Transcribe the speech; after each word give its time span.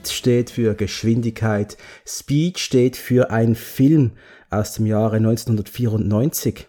Speed. 0.00 0.08
Steht 0.08 0.50
für 0.50 0.74
Geschwindigkeit. 0.74 1.76
Speed 2.06 2.58
steht 2.58 2.96
für 2.96 3.30
einen 3.30 3.54
Film 3.54 4.12
aus 4.48 4.74
dem 4.74 4.86
Jahre 4.86 5.16
1994. 5.16 6.68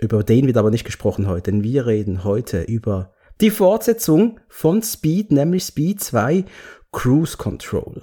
Über 0.00 0.22
den 0.22 0.46
wird 0.46 0.56
aber 0.56 0.70
nicht 0.70 0.84
gesprochen 0.84 1.26
heute, 1.26 1.50
denn 1.50 1.62
wir 1.62 1.86
reden 1.86 2.24
heute 2.24 2.62
über 2.62 3.12
die 3.40 3.50
Fortsetzung 3.50 4.40
von 4.48 4.82
Speed, 4.82 5.32
nämlich 5.32 5.64
Speed 5.64 6.00
2 6.00 6.44
Cruise 6.92 7.36
Control. 7.36 8.02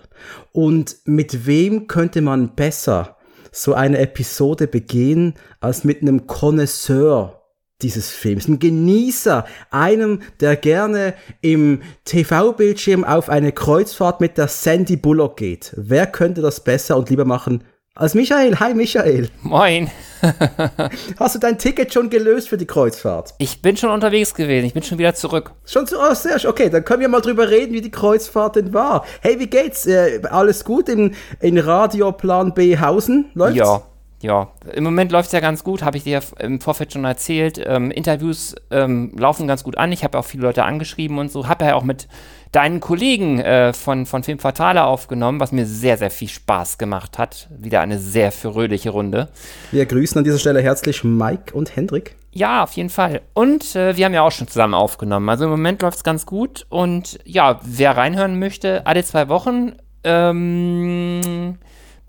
Und 0.52 0.98
mit 1.06 1.46
wem 1.46 1.88
könnte 1.88 2.22
man 2.22 2.56
besser 2.56 3.18
so 3.52 3.74
eine 3.74 3.98
Episode 3.98 4.68
begehen 4.68 5.34
als 5.60 5.84
mit 5.84 6.02
einem 6.02 6.28
Connoisseur 6.28 7.39
dieses 7.82 8.10
Films, 8.10 8.48
ein 8.48 8.60
Genießer, 8.60 9.46
einem, 9.72 10.22
der 10.42 10.56
gerne 10.56 11.14
im 11.42 11.82
TV-Bildschirm 12.06 13.04
auf 13.04 13.30
eine 13.30 13.52
Kreuzfahrt 13.52 14.20
mit 14.20 14.38
der 14.38 14.48
Sandy 14.48 14.98
Bullock 14.98 15.38
geht. 15.38 15.74
Wer 15.78 16.08
könnte 16.08 16.42
das 16.42 16.64
besser 16.64 16.98
und 16.98 17.10
lieber 17.10 17.26
machen 17.26 17.64
als 17.96 18.16
Michael? 18.16 18.60
Hi 18.60 18.74
Michael. 18.74 19.30
Moin. 19.44 19.90
Hast 21.20 21.36
du 21.36 21.40
dein 21.40 21.58
Ticket 21.58 21.94
schon 21.94 22.10
gelöst 22.10 22.50
für 22.50 22.58
die 22.58 22.66
Kreuzfahrt? 22.66 23.34
Ich 23.38 23.62
bin 23.62 23.78
schon 23.78 23.92
unterwegs 23.92 24.34
gewesen, 24.34 24.66
ich 24.66 24.74
bin 24.74 24.84
schon 24.84 24.98
wieder 24.98 25.16
zurück. 25.16 25.52
Schon 25.66 25.88
zu, 25.88 25.98
oh, 25.98 26.14
sehr 26.14 26.38
schön. 26.38 26.50
Okay, 26.50 26.70
dann 26.70 26.84
können 26.84 27.00
wir 27.00 27.08
mal 27.08 27.22
drüber 27.22 27.50
reden, 27.50 27.74
wie 27.74 27.82
die 27.82 27.92
Kreuzfahrt 27.92 28.58
denn 28.58 28.74
war. 28.74 29.06
Hey, 29.22 29.40
wie 29.40 29.48
geht's? 29.48 29.86
Äh, 29.88 30.22
alles 30.30 30.66
gut 30.66 30.90
in, 30.90 31.16
in 31.40 31.58
Radioplan 31.58 32.54
B 32.54 32.78
Hausen? 32.78 33.32
Läuft's? 33.34 33.58
Ja, 33.58 33.84
ja, 34.22 34.50
im 34.74 34.84
Moment 34.84 35.12
läuft 35.12 35.28
es 35.28 35.32
ja 35.32 35.40
ganz 35.40 35.64
gut, 35.64 35.82
habe 35.82 35.96
ich 35.96 36.04
dir 36.04 36.22
im 36.40 36.60
Vorfeld 36.60 36.92
schon 36.92 37.06
erzählt. 37.06 37.62
Ähm, 37.66 37.90
Interviews 37.90 38.54
ähm, 38.70 39.14
laufen 39.18 39.48
ganz 39.48 39.64
gut 39.64 39.78
an. 39.78 39.94
Ich 39.94 40.04
habe 40.04 40.18
auch 40.18 40.26
viele 40.26 40.44
Leute 40.44 40.66
angeschrieben 40.66 41.20
und 41.20 41.32
so. 41.32 41.48
Habe 41.48 41.66
ja 41.66 41.76
auch 41.76 41.84
mit 41.84 42.10
deinen 42.52 42.82
Kollegen 42.82 43.40
äh, 43.40 43.72
von, 43.72 44.06
von 44.06 44.24
Film 44.24 44.40
Fatale 44.40 44.84
aufgenommen, 44.84 45.40
was 45.40 45.54
mir 45.54 45.66
sehr, 45.66 45.98
sehr 45.98 46.12
viel 46.12 46.28
Spaß 46.28 46.78
gemacht 46.78 47.18
hat. 47.18 47.48
Wieder 47.58 47.80
eine 47.80 47.98
sehr 47.98 48.34
fröhliche 48.34 48.90
Runde. 48.90 49.30
Wir 49.72 49.86
grüßen 49.86 50.18
an 50.18 50.26
dieser 50.26 50.40
Stelle 50.40 50.62
herzlich 50.62 51.04
Mike 51.06 51.54
und 51.54 51.76
Hendrik. 51.76 52.16
Ja, 52.32 52.64
auf 52.64 52.74
jeden 52.74 52.90
Fall. 52.90 53.22
Und 53.34 53.76
äh, 53.76 53.96
wir 53.96 54.06
haben 54.06 54.14
ja 54.14 54.24
auch 54.24 54.32
schon 54.32 54.48
zusammen 54.48 54.74
aufgenommen. 54.74 55.30
Also 55.30 55.46
im 55.46 55.52
Moment 55.52 55.82
läuft 55.82 55.98
es 55.98 56.04
ganz 56.04 56.26
gut. 56.26 56.66
Und 56.70 57.20
ja, 57.24 57.60
wer 57.64 57.96
reinhören 57.96 58.38
möchte, 58.38 58.86
alle 58.86 59.04
zwei 59.04 59.30
Wochen. 59.30 59.74
Ähm, 60.04 61.58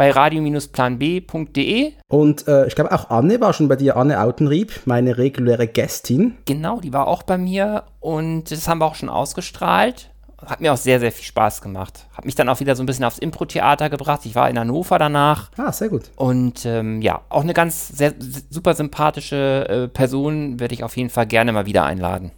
bei 0.01 0.13
radio-planb.de. 0.13 1.93
Und 2.09 2.49
äh, 2.49 2.67
ich 2.67 2.75
glaube 2.75 2.91
auch 2.91 3.11
Anne 3.11 3.39
war 3.43 3.53
schon 3.53 3.69
bei 3.69 3.77
dir, 3.77 3.99
Anne 3.99 4.19
Autenrieb, 4.23 4.81
meine 4.87 5.19
reguläre 5.19 5.67
Gästin. 5.67 6.39
Genau, 6.47 6.81
die 6.81 6.95
war 6.95 7.07
auch 7.07 7.23
bei 7.23 7.37
mir 7.37 7.83
und 8.01 8.51
das 8.51 8.67
haben 8.67 8.79
wir 8.79 8.87
auch 8.87 8.95
schon 8.95 9.11
ausgestrahlt. 9.11 10.09
Hat 10.43 10.63
mir 10.63 10.73
auch 10.73 10.79
sehr, 10.79 11.01
sehr 11.01 11.13
viel 11.13 11.27
Spaß 11.27 11.61
gemacht. 11.61 12.07
Hat 12.15 12.25
mich 12.25 12.35
dann 12.35 12.49
auch 12.49 12.61
wieder 12.61 12.77
so 12.77 12.83
ein 12.83 12.87
bisschen 12.87 13.05
aufs 13.05 13.19
Impro-Theater 13.19 13.91
gebracht. 13.91 14.23
Ich 14.25 14.35
war 14.35 14.49
in 14.49 14.59
Hannover 14.59 14.99
danach. 14.99 15.51
Ah, 15.59 15.71
sehr 15.71 15.91
gut. 15.91 16.05
Und 16.17 16.65
ähm, 16.65 17.03
ja, 17.03 17.21
auch 17.29 17.43
eine 17.43 17.53
ganz 17.53 17.89
sehr, 17.89 18.15
super 18.49 18.73
sympathische 18.73 19.69
äh, 19.69 19.89
Person 19.89 20.59
werde 20.59 20.73
ich 20.73 20.83
auf 20.83 20.97
jeden 20.97 21.11
Fall 21.11 21.27
gerne 21.27 21.53
mal 21.53 21.67
wieder 21.67 21.85
einladen. 21.85 22.31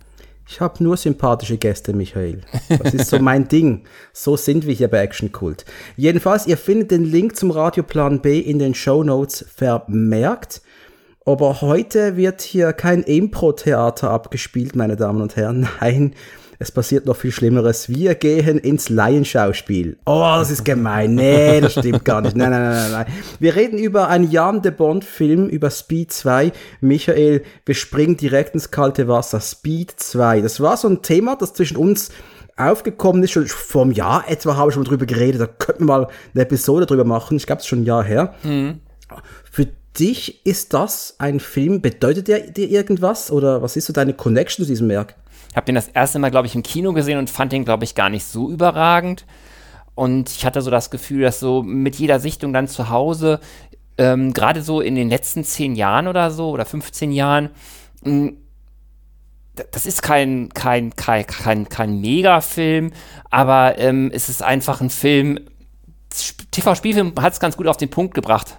Ich 0.53 0.61
habe 0.61 0.85
nur 0.85 0.99
sympathische 0.99 1.57
Gäste, 1.57 1.95
Michael. 1.95 2.43
Das 2.69 2.93
ist 2.93 3.09
so 3.09 3.19
mein 3.21 3.49
Ding. 3.49 3.85
So 4.13 4.37
sind 4.37 4.67
wir 4.67 4.75
hier 4.75 4.89
bei 4.89 4.99
Action 4.99 5.33
Cult. 5.33 5.65
Jedenfalls, 5.97 6.47
ihr 6.47 6.59
findet 6.59 6.91
den 6.91 7.07
Link 7.07 7.37
zum 7.37 7.51
Radioplan 7.51 8.21
B 8.21 8.39
in 8.39 8.59
den 8.59 8.75
Show 8.75 9.03
Notes 9.03 9.47
vermerkt. 9.57 10.61
Aber 11.25 11.63
heute 11.63 12.19
wird 12.19 12.43
hier 12.43 12.75
kein 12.75 13.03
Impro-Theater 13.03 14.11
abgespielt, 14.11 14.77
meine 14.77 14.97
Damen 14.97 15.23
und 15.23 15.37
Herren. 15.37 15.67
Nein, 15.81 16.15
es 16.63 16.71
passiert 16.71 17.07
noch 17.07 17.17
viel 17.17 17.33
Schlimmeres. 17.33 17.89
Wir 17.89 18.15
gehen 18.15 18.57
ins 18.57 18.89
Laienschauspiel. 18.89 19.99
Oh, 20.07 20.35
das 20.39 20.51
ist 20.51 20.65
gemein. 20.65 21.17
Nee, 21.17 21.61
das 21.61 21.73
stimmt 21.73 22.05
gar 22.05 22.21
nicht. 22.21 22.37
Nein, 22.37 22.51
nein, 22.51 22.63
nein, 22.63 22.93
nein. 22.93 23.07
Wir 23.41 23.57
reden 23.57 23.79
über 23.79 24.09
einen 24.09 24.31
Jan 24.31 24.63
de 24.63 24.71
Bond-Film, 24.71 25.49
über 25.49 25.71
Speed 25.71 26.13
2. 26.13 26.53
Michael, 26.81 27.43
wir 27.67 27.75
springen 27.75 28.17
direkt 28.17 28.55
ins 28.55 28.71
kalte 28.71 29.09
Wasser. 29.09 29.41
Speed 29.41 29.93
2. 29.97 30.41
Das 30.41 30.61
war 30.61 30.77
so 30.77 30.89
ein 30.89 31.03
Thema, 31.03 31.35
das 31.35 31.53
zwischen 31.53 31.77
uns 31.77 32.11
aufgekommen 32.57 33.25
ist, 33.25 33.33
schon 33.33 33.49
vor 33.49 33.83
einem 33.83 33.93
Jahr 33.93 34.31
etwa 34.31 34.57
habe 34.57 34.71
ich 34.71 34.75
schon 34.75 34.85
drüber 34.85 35.07
geredet, 35.07 35.41
da 35.41 35.47
könnten 35.47 35.85
wir 35.85 35.87
mal 35.87 36.09
eine 36.33 36.43
Episode 36.43 36.87
drüber 36.87 37.05
machen. 37.05 37.39
Ich 37.39 37.47
glaube, 37.47 37.59
es 37.59 37.65
ist 37.65 37.71
schon 37.71 37.81
ein 37.81 37.87
Jahr 37.87 38.05
her. 38.05 38.35
Mhm. 38.45 38.81
Für 39.51 39.67
dich 39.99 40.47
ist 40.47 40.75
das 40.75 41.17
ein 41.19 41.41
Film, 41.41 41.81
bedeutet 41.81 42.29
der 42.29 42.41
dir 42.41 42.71
irgendwas? 42.71 43.33
Oder 43.33 43.63
was 43.63 43.77
ist 43.77 43.87
so 43.87 43.93
deine 43.93 44.15
Connection 44.15 44.65
zu 44.65 44.71
diesem 44.71 44.89
Werk? 44.89 45.17
Habe 45.55 45.67
den 45.67 45.75
das 45.75 45.89
erste 45.89 46.19
Mal, 46.19 46.31
glaube 46.31 46.47
ich, 46.47 46.55
im 46.55 46.63
Kino 46.63 46.93
gesehen 46.93 47.19
und 47.19 47.31
fand 47.31 47.53
den, 47.53 47.65
glaube 47.65 47.85
ich, 47.85 47.95
gar 47.95 48.11
nicht 48.11 48.25
so 48.25 48.51
überragend. 48.51 49.27
Und 49.95 50.31
ich 50.31 50.47
hatte 50.47 50.63
so 50.63 50.71
das 50.71 50.91
Gefühl, 50.91 51.23
dass 51.23 51.41
so 51.41 51.63
mit 51.63 51.97
jeder 51.97 52.21
Sichtung 52.21 52.53
dann 52.53 52.69
zu 52.69 52.89
Hause, 52.89 53.41
ähm, 53.99 54.33
gerade 54.33 54.63
so 54.63 54.81
in 54.81 54.95
den 54.95 55.11
letzten 55.11 55.45
zehn 55.45 55.75
Jahren 55.75 56.09
oder 56.09 56.31
so 56.31 56.51
oder 56.51 56.65
15 56.65 57.13
Jahren, 57.13 57.51
hm, 58.03 58.39
das 59.71 59.85
ist 59.85 60.03
kein, 60.03 60.49
kein, 60.55 60.97
kein, 60.97 61.27
kein, 61.27 61.69
kein 61.69 62.01
Megafilm, 62.01 62.93
aber 63.31 63.79
ähm, 63.79 64.11
es 64.13 64.31
ist 64.31 64.43
einfach 64.43 64.81
ein 64.81 64.89
Film. 64.89 65.39
TV-Spielfilm 66.51 67.15
hat 67.21 67.35
es 67.35 67.41
ganz 67.41 67.57
gut 67.57 67.67
auf 67.67 67.77
den 67.77 67.91
Punkt 67.91 68.15
gebracht. 68.15 68.57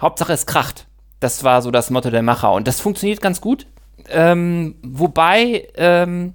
Hauptsache 0.00 0.32
es 0.32 0.46
kracht. 0.46 0.86
Das 1.18 1.42
war 1.42 1.62
so 1.62 1.72
das 1.72 1.90
Motto 1.90 2.10
der 2.10 2.22
Macher. 2.22 2.52
Und 2.52 2.68
das 2.68 2.80
funktioniert 2.80 3.20
ganz 3.20 3.40
gut. 3.40 3.66
Ähm, 4.10 4.76
wobei, 4.82 5.68
ähm, 5.76 6.34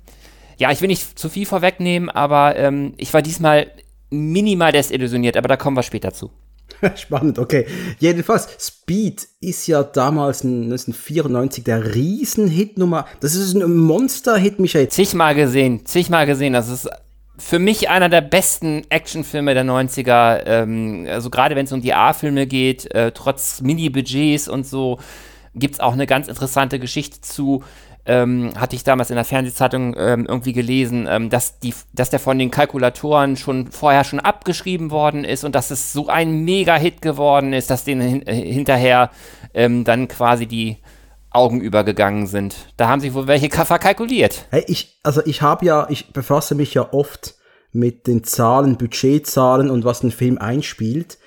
ja, 0.57 0.71
ich 0.71 0.81
will 0.81 0.87
nicht 0.87 1.17
zu 1.17 1.29
viel 1.29 1.45
vorwegnehmen, 1.45 2.09
aber 2.09 2.55
ähm, 2.55 2.93
ich 2.97 3.13
war 3.13 3.21
diesmal 3.21 3.67
minimal 4.09 4.71
desillusioniert, 4.71 5.37
aber 5.37 5.47
da 5.47 5.57
kommen 5.57 5.75
wir 5.75 5.83
später 5.83 6.13
zu. 6.13 6.31
Spannend, 6.95 7.39
okay. 7.39 7.65
Jedenfalls, 7.99 8.47
Speed 8.59 9.27
ist 9.41 9.67
ja 9.67 9.83
damals 9.83 10.43
1994 10.43 11.63
der 11.63 11.95
Riesenhit-Nummer. 11.95 13.05
Das 13.19 13.35
ist 13.35 13.53
ein 13.53 13.75
Monster-Hit, 13.75 14.59
Michael. 14.59 14.89
Zigmal 14.89 15.35
gesehen, 15.35 15.85
zigmal 15.85 16.25
gesehen. 16.25 16.53
Das 16.53 16.69
ist 16.69 16.89
für 17.37 17.59
mich 17.59 17.89
einer 17.89 18.09
der 18.09 18.21
besten 18.21 18.83
Actionfilme 18.89 19.53
der 19.53 19.65
90er. 19.65 20.43
Ähm, 20.45 21.07
also 21.09 21.29
gerade 21.29 21.55
wenn 21.55 21.65
es 21.65 21.71
um 21.71 21.81
die 21.81 21.93
A-Filme 21.93 22.47
geht, 22.47 22.93
äh, 22.93 23.11
trotz 23.11 23.61
Mini-Budgets 23.61 24.47
und 24.47 24.67
so 24.67 24.99
gibt 25.55 25.75
es 25.75 25.79
auch 25.79 25.93
eine 25.93 26.07
ganz 26.07 26.27
interessante 26.27 26.79
Geschichte 26.79 27.21
zu. 27.21 27.63
Ähm, 28.05 28.51
hatte 28.57 28.75
ich 28.75 28.83
damals 28.83 29.11
in 29.11 29.15
der 29.15 29.23
Fernsehzeitung 29.23 29.95
ähm, 29.97 30.25
irgendwie 30.27 30.51
gelesen, 30.51 31.07
ähm, 31.09 31.29
dass, 31.29 31.59
die, 31.59 31.73
dass 31.93 32.09
der 32.09 32.19
von 32.19 32.37
den 32.37 32.51
Kalkulatoren 32.51 33.37
schon 33.37 33.71
vorher 33.71 34.03
schon 34.03 34.19
abgeschrieben 34.19 34.91
worden 34.91 35.23
ist 35.23 35.45
und 35.45 35.55
dass 35.55 35.71
es 35.71 35.93
so 35.93 36.09
ein 36.09 36.43
Mega-Hit 36.43 37.01
geworden 37.01 37.53
ist, 37.53 37.69
dass 37.69 37.85
denen 37.85 38.01
hin, 38.01 38.27
äh, 38.27 38.35
hinterher 38.35 39.09
ähm, 39.53 39.85
dann 39.85 40.09
quasi 40.09 40.47
die 40.47 40.79
Augen 41.29 41.61
übergegangen 41.61 42.27
sind. 42.27 42.55
Da 42.75 42.89
haben 42.89 42.99
sich 42.99 43.13
wohl 43.13 43.27
welche 43.27 43.49
verkalkuliert. 43.49 44.47
Hey, 44.51 44.65
ich, 44.67 44.99
also 45.03 45.21
ich 45.25 45.41
habe 45.41 45.65
ja, 45.65 45.87
ich 45.89 46.11
befasse 46.11 46.55
mich 46.55 46.73
ja 46.73 46.91
oft 46.93 47.35
mit 47.71 48.07
den 48.07 48.23
Zahlen, 48.23 48.77
Budgetzahlen 48.77 49.69
und 49.69 49.83
was 49.83 50.03
ein 50.03 50.11
Film 50.11 50.37
einspielt. 50.37 51.17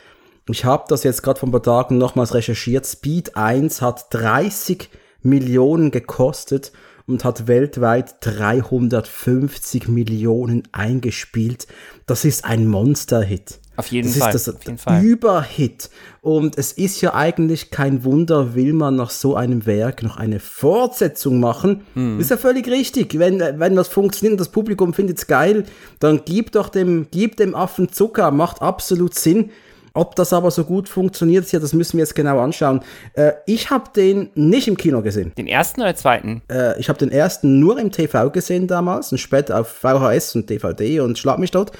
Ich 0.49 0.65
habe 0.65 0.84
das 0.89 1.03
jetzt 1.03 1.23
gerade 1.23 1.41
vor 1.41 1.49
ein 1.49 1.53
paar 1.53 1.62
Tagen 1.62 1.99
nochmals 1.99 2.34
recherchiert. 2.34 2.87
Speed 2.87 3.37
1 3.37 3.83
hat 3.83 4.07
30 4.11 4.89
Millionen 5.22 5.91
gekostet 5.91 6.72
und 7.07 7.25
hat 7.25 7.47
weltweit 7.48 8.16
350 8.21 9.89
Millionen 9.89 10.63
eingespielt. 10.72 11.66
Das 12.07 12.25
ist 12.25 12.45
ein 12.45 12.66
Monster-Hit. 12.66 13.60
Auf 13.77 13.89
jeden 13.89 14.09
das 14.09 14.19
Fall. 14.19 14.33
Das 14.33 14.48
ist 14.48 14.66
das 14.66 14.83
Fall. 14.83 15.03
Überhit. 15.03 15.91
Und 16.22 16.57
es 16.57 16.72
ist 16.72 17.01
ja 17.03 17.15
eigentlich 17.15 17.71
kein 17.71 18.04
Wunder, 18.04 18.54
will 18.54 18.72
man 18.72 18.97
nach 18.97 19.10
so 19.10 19.37
einem 19.37 19.66
Werk 19.66 20.03
noch 20.03 20.16
eine 20.16 20.41
Fortsetzung 20.41 21.41
machen. 21.41 21.83
Hm. 21.95 22.19
Ist 22.19 22.31
ja 22.31 22.39
völlig 22.39 22.69
richtig. 22.69 23.19
Wenn, 23.19 23.41
wenn 23.41 23.77
was 23.77 23.89
funktioniert 23.89 24.33
und 24.33 24.41
das 24.41 24.48
Publikum 24.48 24.95
findet 24.95 25.19
es 25.19 25.27
geil, 25.27 25.65
dann 26.01 26.22
gib 26.25 26.53
doch 26.53 26.71
dem, 26.71 27.09
gib 27.10 27.37
dem 27.37 27.54
Affen 27.54 27.93
Zucker. 27.93 28.31
Macht 28.31 28.63
absolut 28.63 29.15
Sinn. 29.15 29.51
Ob 29.97 30.15
das 30.15 30.33
aber 30.33 30.51
so 30.51 30.65
gut 30.65 30.89
funktioniert, 30.89 31.51
ja, 31.53 31.59
das 31.59 31.72
müssen 31.72 31.95
wir 31.95 32.03
jetzt 32.03 32.15
genau 32.15 32.39
anschauen. 32.39 32.81
Äh, 33.15 33.33
ich 33.47 33.71
habe 33.71 33.91
den 33.97 34.31
nicht 34.34 34.69
im 34.69 34.77
Kino 34.77 35.01
gesehen. 35.03 35.33
Den 35.37 35.47
ersten 35.47 35.81
oder 35.81 35.97
zweiten? 35.97 36.43
Äh, 36.51 36.78
ich 36.78 36.89
habe 36.89 36.98
den 36.98 37.10
ersten 37.10 37.59
nur 37.59 37.78
im 37.78 37.91
TV 37.91 38.31
gesehen 38.31 38.66
damals 38.66 39.10
und 39.10 39.19
später 39.19 39.59
auf 39.59 39.69
VHS 39.69 40.34
und 40.37 40.51
DVD 40.51 41.01
und 41.01 41.19
schlag 41.19 41.39
mich 41.39 41.51
dort. 41.51 41.72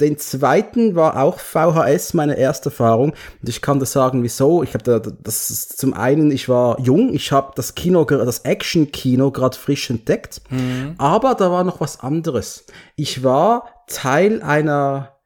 Den 0.00 0.16
zweiten 0.16 0.94
war 0.94 1.20
auch 1.20 1.40
VHS 1.40 2.14
meine 2.14 2.38
erste 2.38 2.70
Erfahrung 2.70 3.10
und 3.10 3.48
ich 3.48 3.60
kann 3.60 3.80
das 3.80 3.92
sagen, 3.92 4.22
wieso. 4.22 4.62
Ich 4.62 4.74
habe 4.74 4.84
da, 4.84 5.00
das 5.00 5.50
ist 5.50 5.76
zum 5.76 5.92
einen, 5.92 6.30
ich 6.30 6.48
war 6.48 6.80
jung, 6.80 7.12
ich 7.12 7.32
habe 7.32 7.52
das 7.56 7.74
Kino, 7.74 8.04
das 8.04 8.40
Action-Kino 8.40 9.32
gerade 9.32 9.58
frisch 9.58 9.90
entdeckt, 9.90 10.40
mhm. 10.50 10.94
aber 10.98 11.34
da 11.34 11.50
war 11.50 11.64
noch 11.64 11.80
was 11.80 11.98
anderes. 11.98 12.64
Ich 12.94 13.24
war 13.24 13.68
Teil 13.88 14.40
einer 14.40 15.17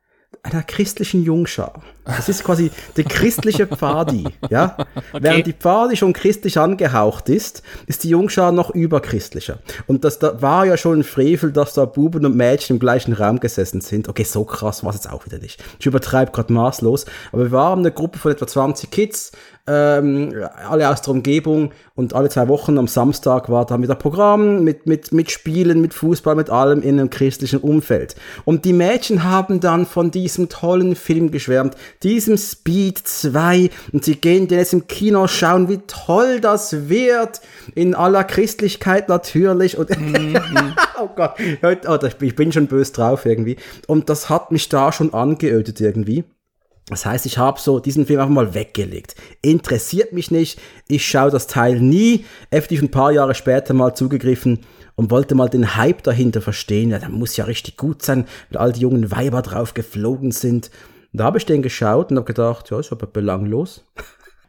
einer 0.45 0.65
christlichen 0.65 1.23
Jungschar. 1.23 1.83
Das 2.05 2.29
ist 2.29 2.43
quasi 2.43 2.73
der 2.97 3.05
christliche 3.05 3.69
Pfadi, 3.69 4.25
ja. 4.51 4.77
Okay. 5.13 5.23
Während 5.23 5.47
die 5.47 5.53
Pfadi 5.53 5.97
schon 5.97 6.13
christlich 6.13 6.59
angehaucht 6.59 7.29
ist, 7.29 7.63
ist 7.87 8.03
die 8.03 8.09
Jungschar 8.09 8.51
noch 8.51 8.71
überchristlicher. 8.71 9.61
Und 9.87 10.05
das 10.05 10.19
da 10.19 10.43
war 10.43 10.67
ja 10.67 10.77
schon 10.77 11.01
ein 11.01 11.05
Frevel, 11.05 11.53
dass 11.53 11.75
da 11.75 11.85
Buben 11.85 12.27
und 12.27 12.37
Mädchen 12.37 12.77
im 12.77 12.81
gleichen 12.81 13.13
Raum 13.13 13.39
gesessen 13.39 13.81
sind. 13.81 14.09
Okay, 14.09 14.25
so 14.25 14.45
krass 14.45 14.83
war 14.83 14.91
es 14.91 14.97
jetzt 14.97 15.13
auch 15.13 15.27
wieder 15.27 15.39
nicht. 15.39 15.63
Ich 15.79 15.87
übertreibe 15.87 16.33
gerade 16.33 16.53
maßlos. 16.53 17.07
Aber 17.31 17.45
wir 17.45 17.53
waren 17.53 17.79
eine 17.79 17.93
Gruppe 17.93 18.19
von 18.19 18.33
etwa 18.33 18.49
20 18.49 18.91
Kids, 18.91 19.31
ähm, 19.67 20.35
alle 20.69 20.91
aus 20.91 21.03
der 21.03 21.13
Umgebung 21.13 21.71
und 21.95 22.15
alle 22.15 22.29
zwei 22.29 22.49
Wochen 22.49 22.79
am 22.79 22.89
Samstag 22.89 23.49
war 23.49 23.65
da 23.65 23.81
wieder 23.81 23.95
Programm 23.95 24.65
mit, 24.65 24.87
mit, 24.87 25.13
mit 25.13 25.31
Spielen, 25.31 25.81
mit 25.81 25.95
Fußball, 25.95 26.35
mit 26.35 26.51
allem 26.51 26.83
in 26.83 26.99
einem 26.99 27.11
christlichen 27.11 27.61
Umfeld. 27.61 28.17
Und 28.45 28.65
die 28.65 28.73
Mädchen 28.73 29.23
haben 29.23 29.61
dann 29.61 29.87
von 29.87 30.11
diesem 30.11 30.49
tollen 30.49 30.97
Film 30.97 31.31
geschwärmt, 31.31 31.77
diesem 32.03 32.37
Speed 32.37 32.99
2 33.07 33.71
und 33.93 34.05
sie 34.05 34.17
gehen 34.17 34.49
den 34.49 34.59
jetzt 34.59 34.73
im 34.73 34.89
Kino 34.89 35.29
schauen, 35.29 35.69
wie 35.69 35.81
toll 35.87 36.41
das 36.41 36.89
wird, 36.89 37.41
in 37.77 37.95
aller 37.95 38.25
Christlichkeit 38.25 39.09
natürlich 39.09 39.79
und 39.79 39.91
mhm. 39.97 40.37
oh 41.01 41.09
Gott, 41.15 41.35
oh, 41.63 41.99
ich 42.21 42.35
bin 42.35 42.51
schon 42.51 42.67
böse 42.67 42.93
drauf 42.93 43.27
irgendwie 43.27 43.57
und 43.87 44.09
das 44.09 44.29
hat 44.29 44.51
mich 44.51 44.69
da 44.69 44.91
schon 44.91 45.15
angeödet 45.15 45.81
irgendwie. 45.81 46.25
Das 46.93 47.07
heißt, 47.07 47.27
ich 47.27 47.39
habe 47.39 47.61
so 47.61 47.79
diesen 47.81 48.07
Film 48.07 48.21
einfach 48.21 48.33
mal 48.33 48.55
weggelegt. 48.55 49.15
Interessiert 49.43 50.13
mich 50.13 50.31
nicht. 50.31 50.61
Ich 50.89 51.07
schaue 51.07 51.31
das 51.31 51.47
Teil 51.47 51.81
nie. 51.81 52.25
Effektiv 52.51 52.83
ein 52.83 52.91
paar 52.91 53.13
Jahre 53.13 53.35
später 53.35 53.75
mal 53.75 53.95
zugegriffen 53.95 54.61
und 54.95 55.11
wollte 55.11 55.35
mal 55.35 55.49
den 55.49 55.77
Hype 55.77 56.03
dahinter 56.03 56.41
verstehen. 56.41 56.91
Ja, 56.91 56.99
der 56.99 57.09
muss 57.09 57.37
ja 57.37 57.45
richtig 57.45 57.77
gut 57.77 58.03
sein, 58.03 58.27
weil 58.51 58.61
all 58.61 58.73
die 58.73 58.81
jungen 58.81 59.11
Weiber 59.11 59.43
drauf 59.43 59.75
geflogen 59.75 60.33
sind. 60.33 60.71
Und 61.13 61.21
da 61.21 61.25
habe 61.25 61.39
ich 61.39 61.47
den 61.47 61.63
geschaut 61.63 62.11
und 62.11 62.17
habe 62.17 62.27
gedacht, 62.27 62.71
ja, 62.71 62.79
ist 62.79 62.93
aber 62.93 63.07
belanglos. 63.07 63.85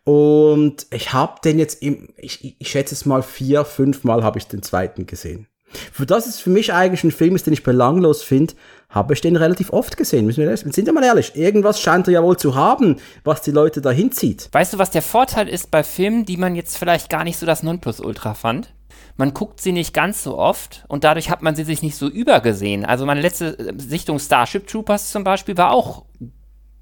Und 0.05 0.85
ich 0.91 1.13
habe 1.13 1.39
den 1.45 1.59
jetzt, 1.59 1.81
im, 1.81 2.09
ich, 2.17 2.59
ich 2.59 2.67
schätze 2.67 2.93
es 2.93 3.05
mal 3.05 3.23
vier, 3.23 3.63
fünf 3.63 4.03
Mal 4.03 4.21
habe 4.21 4.37
ich 4.37 4.47
den 4.47 4.61
zweiten 4.61 5.05
gesehen. 5.05 5.47
Für 5.91 6.05
das 6.05 6.27
ist 6.27 6.41
für 6.41 6.49
mich 6.49 6.73
eigentlich 6.73 7.03
ein 7.03 7.11
Film 7.11 7.35
ist, 7.35 7.45
den 7.45 7.53
ich 7.53 7.63
belanglos 7.63 8.23
finde, 8.23 8.53
habe 8.89 9.13
ich 9.13 9.21
den 9.21 9.35
relativ 9.35 9.73
oft 9.73 9.97
gesehen. 9.97 10.25
Müssen 10.25 10.47
wir 10.47 10.55
sind 10.55 10.85
wir 10.85 10.93
mal 10.93 11.03
ehrlich, 11.03 11.35
irgendwas 11.35 11.81
scheint 11.81 12.07
er 12.07 12.13
ja 12.13 12.23
wohl 12.23 12.37
zu 12.37 12.55
haben, 12.55 12.97
was 13.23 13.41
die 13.41 13.51
Leute 13.51 13.81
dahin 13.81 14.11
zieht. 14.11 14.49
Weißt 14.51 14.73
du, 14.73 14.77
was 14.77 14.91
der 14.91 15.01
Vorteil 15.01 15.49
ist 15.49 15.71
bei 15.71 15.83
Filmen, 15.83 16.25
die 16.25 16.37
man 16.37 16.55
jetzt 16.55 16.77
vielleicht 16.77 17.09
gar 17.09 17.23
nicht 17.23 17.37
so 17.37 17.45
das 17.45 17.63
Nonplusultra 17.63 18.35
fand? 18.35 18.73
Man 19.15 19.33
guckt 19.33 19.61
sie 19.61 19.71
nicht 19.71 19.93
ganz 19.93 20.23
so 20.23 20.37
oft 20.37 20.85
und 20.87 21.03
dadurch 21.03 21.29
hat 21.29 21.43
man 21.43 21.55
sie 21.55 21.63
sich 21.63 21.81
nicht 21.81 21.95
so 21.95 22.07
übergesehen. 22.07 22.83
Also 22.83 23.05
meine 23.05 23.21
letzte 23.21 23.57
äh, 23.59 23.73
Sichtung 23.77 24.19
Starship 24.19 24.67
Troopers 24.67 25.11
zum 25.11 25.23
Beispiel 25.23 25.55
war 25.57 25.71
auch 25.71 26.05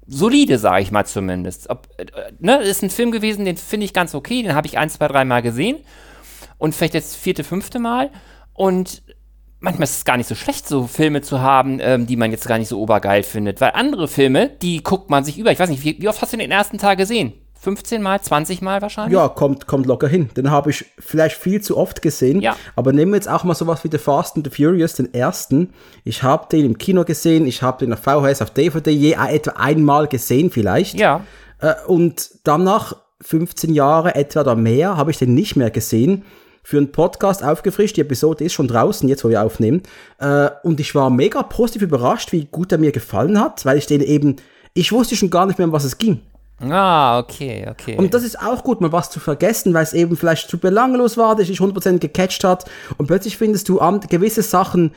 solide, 0.06 0.58
sage 0.58 0.82
ich 0.82 0.90
mal 0.90 1.04
zumindest. 1.04 1.68
Ob, 1.68 1.88
äh, 1.98 2.06
ne, 2.38 2.62
ist 2.62 2.82
ein 2.82 2.90
Film 2.90 3.10
gewesen, 3.10 3.44
den 3.44 3.56
finde 3.56 3.84
ich 3.84 3.92
ganz 3.92 4.14
okay, 4.14 4.42
den 4.42 4.54
habe 4.54 4.66
ich 4.66 4.78
ein, 4.78 4.88
zwei, 4.88 5.08
drei 5.08 5.24
Mal 5.24 5.42
gesehen 5.42 5.78
und 6.58 6.74
vielleicht 6.74 6.94
jetzt 6.94 7.16
vierte, 7.16 7.44
fünfte 7.44 7.78
Mal 7.78 8.10
und 8.54 9.02
manchmal 9.60 9.84
ist 9.84 9.98
es 9.98 10.04
gar 10.04 10.16
nicht 10.16 10.28
so 10.28 10.34
schlecht, 10.34 10.68
so 10.68 10.86
Filme 10.86 11.22
zu 11.22 11.40
haben, 11.40 11.78
ähm, 11.80 12.06
die 12.06 12.16
man 12.16 12.30
jetzt 12.30 12.46
gar 12.46 12.58
nicht 12.58 12.68
so 12.68 12.80
obergeil 12.80 13.22
findet. 13.22 13.60
Weil 13.60 13.72
andere 13.74 14.08
Filme, 14.08 14.50
die 14.60 14.82
guckt 14.82 15.08
man 15.08 15.24
sich 15.24 15.38
über. 15.38 15.52
Ich 15.52 15.58
weiß 15.58 15.70
nicht, 15.70 15.84
wie, 15.84 16.00
wie 16.00 16.08
oft 16.08 16.20
hast 16.20 16.32
du 16.32 16.36
den 16.36 16.50
ersten 16.50 16.78
Tag 16.78 16.98
gesehen? 16.98 17.32
15 17.62 18.02
Mal, 18.02 18.20
20 18.20 18.60
Mal 18.60 18.82
wahrscheinlich? 18.82 19.14
Ja, 19.14 19.28
kommt, 19.28 19.68
kommt 19.68 19.86
locker 19.86 20.08
hin. 20.08 20.30
Den 20.36 20.50
habe 20.50 20.70
ich 20.70 20.84
vielleicht 20.98 21.36
viel 21.36 21.60
zu 21.60 21.78
oft 21.78 22.02
gesehen. 22.02 22.40
Ja. 22.40 22.56
Aber 22.74 22.92
nehmen 22.92 23.12
wir 23.12 23.16
jetzt 23.16 23.28
auch 23.28 23.44
mal 23.44 23.54
sowas 23.54 23.84
wie 23.84 23.88
The 23.90 23.98
Fast 23.98 24.34
and 24.34 24.44
the 24.44 24.50
Furious, 24.64 24.94
den 24.94 25.14
ersten. 25.14 25.72
Ich 26.02 26.24
habe 26.24 26.48
den 26.50 26.66
im 26.66 26.76
Kino 26.76 27.04
gesehen, 27.04 27.46
ich 27.46 27.62
habe 27.62 27.86
den 27.86 27.92
auf 27.92 28.00
VHS, 28.00 28.42
auf 28.42 28.50
DVD 28.50 28.90
je 28.90 29.12
etwa 29.12 29.52
einmal 29.52 30.08
gesehen 30.08 30.50
vielleicht. 30.50 30.98
Ja. 30.98 31.20
Äh, 31.60 31.74
und 31.86 32.32
danach 32.42 32.96
15 33.20 33.72
Jahre 33.72 34.16
etwa 34.16 34.40
oder 34.40 34.56
mehr 34.56 34.96
habe 34.96 35.12
ich 35.12 35.18
den 35.18 35.32
nicht 35.34 35.54
mehr 35.54 35.70
gesehen 35.70 36.24
für 36.62 36.78
einen 36.78 36.92
Podcast 36.92 37.42
aufgefrischt. 37.42 37.96
Die 37.96 38.02
Episode 38.02 38.44
ist 38.44 38.52
schon 38.52 38.68
draußen, 38.68 39.08
jetzt 39.08 39.24
wo 39.24 39.28
wir 39.28 39.42
aufnehmen. 39.42 39.82
Äh, 40.18 40.50
und 40.62 40.80
ich 40.80 40.94
war 40.94 41.10
mega 41.10 41.42
positiv 41.42 41.82
überrascht, 41.82 42.32
wie 42.32 42.44
gut 42.44 42.72
er 42.72 42.78
mir 42.78 42.92
gefallen 42.92 43.38
hat, 43.40 43.64
weil 43.64 43.78
ich 43.78 43.86
den 43.86 44.00
eben, 44.00 44.36
ich 44.74 44.92
wusste 44.92 45.16
schon 45.16 45.30
gar 45.30 45.46
nicht 45.46 45.58
mehr, 45.58 45.66
um 45.66 45.72
was 45.72 45.84
es 45.84 45.98
ging. 45.98 46.20
Ah, 46.60 47.18
okay, 47.18 47.66
okay. 47.68 47.96
Und 47.96 48.14
das 48.14 48.22
ist 48.22 48.40
auch 48.40 48.62
gut, 48.62 48.80
mal 48.80 48.92
was 48.92 49.10
zu 49.10 49.18
vergessen, 49.18 49.74
weil 49.74 49.82
es 49.82 49.94
eben 49.94 50.16
vielleicht 50.16 50.48
zu 50.48 50.58
belanglos 50.58 51.16
war, 51.16 51.34
dass 51.34 51.48
ich 51.48 51.58
100% 51.58 51.98
gecatcht 51.98 52.44
hat. 52.44 52.70
Und 52.98 53.06
plötzlich 53.06 53.36
findest 53.36 53.68
du 53.68 53.80
gewisse 54.08 54.42
Sachen 54.42 54.92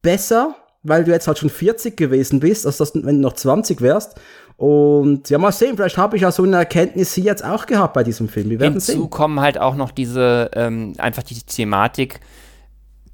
besser, 0.00 0.54
weil 0.82 1.04
du 1.04 1.10
jetzt 1.10 1.26
halt 1.26 1.38
schon 1.38 1.50
40 1.50 1.96
gewesen 1.96 2.40
bist, 2.40 2.66
als 2.66 2.78
dass, 2.78 2.94
wenn 2.94 3.16
du 3.16 3.20
noch 3.20 3.34
20 3.34 3.80
wärst. 3.80 4.18
Und 4.56 5.30
ja, 5.30 5.38
mal 5.38 5.52
sehen, 5.52 5.76
vielleicht 5.76 5.96
habe 5.96 6.16
ich 6.16 6.22
ja 6.22 6.32
so 6.32 6.42
eine 6.42 6.56
Erkenntnis 6.56 7.14
hier 7.14 7.24
jetzt 7.24 7.44
auch 7.44 7.66
gehabt 7.66 7.94
bei 7.94 8.04
diesem 8.04 8.28
Film. 8.28 8.50
Wir 8.50 8.60
werden 8.60 8.74
Hinzu 8.74 8.92
sehen. 8.92 9.10
kommen 9.10 9.40
halt 9.40 9.58
auch 9.58 9.74
noch 9.74 9.90
diese, 9.90 10.50
ähm, 10.54 10.94
einfach 10.98 11.22
die 11.22 11.40
Thematik, 11.40 12.20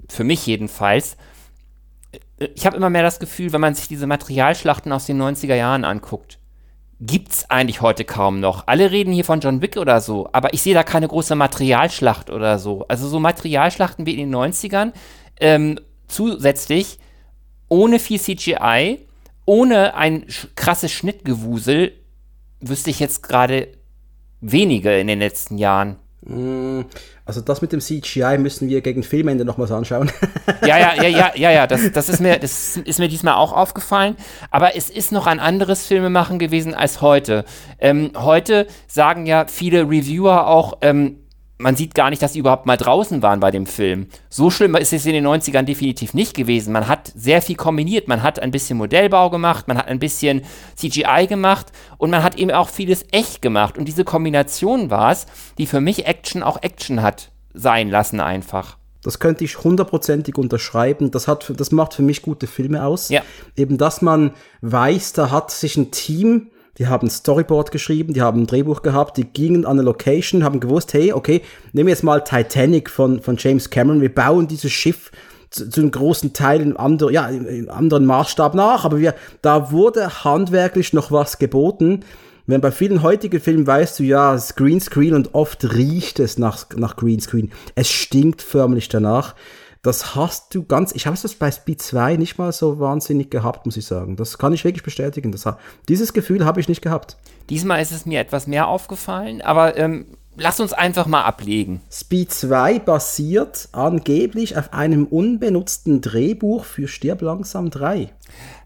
für 0.08 0.24
mich 0.24 0.46
jedenfalls. 0.46 1.16
Ich 2.54 2.66
habe 2.66 2.76
immer 2.76 2.90
mehr 2.90 3.02
das 3.02 3.18
Gefühl, 3.18 3.52
wenn 3.52 3.60
man 3.60 3.74
sich 3.74 3.88
diese 3.88 4.06
Materialschlachten 4.06 4.92
aus 4.92 5.06
den 5.06 5.20
90er 5.20 5.54
Jahren 5.54 5.84
anguckt, 5.84 6.38
gibt 7.00 7.32
es 7.32 7.50
eigentlich 7.50 7.80
heute 7.80 8.04
kaum 8.04 8.40
noch. 8.40 8.66
Alle 8.66 8.90
reden 8.90 9.12
hier 9.12 9.24
von 9.24 9.40
John 9.40 9.62
Wick 9.62 9.76
oder 9.76 10.00
so, 10.00 10.28
aber 10.32 10.54
ich 10.54 10.62
sehe 10.62 10.74
da 10.74 10.82
keine 10.82 11.08
große 11.08 11.34
Materialschlacht 11.34 12.30
oder 12.30 12.58
so. 12.58 12.86
Also 12.88 13.08
so 13.08 13.20
Materialschlachten 13.20 14.06
wie 14.06 14.12
in 14.12 14.30
den 14.30 14.34
90ern, 14.34 14.92
ähm, 15.40 15.78
zusätzlich 16.08 16.98
ohne 17.68 17.98
viel 17.98 18.20
CGI 18.20 19.06
ohne 19.46 19.94
ein 19.94 20.26
krasses 20.56 20.92
Schnittgewusel 20.92 21.92
wüsste 22.60 22.90
ich 22.90 23.00
jetzt 23.00 23.22
gerade 23.22 23.68
wenige 24.40 24.98
in 24.98 25.06
den 25.06 25.20
letzten 25.20 25.56
Jahren. 25.56 25.96
Mm, 26.22 26.80
also 27.24 27.40
das 27.40 27.62
mit 27.62 27.72
dem 27.72 27.80
CGI 27.80 28.38
müssen 28.38 28.68
wir 28.68 28.80
gegen 28.80 29.04
Filmende 29.04 29.44
nochmals 29.44 29.70
anschauen. 29.70 30.10
Ja, 30.66 30.78
ja, 30.78 30.94
ja, 31.00 31.08
ja, 31.08 31.32
ja, 31.36 31.50
ja, 31.52 31.66
das, 31.68 31.92
das, 31.92 32.08
ist 32.08 32.20
mir, 32.20 32.38
das 32.38 32.76
ist 32.76 32.98
mir 32.98 33.08
diesmal 33.08 33.34
auch 33.34 33.52
aufgefallen. 33.52 34.16
Aber 34.50 34.74
es 34.74 34.90
ist 34.90 35.12
noch 35.12 35.28
ein 35.28 35.38
anderes 35.38 35.86
Filmemachen 35.86 36.40
gewesen 36.40 36.74
als 36.74 37.00
heute. 37.00 37.44
Ähm, 37.78 38.10
heute 38.16 38.66
sagen 38.88 39.26
ja 39.26 39.46
viele 39.46 39.82
Reviewer 39.82 40.48
auch, 40.48 40.78
ähm, 40.80 41.20
man 41.58 41.74
sieht 41.74 41.94
gar 41.94 42.10
nicht, 42.10 42.20
dass 42.20 42.34
sie 42.34 42.38
überhaupt 42.38 42.66
mal 42.66 42.76
draußen 42.76 43.22
waren 43.22 43.40
bei 43.40 43.50
dem 43.50 43.66
Film. 43.66 44.08
So 44.28 44.50
schlimm 44.50 44.74
ist 44.76 44.92
es 44.92 45.06
in 45.06 45.12
den 45.12 45.26
90ern 45.26 45.62
definitiv 45.62 46.12
nicht 46.12 46.34
gewesen. 46.34 46.72
Man 46.72 46.86
hat 46.86 47.12
sehr 47.14 47.40
viel 47.40 47.56
kombiniert. 47.56 48.08
Man 48.08 48.22
hat 48.22 48.40
ein 48.40 48.50
bisschen 48.50 48.76
Modellbau 48.76 49.30
gemacht, 49.30 49.66
man 49.68 49.78
hat 49.78 49.88
ein 49.88 49.98
bisschen 49.98 50.42
CGI 50.74 51.26
gemacht 51.28 51.72
und 51.96 52.10
man 52.10 52.22
hat 52.22 52.36
eben 52.36 52.50
auch 52.50 52.68
vieles 52.68 53.04
echt 53.10 53.40
gemacht. 53.40 53.78
Und 53.78 53.86
diese 53.86 54.04
Kombination 54.04 54.90
war 54.90 55.12
es, 55.12 55.26
die 55.56 55.66
für 55.66 55.80
mich 55.80 56.06
Action 56.06 56.42
auch 56.42 56.62
Action 56.62 57.02
hat 57.02 57.30
sein 57.54 57.88
lassen 57.88 58.20
einfach. 58.20 58.76
Das 59.02 59.18
könnte 59.18 59.44
ich 59.44 59.62
hundertprozentig 59.62 60.36
unterschreiben. 60.36 61.10
Das, 61.10 61.28
hat, 61.28 61.52
das 61.56 61.70
macht 61.70 61.94
für 61.94 62.02
mich 62.02 62.22
gute 62.22 62.46
Filme 62.46 62.84
aus. 62.84 63.08
Ja. 63.08 63.22
Eben, 63.56 63.78
dass 63.78 64.02
man 64.02 64.32
weiß, 64.62 65.12
da 65.12 65.30
hat 65.30 65.52
sich 65.52 65.76
ein 65.76 65.90
Team 65.90 66.50
die 66.78 66.86
haben 66.86 67.06
ein 67.06 67.10
Storyboard 67.10 67.70
geschrieben, 67.70 68.12
die 68.12 68.22
haben 68.22 68.42
ein 68.42 68.46
Drehbuch 68.46 68.82
gehabt, 68.82 69.16
die 69.16 69.24
gingen 69.24 69.64
an 69.64 69.72
eine 69.72 69.82
Location, 69.82 70.44
haben 70.44 70.60
gewusst, 70.60 70.92
hey, 70.94 71.12
okay, 71.12 71.42
nehmen 71.72 71.86
wir 71.86 71.94
jetzt 71.94 72.04
mal 72.04 72.22
Titanic 72.22 72.90
von, 72.90 73.20
von 73.20 73.36
James 73.38 73.70
Cameron, 73.70 74.00
wir 74.00 74.14
bauen 74.14 74.48
dieses 74.48 74.72
Schiff 74.72 75.10
zu, 75.50 75.70
zu 75.70 75.80
einem 75.80 75.90
großen 75.90 76.32
Teil 76.32 76.60
in, 76.60 76.76
andre, 76.76 77.12
ja, 77.12 77.28
in 77.28 77.68
anderen 77.68 78.04
Maßstab 78.06 78.54
nach, 78.54 78.84
aber 78.84 78.98
wir, 78.98 79.14
da 79.42 79.70
wurde 79.72 80.24
handwerklich 80.24 80.92
noch 80.92 81.10
was 81.10 81.38
geboten. 81.38 82.00
Wenn 82.48 82.60
bei 82.60 82.70
vielen 82.70 83.02
heutigen 83.02 83.40
Filmen 83.40 83.66
weißt 83.66 83.98
du, 83.98 84.04
ja, 84.04 84.38
Greenscreen 84.54 85.14
und 85.14 85.34
oft 85.34 85.74
riecht 85.74 86.20
es 86.20 86.38
nach, 86.38 86.66
nach 86.76 86.94
Greenscreen. 86.94 87.50
Es 87.74 87.90
stinkt 87.90 88.40
förmlich 88.40 88.88
danach. 88.88 89.34
Das 89.86 90.16
hast 90.16 90.52
du 90.52 90.64
ganz, 90.64 90.90
ich 90.96 91.06
habe 91.06 91.14
es 91.14 91.34
bei 91.36 91.48
Speed 91.48 91.80
2 91.80 92.16
nicht 92.16 92.38
mal 92.38 92.50
so 92.50 92.80
wahnsinnig 92.80 93.30
gehabt, 93.30 93.66
muss 93.66 93.76
ich 93.76 93.86
sagen. 93.86 94.16
Das 94.16 94.36
kann 94.36 94.52
ich 94.52 94.64
wirklich 94.64 94.82
bestätigen. 94.82 95.30
Das, 95.30 95.44
dieses 95.88 96.12
Gefühl 96.12 96.44
habe 96.44 96.58
ich 96.58 96.68
nicht 96.68 96.82
gehabt. 96.82 97.16
Diesmal 97.50 97.80
ist 97.80 97.92
es 97.92 98.04
mir 98.04 98.18
etwas 98.18 98.48
mehr 98.48 98.66
aufgefallen, 98.66 99.42
aber 99.42 99.76
ähm, 99.76 100.06
lass 100.36 100.60
uns 100.60 100.72
einfach 100.72 101.06
mal 101.06 101.22
ablegen. 101.22 101.80
Speed 101.90 102.32
2 102.32 102.78
basiert 102.80 103.68
angeblich 103.72 104.56
auf 104.56 104.72
einem 104.72 105.06
unbenutzten 105.06 106.00
Drehbuch 106.00 106.64
für 106.64 106.88
Stirb 106.88 107.22
langsam 107.22 107.70
3. 107.70 108.10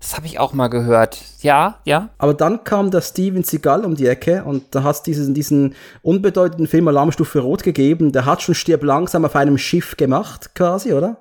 Das 0.00 0.16
habe 0.16 0.26
ich 0.26 0.38
auch 0.38 0.52
mal 0.52 0.68
gehört. 0.68 1.22
Ja, 1.42 1.78
ja. 1.84 2.08
Aber 2.18 2.34
dann 2.34 2.64
kam 2.64 2.90
der 2.90 3.02
Steven 3.02 3.44
Seagal 3.44 3.84
um 3.84 3.94
die 3.94 4.06
Ecke 4.06 4.44
und 4.44 4.74
da 4.74 4.82
hast 4.82 5.06
diesen, 5.06 5.34
diesen 5.34 5.74
unbedeutenden 6.02 6.66
Film 6.66 6.88
Alarmstufe 6.88 7.40
Rot 7.40 7.62
gegeben. 7.62 8.12
Der 8.12 8.24
hat 8.24 8.42
schon 8.42 8.54
Stirb 8.54 8.82
langsam 8.82 9.24
auf 9.24 9.36
einem 9.36 9.58
Schiff 9.58 9.96
gemacht, 9.96 10.54
quasi, 10.54 10.92
oder? 10.92 11.18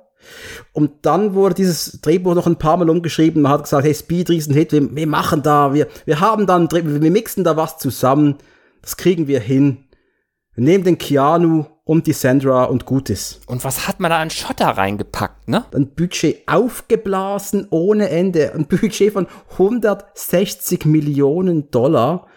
Und 0.74 0.92
dann 1.04 1.34
wurde 1.34 1.56
dieses 1.56 2.02
Drehbuch 2.02 2.36
noch 2.36 2.48
ein 2.48 2.58
paar 2.58 2.78
Mal 2.78 2.90
umgeschrieben. 2.90 3.42
Man 3.42 3.52
hat 3.52 3.64
gesagt, 3.64 3.86
hey, 3.86 3.94
Speed, 3.94 4.30
Riesenhit, 4.30 4.72
wir, 4.72 4.96
wir 4.96 5.08
machen 5.08 5.42
da, 5.44 5.74
wir, 5.74 5.88
wir 6.06 6.20
haben 6.20 6.46
da 6.46 6.56
ein 6.56 6.68
Drehbuch, 6.68 7.02
wir 7.02 7.12
mixen 7.12 7.44
da 7.44 7.58
was 7.58 7.78
zusammen. 7.78 8.36
Das 8.82 8.98
kriegen 8.98 9.28
wir 9.28 9.40
hin. 9.40 9.86
Nehmen 10.60 10.84
den 10.84 10.98
Keanu 10.98 11.66
und 11.86 12.06
die 12.06 12.14
Sandra 12.14 12.66
und 12.66 12.86
gut 12.86 13.10
ist. 13.10 13.42
Und 13.48 13.64
was 13.64 13.88
hat 13.88 14.00
man 14.00 14.12
da 14.12 14.20
an 14.20 14.30
Schotter 14.30 14.68
reingepackt, 14.68 15.48
ne? 15.48 15.66
Ein 15.74 15.88
Budget 15.88 16.48
aufgeblasen 16.48 17.68
ohne 17.72 18.10
Ende. 18.10 18.54
Ein 18.54 18.68
Budget 18.68 19.14
von 19.14 19.28
160 19.54 20.86
Millionen 20.86 21.72
Dollar. 21.72 22.28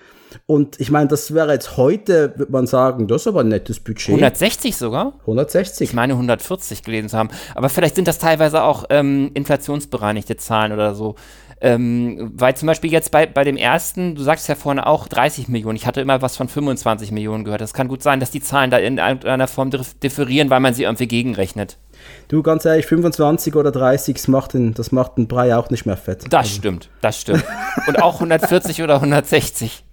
Und 0.47 0.81
ich 0.81 0.91
meine, 0.91 1.09
das 1.09 1.35
wäre 1.35 1.53
jetzt 1.53 1.77
heute, 1.77 2.33
würde 2.37 2.53
man 2.53 2.67
sagen, 2.67 3.07
das 3.07 3.23
ist 3.23 3.27
aber 3.27 3.41
ein 3.41 3.49
nettes 3.49 3.81
Budget. 3.81 4.09
160 4.09 4.77
sogar? 4.77 5.15
160. 5.21 5.91
Ich 5.91 5.95
meine 5.95 6.15
140 6.15 6.83
gelesen 6.83 7.11
zu 7.11 7.19
haben. 7.19 7.29
Aber 7.55 7.69
vielleicht 7.69 7.97
sind 7.97 8.09
das 8.09 8.19
teilweise 8.19 8.63
auch 8.63 8.85
ähm, 8.91 9.31
inflationsbereinigte 9.35 10.37
Zahlen 10.37 10.73
oder 10.73 10.95
so. 10.95 11.17
Ähm, 11.65 12.33
weil 12.35 12.57
zum 12.57 12.67
Beispiel 12.67 12.91
jetzt 12.91 13.13
bei, 13.13 13.25
bei 13.25 13.45
dem 13.45 13.57
ersten, 13.57 14.17
du 14.17 14.23
sagst 14.23 14.49
ja 14.49 14.57
vorne 14.57 14.85
auch 14.85 15.07
30 15.07 15.47
Millionen. 15.47 15.77
Ich 15.77 15.87
hatte 15.87 16.01
immer 16.01 16.21
was 16.21 16.37
von 16.37 16.49
25 16.49 17.13
Millionen 17.13 17.45
gehört. 17.45 17.61
Das 17.61 17.73
kann 17.73 17.87
gut 17.87 18.03
sein, 18.03 18.19
dass 18.19 18.33
die 18.33 18.41
Zahlen 18.41 18.73
da 18.73 18.79
in 18.79 18.99
irgendeiner 18.99 19.47
Form 19.47 19.71
differieren, 20.03 20.51
weil 20.51 20.59
man 20.59 20.75
sie 20.75 20.83
irgendwie 20.83 21.07
gegenrechnet. 21.07 21.79
Du, 22.27 22.43
ganz 22.43 22.65
ehrlich, 22.65 22.87
25 22.87 23.55
oder 23.55 23.71
30, 23.71 24.17
das 24.17 24.27
macht 24.27 24.55
den, 24.55 24.75
das 24.75 24.91
macht 24.91 25.19
den 25.19 25.29
Brei 25.29 25.55
auch 25.55 25.71
nicht 25.71 25.87
mehr 25.87 25.97
fett. 25.97 26.25
Das 26.31 26.47
also. 26.47 26.57
stimmt, 26.57 26.91
das 27.01 27.21
stimmt. 27.21 27.45
Und 27.87 28.03
auch 28.03 28.15
140 28.15 28.83
oder 28.83 28.97
160. 28.97 29.85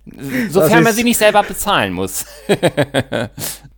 Sofern 0.49 0.83
man 0.83 0.93
sie 0.93 1.03
nicht 1.03 1.19
selber 1.19 1.43
bezahlen 1.43 1.93
muss. 1.93 2.25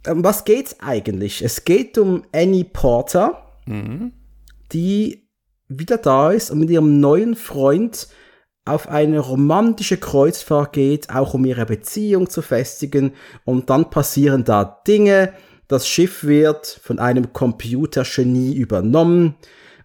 um 0.08 0.24
was 0.24 0.46
geht's 0.46 0.80
eigentlich? 0.80 1.42
Es 1.42 1.66
geht 1.66 1.98
um 1.98 2.24
Annie 2.32 2.64
Porter, 2.64 3.44
mhm. 3.66 4.14
die 4.72 5.28
wieder 5.80 5.98
da 5.98 6.32
ist 6.32 6.52
und 6.52 6.60
mit 6.60 6.70
ihrem 6.70 7.00
neuen 7.00 7.36
Freund 7.36 8.08
auf 8.66 8.88
eine 8.88 9.20
romantische 9.20 9.98
Kreuzfahrt 9.98 10.74
geht, 10.74 11.10
auch 11.10 11.34
um 11.34 11.46
ihre 11.46 11.66
Beziehung 11.66 12.30
zu 12.30 12.42
festigen. 12.42 13.14
Und 13.44 13.70
dann 13.70 13.90
passieren 13.90 14.44
da 14.44 14.82
Dinge. 14.88 15.34
Das 15.68 15.88
Schiff 15.88 16.24
wird 16.24 16.68
von 16.84 17.00
einem 17.00 17.34
Computergenie 17.34 18.54
übernommen 18.54 19.36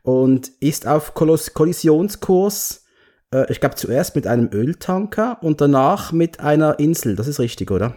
und 0.03 0.49
ist 0.61 0.87
auf 0.87 1.15
Kollisionskurs. 1.15 2.85
Äh, 3.33 3.51
ich 3.51 3.61
glaube 3.61 3.77
zuerst 3.77 4.15
mit 4.15 4.27
einem 4.27 4.51
Öltanker 4.53 5.39
und 5.43 5.61
danach 5.61 6.13
mit 6.13 6.41
einer 6.41 6.79
Insel. 6.79 7.17
Das 7.17 7.29
ist 7.29 7.41
richtig, 7.41 7.71
oder? 7.71 7.95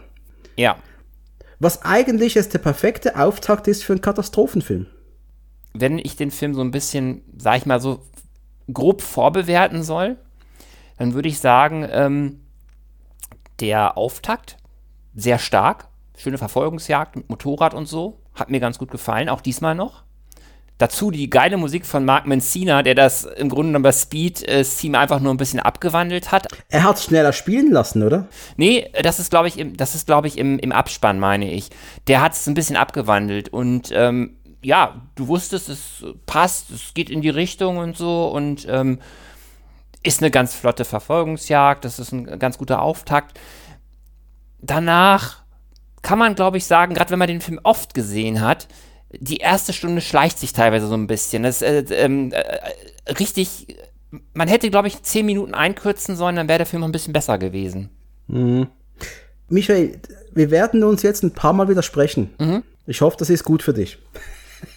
Ja. 0.55 0.77
Was 1.59 1.83
eigentlich 1.83 2.35
jetzt 2.35 2.53
der 2.53 2.59
perfekte 2.59 3.17
Auftakt 3.17 3.67
ist 3.67 3.83
für 3.83 3.93
einen 3.93 4.01
Katastrophenfilm 4.01 4.87
wenn 5.79 5.97
ich 5.97 6.15
den 6.15 6.31
Film 6.31 6.53
so 6.53 6.61
ein 6.61 6.71
bisschen, 6.71 7.23
sag 7.37 7.57
ich 7.57 7.65
mal 7.65 7.79
so, 7.79 8.01
grob 8.71 9.01
vorbewerten 9.01 9.83
soll, 9.83 10.17
dann 10.97 11.13
würde 11.13 11.29
ich 11.29 11.39
sagen, 11.39 11.87
ähm, 11.89 12.41
der 13.59 13.97
Auftakt 13.97 14.57
sehr 15.15 15.39
stark, 15.39 15.87
schöne 16.17 16.37
Verfolgungsjagd 16.37 17.15
mit 17.15 17.29
Motorrad 17.29 17.73
und 17.73 17.87
so, 17.87 18.19
hat 18.35 18.49
mir 18.49 18.59
ganz 18.59 18.77
gut 18.77 18.91
gefallen, 18.91 19.29
auch 19.29 19.41
diesmal 19.41 19.75
noch. 19.75 20.03
Dazu 20.77 21.11
die 21.11 21.29
geile 21.29 21.57
Musik 21.57 21.85
von 21.85 22.05
Mark 22.05 22.25
Mencina, 22.25 22.83
der 22.83 22.95
das 22.95 23.25
im 23.25 23.49
Grunde 23.49 23.71
genommen 23.71 23.83
bei 23.83 23.91
Speed 23.91 24.47
äh, 24.47 24.63
Team 24.63 24.95
einfach 24.95 25.19
nur 25.19 25.33
ein 25.33 25.37
bisschen 25.37 25.59
abgewandelt 25.59 26.31
hat. 26.31 26.47
Er 26.69 26.83
hat 26.83 26.99
schneller 26.99 27.33
spielen 27.33 27.69
lassen, 27.69 28.01
oder? 28.01 28.27
Nee, 28.55 28.89
das 29.03 29.19
ist, 29.19 29.29
glaube 29.29 29.49
ich, 29.49 29.59
im, 29.59 29.75
das 29.75 29.93
ist, 29.93 30.07
glaube 30.07 30.29
ich, 30.29 30.37
im, 30.37 30.57
im 30.57 30.71
Abspann, 30.71 31.19
meine 31.19 31.51
ich. 31.51 31.69
Der 32.07 32.21
hat 32.21 32.31
es 32.31 32.47
ein 32.47 32.53
bisschen 32.53 32.77
abgewandelt 32.77 33.49
und 33.49 33.91
ähm, 33.93 34.37
ja, 34.61 35.01
du 35.15 35.27
wusstest, 35.27 35.69
es 35.69 36.03
passt, 36.25 36.71
es 36.71 36.93
geht 36.93 37.09
in 37.09 37.21
die 37.21 37.29
Richtung 37.29 37.77
und 37.77 37.97
so 37.97 38.27
und 38.27 38.67
ähm, 38.69 38.99
ist 40.03 40.21
eine 40.21 40.31
ganz 40.31 40.55
flotte 40.55 40.85
Verfolgungsjagd, 40.85 41.85
das 41.85 41.99
ist 41.99 42.11
ein 42.11 42.39
ganz 42.39 42.57
guter 42.57 42.81
Auftakt. 42.81 43.39
Danach 44.61 45.43
kann 46.01 46.19
man, 46.19 46.35
glaube 46.35 46.57
ich, 46.57 46.65
sagen, 46.65 46.93
gerade 46.93 47.11
wenn 47.11 47.19
man 47.19 47.27
den 47.27 47.41
Film 47.41 47.59
oft 47.63 47.93
gesehen 47.93 48.41
hat, 48.41 48.67
die 49.11 49.37
erste 49.37 49.73
Stunde 49.73 50.01
schleicht 50.01 50.39
sich 50.39 50.53
teilweise 50.53 50.87
so 50.87 50.93
ein 50.93 51.07
bisschen. 51.07 51.43
Das 51.43 51.61
äh, 51.61 51.83
ähm, 51.91 52.31
äh, 52.31 53.13
richtig, 53.13 53.77
man 54.33 54.47
hätte, 54.47 54.69
glaube 54.69 54.87
ich, 54.87 55.01
zehn 55.03 55.25
Minuten 55.25 55.53
einkürzen 55.53 56.15
sollen, 56.15 56.35
dann 56.35 56.47
wäre 56.47 56.59
der 56.59 56.67
Film 56.67 56.83
ein 56.83 56.91
bisschen 56.91 57.13
besser 57.13 57.37
gewesen. 57.37 57.89
Mhm. 58.27 58.67
Michael, 59.49 59.99
wir 60.31 60.51
werden 60.51 60.83
uns 60.83 61.01
jetzt 61.01 61.23
ein 61.23 61.33
paar 61.33 61.53
Mal 61.53 61.67
widersprechen. 61.67 62.33
Mhm. 62.37 62.63
Ich 62.85 63.01
hoffe, 63.01 63.17
das 63.17 63.29
ist 63.29 63.43
gut 63.43 63.63
für 63.63 63.73
dich. 63.73 63.97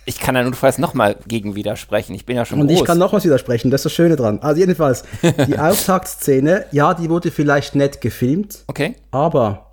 Ich 0.05 0.19
kann 0.19 0.35
ja 0.35 0.43
notfalls 0.43 0.79
nochmal 0.79 1.17
gegen 1.29 1.55
widersprechen. 1.55 2.15
Ich 2.15 2.27
bin 2.27 2.37
ja 2.37 2.45
schon 2.45 2.61
Und 2.61 2.67
groß. 2.67 2.81
ich 2.81 2.85
kann 2.85 2.99
nochmals 2.99 3.25
widersprechen, 3.25 3.71
das 3.71 3.81
ist 3.81 3.85
das 3.85 3.93
Schöne 3.93 4.17
dran. 4.17 4.41
Also 4.41 4.61
jedenfalls, 4.61 5.05
die 5.47 5.59
Auftaktszene, 5.59 6.67
ja, 6.73 6.95
die 6.95 7.09
wurde 7.09 7.31
vielleicht 7.31 7.75
nett 7.75 8.01
gefilmt. 8.01 8.65
Okay. 8.67 8.97
Aber 9.11 9.73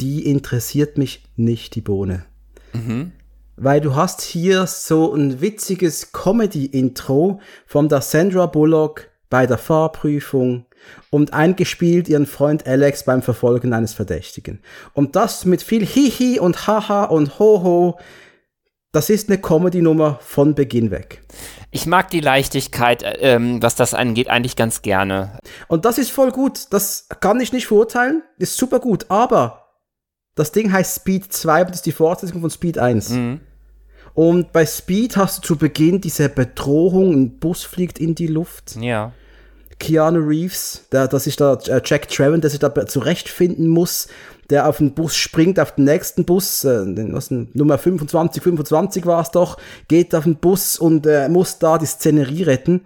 die 0.00 0.26
interessiert 0.26 0.98
mich 0.98 1.24
nicht, 1.36 1.74
die 1.74 1.80
Bohne. 1.80 2.24
Mhm. 2.72 3.12
Weil 3.56 3.80
du 3.80 3.94
hast 3.94 4.20
hier 4.20 4.66
so 4.66 5.14
ein 5.14 5.40
witziges 5.40 6.12
Comedy-Intro 6.12 7.40
von 7.66 7.88
der 7.88 8.02
Sandra 8.02 8.44
Bullock 8.46 9.08
bei 9.30 9.46
der 9.46 9.58
Fahrprüfung 9.58 10.66
und 11.10 11.32
eingespielt 11.32 12.08
ihren 12.08 12.26
Freund 12.26 12.66
Alex 12.66 13.04
beim 13.04 13.22
Verfolgen 13.22 13.72
eines 13.72 13.94
Verdächtigen. 13.94 14.60
Und 14.92 15.16
das 15.16 15.46
mit 15.46 15.62
viel 15.62 15.84
Hihi 15.84 16.38
und 16.38 16.66
Haha 16.66 17.04
und 17.04 17.38
Hoho 17.38 17.98
das 18.96 19.10
ist 19.10 19.28
eine 19.28 19.36
Comedy-Nummer 19.36 20.18
von 20.22 20.54
Beginn 20.54 20.90
weg. 20.90 21.22
Ich 21.70 21.84
mag 21.84 22.08
die 22.08 22.20
Leichtigkeit, 22.20 23.04
ähm, 23.20 23.62
was 23.62 23.74
das 23.74 23.92
angeht, 23.92 24.30
eigentlich 24.30 24.56
ganz 24.56 24.80
gerne. 24.80 25.38
Und 25.68 25.84
das 25.84 25.98
ist 25.98 26.10
voll 26.10 26.32
gut. 26.32 26.68
Das 26.70 27.06
kann 27.20 27.38
ich 27.38 27.52
nicht 27.52 27.66
verurteilen. 27.66 28.22
Ist 28.38 28.56
super 28.56 28.80
gut. 28.80 29.10
Aber 29.10 29.66
das 30.34 30.50
Ding 30.50 30.72
heißt 30.72 30.96
Speed 30.96 31.30
2 31.30 31.60
und 31.60 31.68
das 31.68 31.76
ist 31.76 31.84
die 31.86 31.92
Fortsetzung 31.92 32.40
von 32.40 32.48
Speed 32.48 32.78
1. 32.78 33.10
Mhm. 33.10 33.40
Und 34.14 34.54
bei 34.54 34.64
Speed 34.64 35.18
hast 35.18 35.44
du 35.44 35.48
zu 35.48 35.56
Beginn 35.56 36.00
diese 36.00 36.30
Bedrohung, 36.30 37.12
ein 37.12 37.38
Bus 37.38 37.64
fliegt 37.64 37.98
in 37.98 38.14
die 38.14 38.28
Luft. 38.28 38.76
Ja. 38.80 39.12
Keanu 39.78 40.20
Reeves, 40.20 40.84
der, 40.92 41.08
das 41.08 41.26
ist 41.26 41.40
der 41.40 41.58
äh, 41.66 41.80
Jack 41.84 42.08
Trevor, 42.08 42.38
der 42.38 42.50
sich 42.50 42.58
da 42.58 42.86
zurechtfinden 42.86 43.68
muss 43.68 44.08
der 44.50 44.68
auf 44.68 44.78
den 44.78 44.94
Bus 44.94 45.16
springt, 45.16 45.58
auf 45.58 45.74
den 45.74 45.84
nächsten 45.84 46.24
Bus, 46.24 46.64
äh, 46.64 47.12
was, 47.12 47.30
Nummer 47.30 47.78
25, 47.78 48.42
25 48.42 49.06
war 49.06 49.20
es 49.20 49.30
doch, 49.30 49.56
geht 49.88 50.14
auf 50.14 50.24
den 50.24 50.36
Bus 50.36 50.78
und 50.78 51.06
äh, 51.06 51.28
muss 51.28 51.58
da 51.58 51.78
die 51.78 51.86
Szenerie 51.86 52.44
retten. 52.44 52.82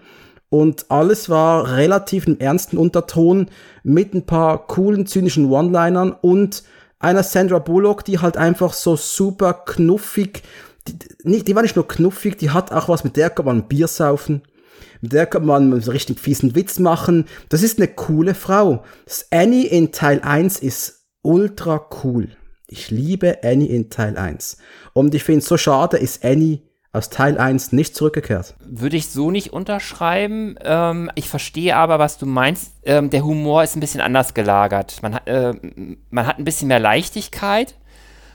Und 0.49 0.87
alles 0.89 1.29
war 1.29 1.77
relativ 1.77 2.27
im 2.27 2.41
ernsten 2.41 2.77
Unterton 2.77 3.49
mit 3.85 4.15
ein 4.15 4.27
paar 4.27 4.67
coolen, 4.67 5.07
zynischen 5.07 5.51
One-Linern 5.51 6.13
und 6.13 6.65
einer 6.99 7.23
Sandra 7.23 7.61
Bullock, 7.61 8.05
die 8.05 8.19
halt 8.19 8.37
einfach 8.37 8.73
so 8.73 8.97
super 8.97 9.53
knuffig, 9.53 10.43
die, 10.89 10.95
nicht, 11.23 11.47
die 11.47 11.55
war 11.55 11.63
nicht 11.63 11.77
nur 11.77 11.87
knuffig, 11.87 12.37
die 12.37 12.51
hat 12.51 12.73
auch 12.73 12.89
was, 12.89 13.05
mit 13.05 13.17
der 13.17 13.31
kann 13.31 13.45
man 13.45 13.69
Bier 13.69 13.87
saufen. 13.87 14.43
Mit 15.01 15.13
der 15.13 15.27
kann 15.27 15.47
man 15.47 15.73
einen 15.73 15.83
richtig 15.83 16.21
fiesen 16.21 16.55
Witz 16.55 16.79
machen. 16.79 17.27
Das 17.49 17.63
ist 17.63 17.79
eine 17.79 17.89
coole 17.89 18.35
Frau. 18.35 18.85
Das 19.05 19.27
Annie 19.31 19.67
in 19.67 19.93
Teil 19.93 20.21
1 20.23 20.59
ist 20.59 21.07
ultra 21.23 21.89
cool. 22.03 22.29
Ich 22.67 22.91
liebe 22.91 23.39
Annie 23.43 23.69
in 23.69 23.91
Teil 23.91 24.17
1. 24.17 24.59
Und 24.93 25.15
ich 25.15 25.25
finde 25.25 25.41
es 25.41 25.47
so 25.47 25.57
schade, 25.57 25.97
ist 25.97 26.25
Annie 26.25 26.63
aus 26.93 27.09
Teil 27.09 27.39
1 27.39 27.73
nicht 27.73 27.95
zurückgekehrt. 27.95 28.57
Würde 28.65 28.97
ich 28.97 29.11
so 29.11 29.31
nicht 29.31 29.53
unterschreiben. 29.53 30.57
Ähm, 30.63 31.11
ich 31.15 31.29
verstehe 31.29 31.77
aber, 31.77 31.99
was 31.99 32.19
du 32.19 32.27
meinst. 32.27 32.73
Ähm, 32.85 33.11
der 33.11 33.25
Humor 33.25 33.63
ist 33.63 33.77
ein 33.77 33.81
bisschen 33.81 34.01
anders 34.01 34.35
gelagert. 34.35 34.99
Man 35.03 35.15
äh, 35.27 35.55
man 36.11 36.27
hat 36.27 36.39
ein 36.39 36.45
bisschen 36.45 36.69
mehr 36.69 36.81
Leichtigkeit. 36.81 37.77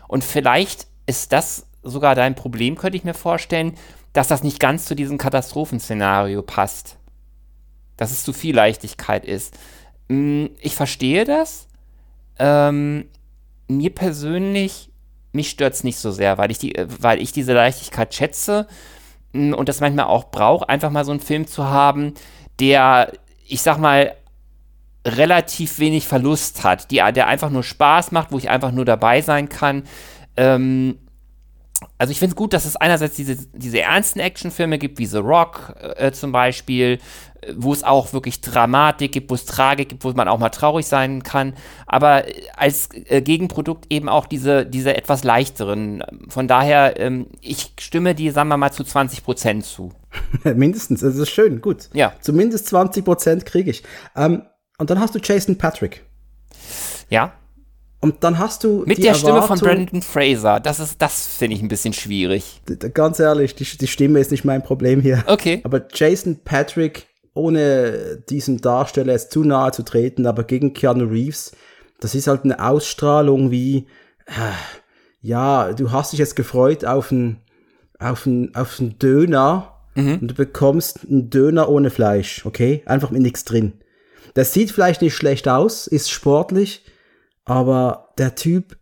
Und 0.07 0.23
vielleicht 0.23 0.87
ist 1.05 1.33
das 1.33 1.67
sogar 1.83 2.15
dein 2.15 2.35
Problem, 2.35 2.75
könnte 2.75 2.97
ich 2.97 3.03
mir 3.03 3.13
vorstellen, 3.13 3.73
dass 4.15 4.29
das 4.29 4.43
nicht 4.43 4.61
ganz 4.61 4.85
zu 4.85 4.95
diesem 4.95 5.17
Katastrophenszenario 5.17 6.41
passt. 6.41 6.97
Dass 7.97 8.11
es 8.11 8.23
zu 8.23 8.31
viel 8.31 8.55
Leichtigkeit 8.55 9.25
ist. 9.25 9.57
Mm, 10.07 10.45
ich 10.61 10.73
verstehe 10.73 11.25
das. 11.25 11.67
Ähm, 12.39 13.09
mir 13.67 13.93
persönlich, 13.93 14.89
mich 15.33 15.49
stört 15.49 15.73
es 15.73 15.83
nicht 15.83 15.97
so 15.97 16.11
sehr, 16.11 16.37
weil 16.37 16.49
ich, 16.49 16.59
die, 16.59 16.73
weil 17.01 17.21
ich 17.21 17.33
diese 17.33 17.51
Leichtigkeit 17.53 18.13
schätze 18.13 18.67
mm, 19.33 19.53
und 19.53 19.67
das 19.67 19.81
manchmal 19.81 20.05
auch 20.05 20.31
brauche, 20.31 20.69
einfach 20.69 20.91
mal 20.91 21.03
so 21.03 21.11
einen 21.11 21.19
Film 21.19 21.45
zu 21.45 21.65
haben, 21.65 22.13
der, 22.61 23.11
ich 23.45 23.61
sag 23.61 23.79
mal, 23.79 24.15
relativ 25.05 25.77
wenig 25.77 26.07
Verlust 26.07 26.63
hat, 26.63 26.89
die, 26.89 27.01
der 27.13 27.27
einfach 27.27 27.49
nur 27.49 27.63
Spaß 27.63 28.13
macht, 28.13 28.31
wo 28.31 28.37
ich 28.37 28.49
einfach 28.49 28.71
nur 28.71 28.85
dabei 28.85 29.21
sein 29.21 29.49
kann. 29.49 29.83
Ähm, 30.37 30.99
also 31.97 32.11
ich 32.11 32.19
finde 32.19 32.33
es 32.33 32.35
gut, 32.35 32.53
dass 32.53 32.65
es 32.65 32.75
einerseits 32.75 33.15
diese, 33.15 33.35
diese 33.53 33.81
ernsten 33.81 34.19
Actionfilme 34.19 34.77
gibt, 34.77 34.97
wie 34.97 35.05
The 35.05 35.17
Rock 35.17 35.75
äh, 35.97 36.11
zum 36.11 36.31
Beispiel, 36.31 36.99
wo 37.55 37.73
es 37.73 37.83
auch 37.83 38.13
wirklich 38.13 38.41
Dramatik 38.41 39.11
gibt, 39.11 39.29
wo 39.29 39.35
es 39.35 39.45
Tragik 39.45 39.89
gibt, 39.89 40.03
wo 40.03 40.11
man 40.11 40.27
auch 40.27 40.39
mal 40.39 40.49
traurig 40.49 40.85
sein 40.85 41.23
kann, 41.23 41.53
aber 41.85 42.23
als 42.55 42.89
äh, 42.93 43.21
Gegenprodukt 43.21 43.85
eben 43.89 44.09
auch 44.09 44.25
diese, 44.25 44.65
diese 44.65 44.95
etwas 44.95 45.23
leichteren. 45.23 46.03
Von 46.27 46.47
daher, 46.47 46.99
ähm, 46.99 47.27
ich 47.41 47.73
stimme 47.79 48.15
die, 48.15 48.31
sagen 48.31 48.49
wir 48.49 48.57
mal, 48.57 48.71
zu 48.71 48.83
20 48.83 49.23
Prozent 49.23 49.65
zu. 49.65 49.91
Mindestens, 50.43 51.01
das 51.01 51.15
ist 51.15 51.29
schön, 51.29 51.61
gut. 51.61 51.89
Ja. 51.93 52.13
Zumindest 52.21 52.67
20 52.67 53.05
Prozent 53.05 53.45
kriege 53.45 53.71
ich. 53.71 53.83
Ähm, 54.15 54.43
und 54.77 54.89
dann 54.89 54.99
hast 54.99 55.15
du 55.15 55.19
Jason 55.19 55.57
Patrick. 55.57 56.03
Ja. 57.09 57.33
Und 58.01 58.23
dann 58.23 58.37
hast 58.37 58.63
du 58.63 58.83
Mit 58.85 59.03
der 59.03 59.13
Stimme 59.15 59.41
von 59.41 59.57
Brandon 59.59 60.01
Fraser. 60.01 60.59
Das 60.59 60.79
ist, 60.79 61.01
das 61.01 61.25
finde 61.25 61.55
ich 61.55 61.63
ein 61.63 61.69
bisschen 61.69 61.93
schwierig. 61.93 62.61
Ganz 62.93 63.19
ehrlich, 63.19 63.55
die, 63.55 63.63
die 63.63 63.87
Stimme 63.87 64.19
ist 64.19 64.31
nicht 64.31 64.45
mein 64.45 64.63
Problem 64.63 65.01
hier. 65.01 65.23
Okay. 65.27 65.61
Aber 65.63 65.87
Jason 65.91 66.39
Patrick, 66.43 67.07
ohne 67.33 68.23
diesem 68.29 68.61
Darsteller 68.61 69.13
jetzt 69.13 69.31
zu 69.31 69.43
nahe 69.43 69.71
zu 69.71 69.83
treten, 69.83 70.27
aber 70.27 70.43
gegen 70.43 70.73
Keanu 70.73 71.05
Reeves, 71.05 71.53
das 71.99 72.13
ist 72.13 72.27
halt 72.27 72.43
eine 72.43 72.63
Ausstrahlung 72.63 73.49
wie, 73.49 73.87
äh, 74.27 74.53
ja, 75.21 75.73
du 75.73 75.91
hast 75.91 76.11
dich 76.11 76.19
jetzt 76.19 76.35
gefreut 76.35 76.85
auf 76.85 77.11
einen, 77.11 77.41
auf 77.99 78.27
einen, 78.27 78.53
auf 78.53 78.79
einen 78.79 78.99
Döner 78.99 79.79
mhm. 79.95 80.19
und 80.21 80.27
du 80.27 80.35
bekommst 80.35 80.99
einen 81.09 81.29
Döner 81.29 81.69
ohne 81.69 81.89
Fleisch, 81.89 82.45
okay? 82.45 82.83
Einfach 82.85 83.09
mit 83.09 83.21
nichts 83.21 83.45
drin. 83.45 83.73
Der 84.35 84.45
sieht 84.45 84.71
vielleicht 84.71 85.01
nicht 85.01 85.15
schlecht 85.15 85.47
aus, 85.47 85.87
ist 85.87 86.11
sportlich, 86.11 86.83
aber 87.45 88.13
der 88.17 88.35
Typ 88.35 88.77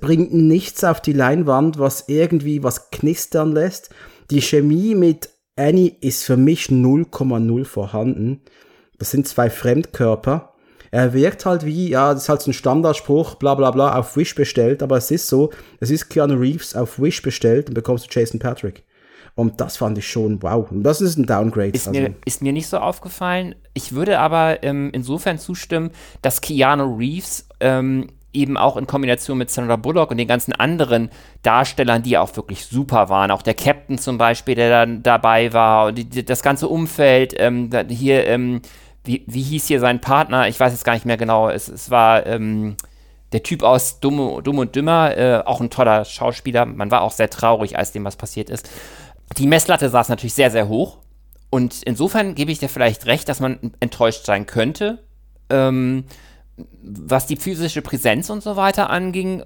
bringt 0.00 0.32
nichts 0.32 0.84
auf 0.84 1.00
die 1.00 1.12
Leinwand, 1.12 1.78
was 1.78 2.04
irgendwie 2.08 2.62
was 2.62 2.90
knistern 2.90 3.52
lässt. 3.52 3.90
Die 4.30 4.42
Chemie 4.42 4.94
mit 4.94 5.30
Annie 5.56 5.96
ist 6.00 6.24
für 6.24 6.36
mich 6.36 6.66
0,0 6.66 7.64
vorhanden. 7.64 8.42
Das 8.98 9.10
sind 9.10 9.26
zwei 9.26 9.50
Fremdkörper. 9.50 10.52
Er 10.90 11.12
wirkt 11.12 11.46
halt 11.46 11.64
wie, 11.64 11.88
ja, 11.88 12.12
das 12.12 12.24
ist 12.24 12.28
halt 12.28 12.42
so 12.42 12.50
ein 12.50 12.54
Standardspruch, 12.54 13.34
bla 13.36 13.54
bla 13.54 13.70
bla, 13.70 13.98
auf 13.98 14.16
Wish 14.16 14.34
bestellt, 14.34 14.82
aber 14.82 14.96
es 14.96 15.10
ist 15.10 15.26
so, 15.26 15.50
es 15.80 15.90
ist 15.90 16.08
Keanu 16.08 16.34
Reeves 16.34 16.76
auf 16.76 17.00
Wish 17.00 17.22
bestellt 17.22 17.68
und 17.68 17.74
bekommst 17.74 18.06
du 18.06 18.18
Jason 18.18 18.38
Patrick. 18.38 18.84
Und 19.36 19.60
das 19.60 19.76
fand 19.76 19.98
ich 19.98 20.08
schon, 20.08 20.42
wow. 20.42 20.68
Und 20.70 20.82
das 20.82 21.02
ist 21.02 21.18
ein 21.18 21.26
Downgrade. 21.26 21.68
Ist, 21.68 21.86
also. 21.86 22.00
mir, 22.00 22.14
ist 22.24 22.40
mir 22.40 22.54
nicht 22.54 22.68
so 22.68 22.78
aufgefallen. 22.78 23.54
Ich 23.74 23.92
würde 23.92 24.18
aber 24.18 24.62
ähm, 24.62 24.90
insofern 24.94 25.38
zustimmen, 25.38 25.90
dass 26.22 26.40
Keanu 26.40 26.96
Reeves 26.96 27.46
ähm, 27.60 28.08
eben 28.32 28.56
auch 28.56 28.78
in 28.78 28.86
Kombination 28.86 29.36
mit 29.36 29.50
Sandra 29.50 29.76
Bullock 29.76 30.10
und 30.10 30.16
den 30.16 30.26
ganzen 30.26 30.54
anderen 30.54 31.10
Darstellern, 31.42 32.02
die 32.02 32.16
auch 32.16 32.34
wirklich 32.34 32.64
super 32.64 33.10
waren, 33.10 33.30
auch 33.30 33.42
der 33.42 33.52
Captain 33.52 33.98
zum 33.98 34.16
Beispiel, 34.16 34.54
der 34.54 34.70
dann 34.70 35.02
dabei 35.02 35.52
war 35.52 35.88
und 35.88 35.98
die, 35.98 36.24
das 36.24 36.42
ganze 36.42 36.68
Umfeld, 36.68 37.34
ähm, 37.36 37.68
hier, 37.88 38.26
ähm, 38.26 38.62
wie, 39.04 39.22
wie 39.26 39.42
hieß 39.42 39.66
hier 39.66 39.80
sein 39.80 40.00
Partner? 40.00 40.48
Ich 40.48 40.58
weiß 40.58 40.72
jetzt 40.72 40.84
gar 40.84 40.94
nicht 40.94 41.06
mehr 41.06 41.18
genau. 41.18 41.50
Es, 41.50 41.68
es 41.68 41.90
war 41.90 42.24
ähm, 42.24 42.76
der 43.32 43.42
Typ 43.42 43.62
aus 43.62 44.00
Dumm, 44.00 44.42
Dumm 44.42 44.58
und 44.58 44.74
Dümmer, 44.74 45.16
äh, 45.16 45.42
auch 45.44 45.60
ein 45.60 45.68
toller 45.68 46.06
Schauspieler. 46.06 46.64
Man 46.64 46.90
war 46.90 47.02
auch 47.02 47.12
sehr 47.12 47.28
traurig, 47.28 47.76
als 47.76 47.92
dem 47.92 48.04
was 48.04 48.16
passiert 48.16 48.48
ist 48.48 48.70
die 49.36 49.46
Messlatte 49.46 49.88
saß 49.88 50.08
natürlich 50.08 50.34
sehr, 50.34 50.50
sehr 50.50 50.68
hoch. 50.68 50.98
Und 51.50 51.82
insofern 51.84 52.34
gebe 52.34 52.52
ich 52.52 52.58
dir 52.58 52.68
vielleicht 52.68 53.06
recht, 53.06 53.28
dass 53.28 53.40
man 53.40 53.72
enttäuscht 53.80 54.24
sein 54.24 54.46
könnte. 54.46 55.04
Ähm, 55.48 56.04
was 56.82 57.26
die 57.26 57.36
physische 57.36 57.82
Präsenz 57.82 58.30
und 58.30 58.42
so 58.42 58.56
weiter 58.56 58.90
anging, 58.90 59.44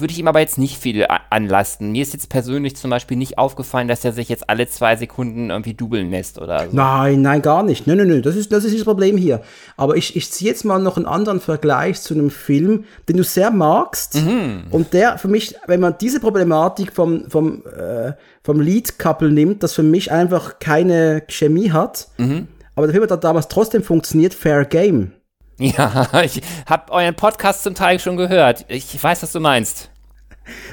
würde 0.00 0.12
ich 0.12 0.18
ihm 0.18 0.28
aber 0.28 0.40
jetzt 0.40 0.58
nicht 0.58 0.78
viel 0.78 1.06
anlasten. 1.30 1.92
Mir 1.92 2.02
ist 2.02 2.12
jetzt 2.12 2.28
persönlich 2.28 2.76
zum 2.76 2.90
Beispiel 2.90 3.16
nicht 3.16 3.38
aufgefallen, 3.38 3.88
dass 3.88 4.04
er 4.04 4.12
sich 4.12 4.28
jetzt 4.28 4.48
alle 4.48 4.68
zwei 4.68 4.96
Sekunden 4.96 5.50
irgendwie 5.50 5.74
dubeln 5.74 6.10
lässt 6.10 6.40
oder 6.40 6.68
so. 6.68 6.76
Nein, 6.76 7.22
nein, 7.22 7.42
gar 7.42 7.62
nicht. 7.62 7.86
Nein, 7.86 7.98
nein, 7.98 8.08
nein, 8.08 8.22
das 8.22 8.36
ist 8.36 8.52
das, 8.52 8.64
ist 8.64 8.76
das 8.76 8.84
Problem 8.84 9.16
hier. 9.16 9.42
Aber 9.76 9.96
ich, 9.96 10.16
ich 10.16 10.30
ziehe 10.30 10.50
jetzt 10.50 10.64
mal 10.64 10.78
noch 10.78 10.96
einen 10.96 11.06
anderen 11.06 11.40
Vergleich 11.40 12.00
zu 12.00 12.14
einem 12.14 12.30
Film, 12.30 12.84
den 13.08 13.16
du 13.16 13.24
sehr 13.24 13.50
magst. 13.50 14.14
Mhm. 14.16 14.64
Und 14.70 14.92
der 14.92 15.18
für 15.18 15.28
mich, 15.28 15.54
wenn 15.66 15.80
man 15.80 15.96
diese 16.00 16.20
Problematik 16.20 16.92
vom, 16.92 17.28
vom, 17.30 17.62
äh, 17.66 18.12
vom 18.42 18.60
Lead-Couple 18.60 19.30
nimmt, 19.30 19.62
das 19.62 19.74
für 19.74 19.82
mich 19.82 20.12
einfach 20.12 20.58
keine 20.58 21.22
Chemie 21.28 21.70
hat. 21.70 22.08
Mhm. 22.18 22.48
Aber 22.74 22.86
der 22.86 22.94
Film 22.94 23.08
hat 23.08 23.24
damals 23.24 23.48
trotzdem 23.48 23.82
funktioniert, 23.82 24.34
Fair 24.34 24.64
Game. 24.64 25.12
Ja, 25.58 26.22
ich 26.22 26.42
habe 26.66 26.92
euren 26.92 27.14
Podcast 27.14 27.62
zum 27.62 27.74
Teil 27.74 27.98
schon 27.98 28.16
gehört. 28.18 28.66
Ich 28.68 29.02
weiß, 29.02 29.22
was 29.22 29.32
du 29.32 29.40
meinst. 29.40 29.90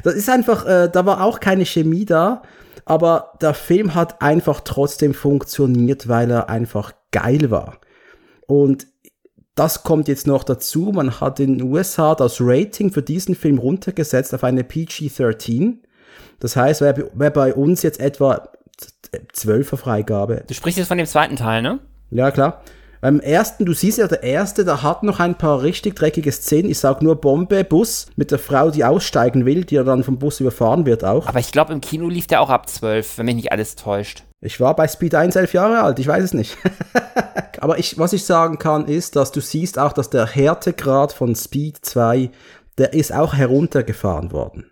Das 0.04 0.14
ist 0.16 0.30
einfach, 0.30 0.66
äh, 0.66 0.90
da 0.92 1.06
war 1.06 1.24
auch 1.24 1.40
keine 1.40 1.66
Chemie 1.66 2.06
da, 2.06 2.42
aber 2.86 3.32
der 3.42 3.54
Film 3.54 3.96
hat 3.96 4.22
einfach 4.22 4.60
trotzdem 4.60 5.14
funktioniert, 5.14 6.10
weil 6.10 6.30
er 6.30 6.50
einfach 6.50 6.92
geil 7.12 7.50
war. 7.50 7.80
Und 8.46 8.88
das 9.56 9.84
kommt 9.84 10.08
jetzt 10.08 10.28
noch 10.28 10.44
dazu. 10.44 10.92
Man 10.94 11.20
hat 11.22 11.40
in 11.40 11.60
den 11.60 11.72
USA 11.72 12.14
das 12.14 12.38
Rating 12.40 12.92
für 12.92 13.04
diesen 13.04 13.36
Film 13.36 13.60
runtergesetzt 13.60 14.34
auf 14.34 14.44
eine 14.44 14.64
PG-13. 14.64 15.78
Das 16.40 16.56
heißt, 16.56 16.82
wer, 16.82 17.10
wer 17.14 17.30
bei 17.30 17.54
uns 17.54 17.84
jetzt 17.84 18.00
etwa 18.00 18.50
12er 19.34 19.78
Freigabe. 19.78 20.44
Du 20.48 20.54
sprichst 20.54 20.78
jetzt 20.78 20.88
von 20.88 20.98
dem 20.98 21.08
zweiten 21.08 21.36
Teil, 21.36 21.62
ne? 21.62 21.80
Ja, 22.10 22.32
klar. 22.32 22.64
Beim 23.04 23.20
ersten, 23.20 23.66
du 23.66 23.74
siehst 23.74 23.98
ja, 23.98 24.08
der 24.08 24.24
erste, 24.24 24.64
der 24.64 24.82
hat 24.82 25.04
noch 25.04 25.20
ein 25.20 25.36
paar 25.36 25.62
richtig 25.62 25.98
dreckige 25.98 26.32
Szenen. 26.32 26.72
Ich 26.72 26.80
sag 26.80 27.02
nur 27.02 27.20
Bombe, 27.20 27.66
Bus 27.66 28.06
mit 28.16 28.32
der 28.32 28.40
Frau, 28.40 28.72
die 28.72 28.86
aussteigen 28.86 29.46
will, 29.46 29.66
die 29.66 29.76
ja 29.76 29.84
dann 29.84 30.06
vom 30.06 30.20
Bus 30.20 30.40
überfahren 30.40 30.86
wird 30.86 31.04
auch. 31.04 31.28
Aber 31.28 31.40
ich 31.42 31.52
glaube, 31.52 31.74
im 31.74 31.82
Kino 31.82 32.08
lief 32.08 32.28
der 32.28 32.40
auch 32.40 32.50
ab 32.50 32.70
12, 32.70 33.18
wenn 33.18 33.26
mich 33.26 33.36
nicht 33.36 33.52
alles 33.52 33.76
täuscht. 33.76 34.24
Ich 34.40 34.62
war 34.62 34.74
bei 34.74 34.88
Speed 34.88 35.16
1 35.16 35.36
elf 35.36 35.54
Jahre 35.54 35.82
alt, 35.82 36.00
ich 36.00 36.08
weiß 36.08 36.24
es 36.24 36.34
nicht. 36.34 36.58
Aber 37.60 37.78
ich, 37.78 38.00
was 38.00 38.14
ich 38.14 38.24
sagen 38.24 38.58
kann, 38.58 38.88
ist, 38.88 39.18
dass 39.18 39.34
du 39.34 39.42
siehst 39.42 39.78
auch, 39.78 39.92
dass 39.92 40.10
der 40.10 40.26
Härtegrad 40.26 41.12
von 41.12 41.36
Speed 41.36 41.80
2, 41.82 42.32
der 42.78 42.94
ist 42.94 43.14
auch 43.14 43.34
heruntergefahren 43.34 44.32
worden. 44.32 44.72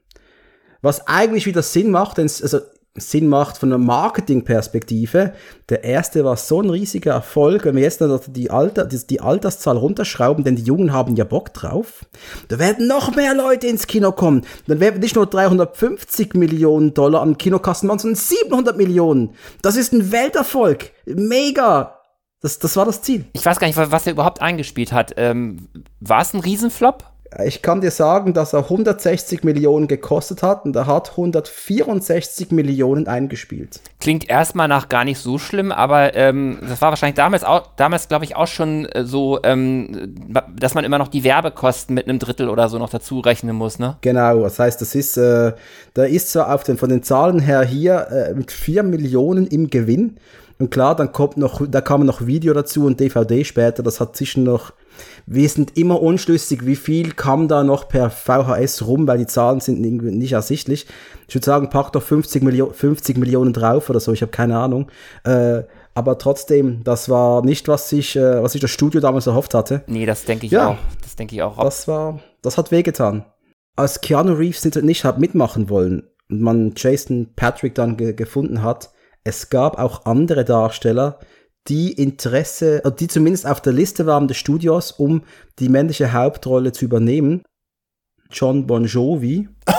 Was 0.81 1.05
eigentlich 1.05 1.47
wieder 1.47 1.63
Sinn 1.63 1.91
macht, 1.91 2.17
denn 2.17 2.31
also 2.41 2.61
Sinn 2.95 3.29
macht 3.29 3.57
von 3.57 3.69
einer 3.69 3.77
Marketingperspektive. 3.77 5.33
Der 5.69 5.83
erste 5.85 6.25
war 6.25 6.35
so 6.35 6.61
ein 6.61 6.69
riesiger 6.69 7.13
Erfolg, 7.13 7.63
wenn 7.63 7.77
wir 7.77 7.83
jetzt 7.83 8.01
die, 8.27 8.51
Alter, 8.51 8.85
die, 8.85 9.21
Alterszahl 9.21 9.77
runterschrauben, 9.77 10.43
denn 10.43 10.57
die 10.57 10.63
Jungen 10.63 10.91
haben 10.91 11.15
ja 11.15 11.23
Bock 11.23 11.53
drauf. 11.53 12.05
Da 12.49 12.59
werden 12.59 12.87
noch 12.87 13.15
mehr 13.15 13.33
Leute 13.33 13.67
ins 13.67 13.87
Kino 13.87 14.11
kommen. 14.11 14.45
Dann 14.67 14.81
werden 14.81 14.99
nicht 14.99 15.15
nur 15.15 15.25
350 15.25 16.33
Millionen 16.33 16.93
Dollar 16.93 17.21
an 17.21 17.37
Kinokassen 17.37 17.87
machen, 17.87 17.99
sondern 17.99 18.19
700 18.19 18.75
Millionen. 18.75 19.35
Das 19.61 19.77
ist 19.77 19.93
ein 19.93 20.11
Welterfolg. 20.11 20.91
Mega. 21.05 21.97
Das, 22.41 22.59
das 22.59 22.75
war 22.75 22.85
das 22.85 23.01
Ziel. 23.03 23.25
Ich 23.33 23.45
weiß 23.45 23.59
gar 23.59 23.67
nicht, 23.67 23.77
was 23.77 24.05
er 24.05 24.13
überhaupt 24.13 24.41
eingespielt 24.41 24.91
hat. 24.91 25.13
Ähm, 25.15 25.69
war 26.01 26.21
es 26.21 26.33
ein 26.33 26.41
Riesenflop? 26.41 27.10
Ich 27.45 27.61
kann 27.61 27.79
dir 27.79 27.91
sagen, 27.91 28.33
dass 28.33 28.51
er 28.51 28.63
160 28.63 29.45
Millionen 29.45 29.87
gekostet 29.87 30.43
hat 30.43 30.65
und 30.65 30.75
er 30.75 30.85
hat 30.85 31.11
164 31.11 32.51
Millionen 32.51 33.07
eingespielt. 33.07 33.79
Klingt 34.01 34.29
erstmal 34.29 34.67
nach 34.67 34.89
gar 34.89 35.05
nicht 35.05 35.17
so 35.17 35.37
schlimm, 35.37 35.71
aber 35.71 36.13
ähm, 36.13 36.57
das 36.67 36.81
war 36.81 36.89
wahrscheinlich 36.89 37.15
damals, 37.15 37.45
auch, 37.45 37.69
damals 37.77 38.09
glaube 38.09 38.25
ich, 38.25 38.35
auch 38.35 38.47
schon 38.47 38.85
äh, 38.87 39.05
so, 39.05 39.39
ähm, 39.43 40.13
dass 40.59 40.73
man 40.73 40.83
immer 40.83 40.97
noch 40.97 41.07
die 41.07 41.23
Werbekosten 41.23 41.93
mit 41.95 42.09
einem 42.09 42.19
Drittel 42.19 42.49
oder 42.49 42.67
so 42.67 42.77
noch 42.77 42.89
dazu 42.89 43.21
rechnen 43.21 43.55
muss, 43.55 43.79
ne? 43.79 43.95
Genau, 44.01 44.41
das 44.41 44.59
heißt, 44.59 44.81
das 44.81 44.93
ist, 44.93 45.15
äh, 45.15 45.53
da 45.93 46.03
ist 46.03 46.31
zwar 46.31 46.53
auf 46.53 46.63
den, 46.63 46.77
von 46.77 46.89
den 46.89 47.01
Zahlen 47.01 47.39
her 47.39 47.63
hier 47.63 48.07
äh, 48.09 48.33
mit 48.33 48.51
4 48.51 48.83
Millionen 48.83 49.47
im 49.47 49.69
Gewinn. 49.69 50.17
Und 50.59 50.69
klar, 50.69 50.97
dann 50.97 51.13
kommt 51.13 51.37
noch, 51.37 51.65
da 51.65 51.79
kam 51.79 52.05
noch 52.05 52.25
Video 52.25 52.53
dazu 52.53 52.85
und 52.85 52.99
DVD 52.99 53.45
später, 53.45 53.83
das 53.83 54.01
hat 54.01 54.17
zwischen 54.17 54.43
noch 54.43 54.73
wir 55.25 55.47
sind 55.49 55.77
immer 55.77 56.01
unschlüssig, 56.01 56.65
wie 56.65 56.75
viel 56.75 57.11
kam 57.13 57.47
da 57.47 57.63
noch 57.63 57.87
per 57.87 58.09
VHS 58.09 58.85
rum, 58.87 59.07
weil 59.07 59.17
die 59.17 59.27
Zahlen 59.27 59.59
sind 59.59 59.79
nicht 59.81 60.31
ersichtlich. 60.31 60.87
Ich 61.27 61.35
würde 61.35 61.45
sagen, 61.45 61.69
pack 61.69 61.91
doch 61.93 62.03
50, 62.03 62.43
Millio 62.43 62.71
50 62.71 63.17
Millionen 63.17 63.53
drauf 63.53 63.89
oder 63.89 63.99
so, 63.99 64.11
ich 64.11 64.21
habe 64.21 64.31
keine 64.31 64.57
Ahnung. 64.57 64.91
Äh, 65.23 65.63
aber 65.93 66.17
trotzdem, 66.17 66.83
das 66.83 67.09
war 67.09 67.43
nicht, 67.43 67.67
was 67.67 67.89
sich, 67.89 68.15
äh, 68.15 68.41
was 68.41 68.55
ich 68.55 68.61
das 68.61 68.71
Studio 68.71 69.01
damals 69.01 69.27
erhofft 69.27 69.53
hatte. 69.53 69.83
Nee, 69.87 70.05
das 70.05 70.25
denke 70.25 70.45
ich 70.45 70.51
ja, 70.51 70.69
auch. 70.69 70.77
Das 71.01 71.15
denke 71.15 71.35
ich 71.35 71.41
auch. 71.41 71.61
Das 71.61 71.87
war, 71.87 72.19
das 72.41 72.57
hat 72.57 72.71
wehgetan. 72.71 73.25
Als 73.75 74.01
Keanu 74.01 74.33
Reeves 74.33 74.63
nicht 74.65 75.03
hat 75.03 75.19
mitmachen 75.19 75.69
wollen 75.69 76.03
und 76.29 76.41
man 76.41 76.73
Jason 76.75 77.29
Patrick 77.35 77.75
dann 77.75 77.97
ge 77.97 78.13
gefunden 78.13 78.63
hat, 78.63 78.91
es 79.23 79.49
gab 79.49 79.77
auch 79.77 80.05
andere 80.05 80.45
Darsteller, 80.45 81.19
die 81.67 81.91
Interesse, 81.93 82.81
die 82.99 83.07
zumindest 83.07 83.45
auf 83.45 83.61
der 83.61 83.73
Liste 83.73 84.05
waren 84.05 84.27
des 84.27 84.37
Studios, 84.37 84.91
um 84.91 85.23
die 85.59 85.69
männliche 85.69 86.13
Hauptrolle 86.13 86.71
zu 86.71 86.85
übernehmen. 86.85 87.43
John 88.31 88.65
Bon 88.65 88.85
Jovi. 88.85 89.47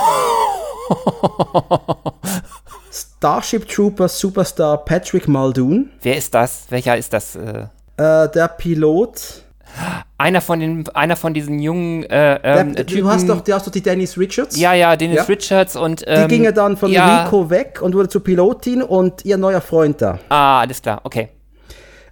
Starship 2.91 3.67
Trooper 3.67 4.07
Superstar 4.07 4.77
Patrick 4.85 5.27
Muldoon. 5.27 5.89
Wer 6.01 6.17
ist 6.17 6.33
das? 6.33 6.65
Welcher 6.69 6.97
ist 6.97 7.11
das? 7.13 7.35
Äh? 7.35 7.67
Äh, 7.97 8.29
der 8.29 8.47
Pilot. 8.57 9.43
Einer 10.19 10.41
von 10.41 10.59
den, 10.59 10.87
einer 10.89 11.15
von 11.15 11.33
diesen 11.33 11.57
jungen 11.59 12.03
äh, 12.03 12.39
ähm, 12.43 12.75
der, 12.75 12.83
Du 12.83 13.09
hast 13.09 13.27
doch, 13.27 13.41
du 13.41 13.53
hast 13.53 13.65
doch 13.65 13.71
die 13.71 13.81
Dennis 13.81 14.17
Richards. 14.19 14.55
Ja, 14.55 14.73
ja, 14.73 14.95
Dennis 14.95 15.17
ja. 15.17 15.23
Richards 15.23 15.75
und 15.75 16.03
ähm, 16.05 16.27
die 16.27 16.35
ging 16.35 16.43
ja 16.43 16.51
dann 16.51 16.77
von 16.77 16.91
ja. 16.91 17.23
Rico 17.23 17.49
weg 17.49 17.79
und 17.81 17.95
wurde 17.95 18.07
zur 18.07 18.23
Pilotin 18.23 18.83
und 18.83 19.25
ihr 19.25 19.37
neuer 19.37 19.61
Freund 19.61 19.99
da. 19.99 20.19
Ah, 20.29 20.59
alles 20.59 20.79
klar, 20.79 21.01
okay. 21.03 21.29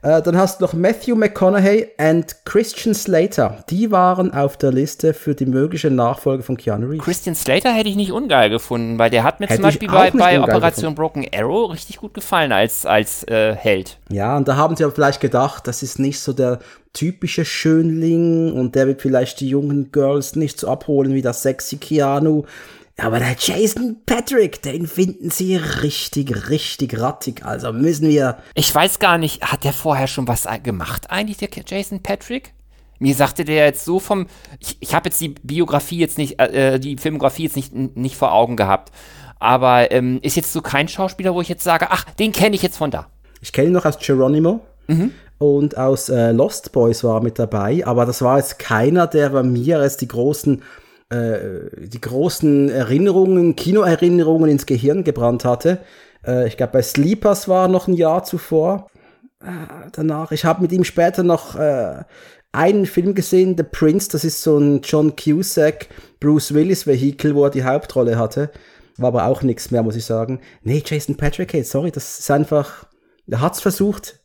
Äh, 0.03 0.21
dann 0.23 0.35
hast 0.35 0.59
du 0.59 0.65
noch 0.65 0.73
Matthew 0.73 1.15
McConaughey 1.15 1.89
und 1.99 2.35
Christian 2.43 2.95
Slater. 2.95 3.63
Die 3.69 3.91
waren 3.91 4.33
auf 4.33 4.57
der 4.57 4.71
Liste 4.71 5.13
für 5.13 5.35
die 5.35 5.45
mögliche 5.45 5.91
Nachfolge 5.91 6.41
von 6.41 6.57
Keanu 6.57 6.87
Reeves. 6.87 7.05
Christian 7.05 7.35
Slater 7.35 7.71
hätte 7.71 7.89
ich 7.89 7.95
nicht 7.95 8.11
ungeil 8.11 8.49
gefunden, 8.49 8.97
weil 8.97 9.11
der 9.11 9.23
hat 9.23 9.39
mir 9.39 9.45
Hätte 9.45 9.57
zum 9.57 9.63
Beispiel 9.63 9.87
bei, 9.87 10.09
bei 10.09 10.41
Operation 10.41 10.95
Broken 10.95 11.27
Arrow 11.31 11.71
richtig 11.71 11.97
gut 11.97 12.15
gefallen 12.15 12.51
als, 12.51 12.85
als 12.85 13.23
äh, 13.27 13.55
Held. 13.55 13.99
Ja, 14.09 14.37
und 14.37 14.47
da 14.47 14.55
haben 14.55 14.75
sie 14.75 14.83
aber 14.83 14.93
vielleicht 14.93 15.21
gedacht, 15.21 15.67
das 15.67 15.83
ist 15.83 15.99
nicht 15.99 16.19
so 16.19 16.33
der 16.33 16.59
typische 16.93 17.45
Schönling 17.45 18.53
und 18.53 18.73
der 18.73 18.87
wird 18.87 19.01
vielleicht 19.01 19.39
die 19.39 19.49
jungen 19.49 19.91
Girls 19.91 20.35
nicht 20.35 20.59
so 20.59 20.67
abholen 20.67 21.13
wie 21.13 21.21
das 21.21 21.43
sexy 21.43 21.77
Keanu. 21.77 22.43
Aber 22.97 23.19
der 23.19 23.35
Jason 23.37 23.97
Patrick, 24.05 24.61
den 24.61 24.85
finden 24.85 25.29
sie 25.29 25.55
richtig, 25.55 26.49
richtig 26.49 26.99
rattig. 26.99 27.45
Also 27.45 27.73
müssen 27.73 28.07
wir. 28.07 28.37
Ich 28.53 28.73
weiß 28.73 28.99
gar 28.99 29.17
nicht, 29.17 29.43
hat 29.43 29.63
der 29.63 29.73
vorher 29.73 30.07
schon 30.07 30.27
was 30.27 30.47
gemacht 30.63 31.09
eigentlich, 31.09 31.37
der 31.37 31.49
Jason 31.65 32.03
Patrick? 32.03 32.53
Mir 32.99 33.15
sagte 33.15 33.45
der 33.45 33.65
jetzt 33.65 33.83
so 33.83 33.99
vom, 33.99 34.27
ich, 34.59 34.77
ich 34.79 34.93
habe 34.93 35.09
jetzt 35.09 35.19
die 35.19 35.29
Biografie 35.29 35.97
jetzt 35.97 36.19
nicht, 36.19 36.39
äh, 36.39 36.79
die 36.79 36.97
Filmografie 36.97 37.43
jetzt 37.43 37.55
nicht, 37.55 37.73
nicht 37.73 38.15
vor 38.15 38.31
Augen 38.31 38.55
gehabt, 38.55 38.91
aber 39.39 39.91
ähm, 39.91 40.19
ist 40.21 40.35
jetzt 40.35 40.53
so 40.53 40.61
kein 40.61 40.87
Schauspieler, 40.87 41.33
wo 41.33 41.41
ich 41.41 41.49
jetzt 41.49 41.63
sage, 41.63 41.87
ach, 41.89 42.03
den 42.19 42.31
kenne 42.31 42.55
ich 42.55 42.61
jetzt 42.61 42.77
von 42.77 42.91
da. 42.91 43.07
Ich 43.41 43.51
kenne 43.53 43.69
ihn 43.69 43.73
noch 43.73 43.85
aus 43.85 43.97
Geronimo 43.97 44.61
und 45.39 45.77
aus 45.77 46.09
äh, 46.09 46.31
Lost 46.31 46.71
Boys 46.71 47.03
war 47.03 47.15
er 47.15 47.23
mit 47.23 47.39
dabei, 47.39 47.81
aber 47.85 48.05
das 48.05 48.21
war 48.21 48.37
jetzt 48.37 48.59
keiner, 48.59 49.07
der 49.07 49.31
bei 49.31 49.41
mir 49.41 49.81
jetzt 49.81 50.01
die 50.01 50.07
großen, 50.07 50.61
äh, 51.11 51.87
die 51.87 52.01
großen 52.01 52.69
Erinnerungen, 52.69 53.55
Kinoerinnerungen 53.55 54.49
ins 54.49 54.65
Gehirn 54.65 55.03
gebrannt 55.03 55.45
hatte. 55.45 55.79
Äh, 56.25 56.47
ich 56.47 56.57
glaube, 56.57 56.73
bei 56.73 56.81
Sleepers 56.81 57.47
war 57.47 57.67
noch 57.67 57.87
ein 57.87 57.93
Jahr 57.93 58.23
zuvor. 58.23 58.89
Äh, 59.41 59.89
danach, 59.91 60.31
ich 60.31 60.45
habe 60.45 60.61
mit 60.61 60.71
ihm 60.71 60.83
später 60.83 61.23
noch 61.23 61.55
äh, 61.55 62.03
einen 62.51 62.85
Film 62.85 63.13
gesehen, 63.13 63.55
The 63.57 63.63
Prince, 63.63 64.09
das 64.09 64.23
ist 64.23 64.41
so 64.41 64.57
ein 64.57 64.81
John 64.83 65.15
Cusack, 65.15 65.87
Bruce 66.19 66.53
Willis 66.53 66.87
Vehikel, 66.87 67.35
wo 67.35 67.45
er 67.45 67.51
die 67.51 67.63
Hauptrolle 67.63 68.17
hatte. 68.17 68.51
War 68.97 69.09
aber 69.09 69.25
auch 69.25 69.41
nichts 69.41 69.71
mehr, 69.71 69.83
muss 69.83 69.95
ich 69.95 70.05
sagen. 70.05 70.41
Nee, 70.63 70.83
Jason 70.85 71.17
Patrick, 71.17 71.53
hey, 71.53 71.63
sorry, 71.63 71.91
das 71.91 72.19
ist 72.19 72.31
einfach, 72.31 72.85
er 73.27 73.41
hat's 73.41 73.61
versucht. 73.61 74.19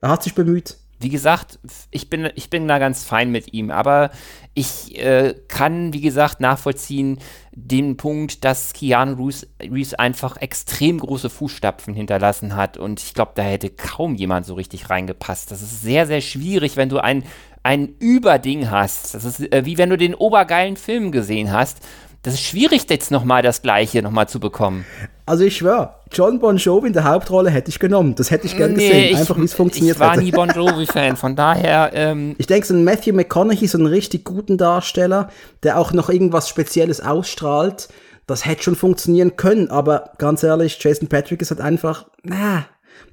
Er 0.00 0.10
hat 0.10 0.22
sich 0.22 0.34
bemüht. 0.34 0.78
Wie 1.00 1.08
gesagt, 1.08 1.58
ich 1.90 2.10
bin, 2.10 2.28
ich 2.34 2.50
bin 2.50 2.68
da 2.68 2.78
ganz 2.78 3.04
fein 3.04 3.30
mit 3.30 3.54
ihm, 3.54 3.70
aber 3.70 4.10
ich 4.52 4.98
äh, 4.98 5.34
kann, 5.48 5.94
wie 5.94 6.02
gesagt, 6.02 6.40
nachvollziehen 6.40 7.18
den 7.52 7.96
Punkt, 7.96 8.44
dass 8.44 8.74
Keanu 8.74 9.14
Reeves, 9.14 9.46
Reeves 9.62 9.94
einfach 9.94 10.36
extrem 10.36 10.98
große 10.98 11.30
Fußstapfen 11.30 11.94
hinterlassen 11.94 12.54
hat 12.54 12.76
und 12.76 13.00
ich 13.00 13.14
glaube, 13.14 13.32
da 13.34 13.42
hätte 13.42 13.70
kaum 13.70 14.14
jemand 14.14 14.44
so 14.44 14.54
richtig 14.54 14.90
reingepasst. 14.90 15.50
Das 15.50 15.62
ist 15.62 15.80
sehr, 15.80 16.06
sehr 16.06 16.20
schwierig, 16.20 16.76
wenn 16.76 16.90
du 16.90 16.98
ein, 16.98 17.24
ein 17.62 17.94
Überding 17.98 18.70
hast. 18.70 19.14
Das 19.14 19.24
ist 19.24 19.40
äh, 19.52 19.64
wie 19.64 19.78
wenn 19.78 19.90
du 19.90 19.96
den 19.96 20.14
obergeilen 20.14 20.76
Film 20.76 21.12
gesehen 21.12 21.50
hast. 21.50 21.78
Das 22.22 22.34
ist 22.34 22.42
schwierig, 22.42 22.84
jetzt 22.90 23.10
nochmal 23.10 23.42
das 23.42 23.62
Gleiche 23.62 24.02
nochmal 24.02 24.28
zu 24.28 24.40
bekommen. 24.40 24.84
Also 25.24 25.44
ich 25.44 25.56
schwör, 25.56 26.00
John 26.12 26.38
Bon 26.38 26.56
Jovi 26.56 26.88
in 26.88 26.92
der 26.92 27.04
Hauptrolle 27.04 27.48
hätte 27.50 27.70
ich 27.70 27.78
genommen. 27.78 28.14
Das 28.14 28.30
hätte 28.30 28.46
ich 28.46 28.56
gern 28.56 28.74
gesehen. 28.74 29.16
Einfach 29.16 29.38
wie 29.38 29.44
es 29.44 29.54
funktioniert 29.54 29.96
ich 29.96 30.00
war 30.00 30.12
hätte. 30.12 30.24
nie 30.24 30.30
Bon 30.32 30.48
Jovi-Fan, 30.50 31.16
von 31.16 31.34
daher, 31.34 31.92
ähm, 31.94 32.34
Ich 32.36 32.46
denke, 32.46 32.66
so 32.66 32.74
ein 32.74 32.84
Matthew 32.84 33.14
McConaughey, 33.14 33.66
so 33.66 33.78
einen 33.78 33.86
richtig 33.86 34.24
guten 34.24 34.58
Darsteller, 34.58 35.30
der 35.62 35.78
auch 35.78 35.92
noch 35.92 36.10
irgendwas 36.10 36.48
Spezielles 36.48 37.00
ausstrahlt, 37.00 37.88
das 38.26 38.44
hätte 38.44 38.64
schon 38.64 38.76
funktionieren 38.76 39.36
können. 39.36 39.70
Aber 39.70 40.10
ganz 40.18 40.42
ehrlich, 40.42 40.78
Jason 40.82 41.08
Patrick 41.08 41.40
ist 41.40 41.50
halt 41.50 41.60
einfach, 41.62 42.06
na, 42.22 42.66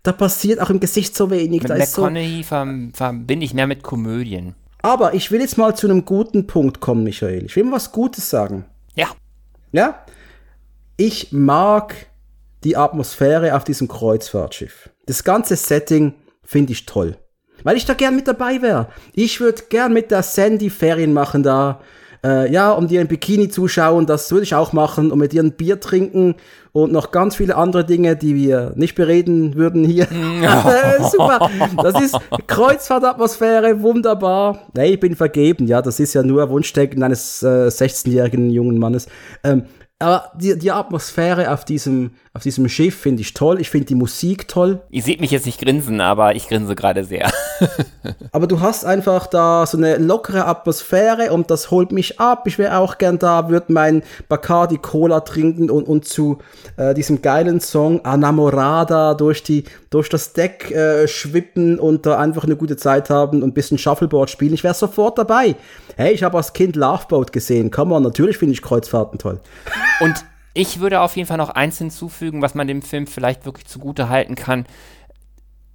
da 0.04 0.12
passiert 0.12 0.60
auch 0.60 0.70
im 0.70 0.80
Gesicht 0.82 1.16
so 1.16 1.30
wenig. 1.32 1.62
mit 1.62 1.70
Da 1.70 1.78
so, 1.86 2.02
McConaughey 2.02 2.44
ver 2.44 2.68
verbinde 2.94 3.46
ich 3.46 3.54
mehr 3.54 3.68
mit 3.68 3.84
Komödien. 3.84 4.56
aber 4.82 5.14
ich 5.14 5.32
will 5.32 5.40
jetzt 5.40 5.58
mal 5.58 5.76
zu 5.76 5.88
einem 5.88 6.04
guten 6.04 6.46
Punkt 6.46 6.82
kommen, 6.82 7.04
Michael. 7.04 7.46
Ich 7.46 7.56
will 7.56 7.64
mal 7.64 7.74
was 7.78 7.92
Gutes 7.94 8.30
sagen. 8.30 8.66
Ja? 9.78 10.04
Ich 10.98 11.32
mag 11.32 11.94
die 12.64 12.76
Atmosphäre 12.78 13.56
auf 13.56 13.64
diesem 13.64 13.88
Kreuzfahrtschiff. 13.88 14.90
Das 15.06 15.24
ganze 15.24 15.56
Setting 15.56 16.16
finde 16.44 16.72
ich 16.72 16.88
toll. 16.88 17.16
Weil 17.62 17.78
ich 17.78 17.86
da 17.86 17.94
gern 17.94 18.16
mit 18.16 18.28
dabei 18.28 18.64
wäre. 18.64 18.90
Ich 19.14 19.40
würde 19.40 19.62
gern 19.70 19.94
mit 19.94 20.10
der 20.10 20.24
Sandy 20.24 20.72
Ferien 20.72 21.14
machen 21.14 21.44
da. 21.44 21.82
Äh, 22.24 22.52
ja, 22.52 22.72
und 22.72 22.92
ihr 22.92 23.02
im 23.02 23.08
Bikini 23.08 23.50
zuschauen, 23.50 24.06
das 24.06 24.32
würde 24.32 24.44
ich 24.44 24.56
auch 24.56 24.74
machen. 24.74 25.12
Und 25.12 25.20
mit 25.20 25.34
ihr 25.34 25.44
ein 25.44 25.54
Bier 25.54 25.80
trinken 25.80 26.36
und 26.72 26.92
noch 26.92 27.12
ganz 27.12 27.36
viele 27.36 27.56
andere 27.56 27.86
Dinge, 27.86 28.16
die 28.16 28.36
wir 28.36 28.74
nicht 28.76 28.96
bereden 28.96 29.56
würden 29.56 29.84
hier. 29.84 30.08
Äh, 30.48 31.04
Super. 31.04 31.50
Das 31.82 32.02
ist 32.02 32.18
Kreuzfahrtatmosphäre, 32.48 33.82
wunderbar. 33.82 34.68
Nee, 34.76 34.94
ich 34.94 35.00
bin 35.00 35.16
vergeben, 35.16 35.68
ja, 35.68 35.82
das 35.82 36.00
ist 36.00 36.14
ja 36.14 36.24
nur 36.24 36.50
Wunschdenken 36.50 37.04
eines 37.04 37.42
äh, 37.44 37.68
16-jährigen 37.68 38.50
jungen 38.50 38.78
Mannes. 38.78 39.08
Ähm, 39.44 39.64
aber 40.00 40.32
die, 40.40 40.58
die 40.58 40.72
Atmosphäre 40.72 41.52
auf 41.52 41.66
diesem, 41.66 42.12
auf 42.38 42.44
diesem 42.44 42.70
Schiff 42.70 42.96
finde 42.96 43.22
ich 43.22 43.34
toll. 43.34 43.60
Ich 43.60 43.72
finde 43.72 43.88
die 43.88 43.96
Musik 43.96 44.48
toll. 44.48 44.80
ihr 44.92 45.02
seht 45.02 45.22
mich 45.22 45.32
jetzt 45.32 45.48
nicht 45.48 45.60
grinsen, 45.60 46.00
aber 46.02 46.36
ich 46.36 46.48
grinse 46.48 46.76
gerade 46.76 47.04
sehr. 47.04 47.32
Aber 48.32 48.46
du 48.46 48.62
hast 48.62 48.86
einfach 48.86 49.26
da 49.26 49.66
so 49.66 49.78
eine 49.78 49.98
lockere 49.98 50.46
Atmosphäre 50.46 51.32
und 51.32 51.50
das 51.50 51.72
holt 51.72 51.92
mich 51.92 52.20
ab. 52.20 52.46
Ich 52.46 52.60
wäre 52.60 52.78
auch 52.78 53.00
gern 53.00 53.18
da, 53.18 53.50
würde 53.50 53.74
mein 53.74 54.04
Bacardi 54.30 54.78
Cola 54.78 55.22
trinken 55.22 55.72
und, 55.72 55.88
und 55.88 56.06
zu 56.06 56.38
äh, 56.78 56.94
diesem 56.94 57.24
geilen 57.24 57.60
Song 57.60 58.06
Anamorada 58.06 59.16
durch, 59.16 59.42
die, 59.42 59.64
durch 59.90 60.10
das 60.10 60.34
Deck 60.34 60.70
äh, 60.70 61.08
schwippen 61.08 61.80
und 61.80 62.06
da 62.06 62.20
einfach 62.20 62.44
eine 62.44 62.56
gute 62.56 62.78
Zeit 62.78 63.10
haben 63.10 63.42
und 63.42 63.50
ein 63.50 63.54
bisschen 63.54 63.80
Shuffleboard 63.80 64.30
spielen. 64.30 64.54
Ich 64.54 64.64
wäre 64.64 64.76
sofort 64.76 65.18
dabei. 65.18 65.56
Hey, 65.96 66.14
ich 66.14 66.22
habe 66.22 66.38
als 66.38 66.54
Kind 66.54 66.76
Loveboat 66.76 67.32
gesehen. 67.32 67.72
Come 67.72 67.96
on, 67.96 68.04
natürlich 68.04 68.38
finde 68.38 68.54
ich 68.54 68.62
Kreuzfahrten 68.62 69.18
toll. 69.18 69.40
Und 70.02 70.24
ich 70.58 70.80
würde 70.80 71.02
auf 71.02 71.16
jeden 71.16 71.28
Fall 71.28 71.38
noch 71.38 71.52
eins 71.52 71.78
hinzufügen, 71.78 72.42
was 72.42 72.56
man 72.56 72.68
dem 72.68 72.82
Film 72.82 73.06
vielleicht 73.06 73.46
wirklich 73.46 73.68
zugute 73.68 74.10
halten 74.10 74.34
kann. 74.36 74.66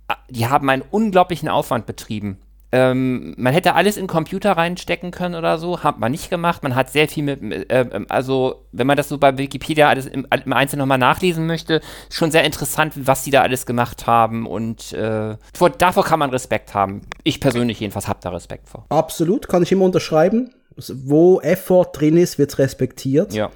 Ah, 0.09 0.17
Die 0.29 0.49
haben 0.49 0.69
einen 0.69 0.83
unglaublichen 0.91 1.49
Aufwand 1.49 1.87
betrieben. 1.87 2.39
Ähm, 2.75 3.35
man 3.37 3.53
hätte 3.53 3.75
alles 3.75 3.99
in 3.99 4.07
Computer 4.07 4.53
reinstecken 4.53 5.11
können 5.11 5.35
oder 5.35 5.59
so, 5.59 5.85
hat 5.85 6.01
man 6.01 6.11
nicht 6.11 6.31
gemacht. 6.31 6.63
Man 6.63 6.75
hat 6.75 6.91
sehr 6.91 7.07
viel 7.07 7.23
mit, 7.23 7.43
mit, 7.43 7.67
ähm, 7.69 8.07
also 8.09 8.65
wenn 8.73 8.87
man 8.87 8.97
das 8.97 9.11
so 9.11 9.19
bei 9.19 9.37
Wikipedia 9.37 9.89
alles 9.89 10.07
im, 10.07 10.27
im 10.45 10.53
Einzelnen 10.55 10.81
nochmal 10.81 10.97
nachlesen 10.99 11.47
möchte, 11.47 11.83
ist 12.09 12.17
schon 12.17 12.31
sehr 12.31 12.45
interessant, 12.45 12.95
was 12.97 13.25
die 13.25 13.31
da 13.31 13.43
alles 13.43 13.67
gemacht 13.67 14.07
haben 14.07 14.47
und 14.47 14.95
äh, 14.95 15.37
vor, 15.55 15.71
davor 15.71 16.03
kann 16.05 16.19
man 16.19 16.31
Respekt 16.31 16.73
haben. 16.73 17.03
Ich 17.25 17.41
persönlich 17.41 17.79
jedenfalls 17.79 18.09
habe 18.09 18.21
da 18.23 18.31
Respekt 18.31 18.69
vor. 18.71 18.87
Absolut, 18.89 19.49
kann 19.49 19.63
ich 19.63 19.71
immer 19.71 19.85
unterschreiben. 19.85 20.51
Wo 20.77 21.41
Effort 21.43 21.91
drin 21.93 22.17
ist, 22.17 22.39
wird 22.39 22.59
respektiert. 22.59 23.35
Ja. 23.35 23.51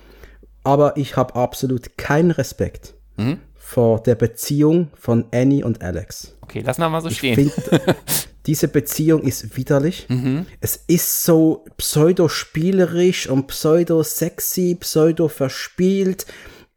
Aber 0.67 0.97
ich 0.97 1.17
habe 1.17 1.35
absolut 1.35 1.97
keinen 1.97 2.31
Respekt 2.33 2.95
Mhm. 3.17 3.39
vor 3.55 4.03
der 4.03 4.15
Beziehung 4.15 4.91
von 4.95 5.25
Annie 5.33 5.65
und 5.65 5.81
Alex. 5.83 6.35
Okay, 6.43 6.61
lassen 6.61 6.83
wir 6.83 6.89
mal 6.91 7.01
so 7.01 7.09
Ich 7.09 7.19
stehen. 7.19 7.51
finde, 7.51 7.97
diese 8.47 8.69
Beziehung 8.69 9.23
ist 9.23 9.57
widerlich. 9.57 10.07
Mhm. 10.09 10.45
Es 10.61 10.77
ist 10.87 11.25
so 11.25 11.65
pseudo-spielerisch 11.79 13.29
und 13.29 13.47
pseudo-sexy, 13.47 14.77
pseudo-verspielt. 14.79 16.27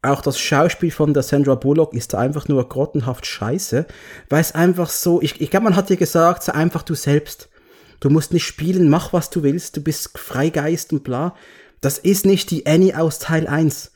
Auch 0.02 0.22
das 0.22 0.38
Schauspiel 0.40 0.90
von 0.90 1.12
der 1.12 1.22
Sandra 1.22 1.54
Bullock 1.56 1.92
ist 1.92 2.14
einfach 2.14 2.48
nur 2.48 2.66
grottenhaft 2.68 3.26
scheiße, 3.26 3.86
weil 4.30 4.40
es 4.40 4.52
einfach 4.54 4.88
so, 4.88 5.20
ich, 5.20 5.40
ich 5.40 5.50
glaube, 5.50 5.64
man 5.64 5.76
hat 5.76 5.90
dir 5.90 5.96
gesagt, 5.98 6.42
sei 6.42 6.54
einfach 6.54 6.82
du 6.82 6.94
selbst. 6.94 7.48
Du 8.00 8.08
musst 8.08 8.32
nicht 8.32 8.46
spielen, 8.46 8.88
mach 8.88 9.12
was 9.12 9.28
du 9.28 9.42
willst, 9.42 9.76
du 9.76 9.82
bist 9.82 10.16
Freigeist 10.18 10.92
und 10.94 11.04
bla. 11.04 11.34
Das 11.80 11.98
ist 11.98 12.26
nicht 12.26 12.50
die 12.50 12.66
Annie 12.66 12.98
aus 12.98 13.18
Teil 13.18 13.46
1. 13.46 13.92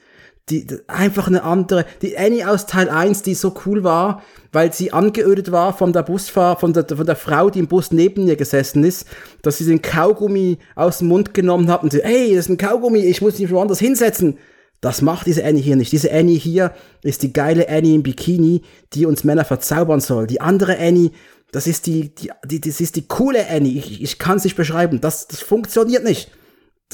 Die, 0.50 0.66
einfach 0.88 1.26
eine 1.26 1.42
andere, 1.42 1.86
die 2.02 2.18
Annie 2.18 2.48
aus 2.50 2.66
Teil 2.66 2.90
1, 2.90 3.22
die 3.22 3.34
so 3.34 3.54
cool 3.64 3.82
war, 3.82 4.22
weil 4.52 4.74
sie 4.74 4.92
angeödet 4.92 5.52
war 5.52 5.76
von 5.76 5.94
der 5.94 6.02
Busfahr, 6.02 6.58
von 6.58 6.74
der, 6.74 6.86
von 6.86 7.06
der 7.06 7.16
Frau, 7.16 7.48
die 7.48 7.60
im 7.60 7.66
Bus 7.66 7.92
neben 7.92 8.26
ihr 8.26 8.36
gesessen 8.36 8.84
ist, 8.84 9.06
dass 9.40 9.56
sie 9.56 9.64
den 9.64 9.80
Kaugummi 9.80 10.58
aus 10.74 10.98
dem 10.98 11.08
Mund 11.08 11.32
genommen 11.32 11.70
hat 11.70 11.82
und 11.82 11.92
sie, 11.92 12.02
hey, 12.02 12.34
das 12.34 12.44
ist 12.44 12.50
ein 12.50 12.58
Kaugummi, 12.58 12.98
ich 12.98 13.22
muss 13.22 13.38
mich 13.38 13.50
woanders 13.50 13.78
hinsetzen. 13.78 14.36
Das 14.82 15.00
macht 15.00 15.26
diese 15.26 15.42
Annie 15.46 15.62
hier 15.62 15.76
nicht. 15.76 15.92
Diese 15.92 16.12
Annie 16.12 16.36
hier 16.36 16.72
ist 17.02 17.22
die 17.22 17.32
geile 17.32 17.70
Annie 17.70 17.94
im 17.94 18.02
Bikini, 18.02 18.60
die 18.92 19.06
uns 19.06 19.24
Männer 19.24 19.46
verzaubern 19.46 20.00
soll. 20.00 20.26
Die 20.26 20.42
andere 20.42 20.78
Annie, 20.78 21.10
das 21.52 21.66
ist 21.66 21.86
die, 21.86 22.14
die, 22.14 22.30
die 22.44 22.60
das 22.60 22.82
ist 22.82 22.96
die 22.96 23.08
coole 23.08 23.48
Annie. 23.48 23.78
Ich, 23.78 24.02
ich 24.02 24.18
kann 24.18 24.36
es 24.36 24.44
nicht 24.44 24.56
beschreiben. 24.56 25.00
Das, 25.00 25.26
das 25.26 25.40
funktioniert 25.40 26.04
nicht. 26.04 26.30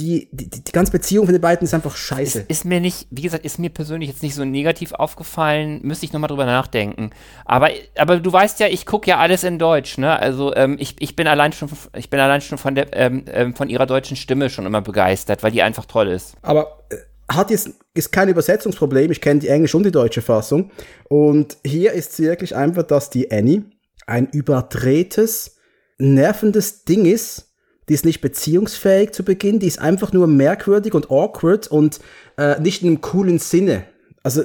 Die, 0.01 0.29
die, 0.33 0.49
die 0.49 0.73
ganze 0.73 0.93
Beziehung 0.93 1.27
von 1.27 1.35
den 1.35 1.41
beiden 1.41 1.65
ist 1.65 1.75
einfach 1.75 1.97
scheiße. 1.97 2.47
Ist 2.49 2.65
mir 2.65 2.81
nicht, 2.81 3.07
wie 3.11 3.23
gesagt, 3.23 3.45
ist 3.45 3.59
mir 3.59 3.71
persönlich 3.71 4.09
jetzt 4.09 4.23
nicht 4.23 4.35
so 4.35 4.45
negativ 4.45 4.93
aufgefallen, 4.93 5.81
müsste 5.83 6.07
ich 6.07 6.13
nochmal 6.13 6.29
drüber 6.29 6.47
nachdenken. 6.47 7.11
Aber, 7.45 7.71
aber 7.97 8.19
du 8.19 8.33
weißt 8.33 8.61
ja, 8.61 8.67
ich 8.67 8.87
gucke 8.87 9.09
ja 9.11 9.19
alles 9.19 9.45
in 9.45 9.59
Deutsch, 9.59 9.99
ne? 9.99 10.19
Also 10.19 10.55
ähm, 10.57 10.77
ich, 10.81 10.97
ich 11.01 11.17
bin 11.17 11.27
allein 11.27 11.53
schon, 11.53 11.69
ich 11.97 12.11
bin 12.11 12.19
allein 12.19 12.41
schon 12.41 12.59
von 12.59 12.75
der, 12.75 12.97
ähm, 12.97 13.25
ähm, 13.31 13.55
von 13.55 13.69
ihrer 13.69 13.87
deutschen 13.87 14.17
Stimme 14.17 14.51
schon 14.51 14.67
immer 14.67 14.81
begeistert, 14.81 15.43
weil 15.43 15.53
die 15.53 15.63
einfach 15.63 15.85
toll 15.85 16.09
ist. 16.09 16.35
Aber 16.43 16.85
äh, 16.91 16.97
hat 17.31 17.51
jetzt 17.51 17.71
ist 17.95 18.13
kein 18.13 18.29
Übersetzungsproblem. 18.29 19.11
Ich 19.11 19.21
kenne 19.21 19.41
die 19.41 19.49
englische 19.49 19.77
und 19.77 19.85
die 19.85 19.93
deutsche 19.93 20.23
Fassung. 20.23 20.71
Und 21.09 21.59
hier 21.65 21.93
ist 21.93 22.13
es 22.13 22.19
wirklich 22.21 22.57
einfach, 22.57 22.85
dass 22.85 23.11
die 23.11 23.31
Annie 23.31 23.65
ein 24.07 24.29
überdrehtes, 24.29 25.57
nervendes 25.99 26.85
Ding 26.85 27.07
ist. 27.07 27.50
Die 27.91 27.95
ist 27.95 28.05
nicht 28.05 28.21
beziehungsfähig 28.21 29.11
zu 29.11 29.25
Beginn, 29.25 29.59
die 29.59 29.67
ist 29.67 29.81
einfach 29.81 30.13
nur 30.13 30.29
merkwürdig 30.29 30.95
und 30.95 31.11
awkward 31.11 31.67
und 31.67 31.99
äh, 32.39 32.61
nicht 32.61 32.83
in 32.83 32.89
einem 32.89 33.01
coolen 33.01 33.41
Sinne. 33.41 33.85
Also, 34.23 34.45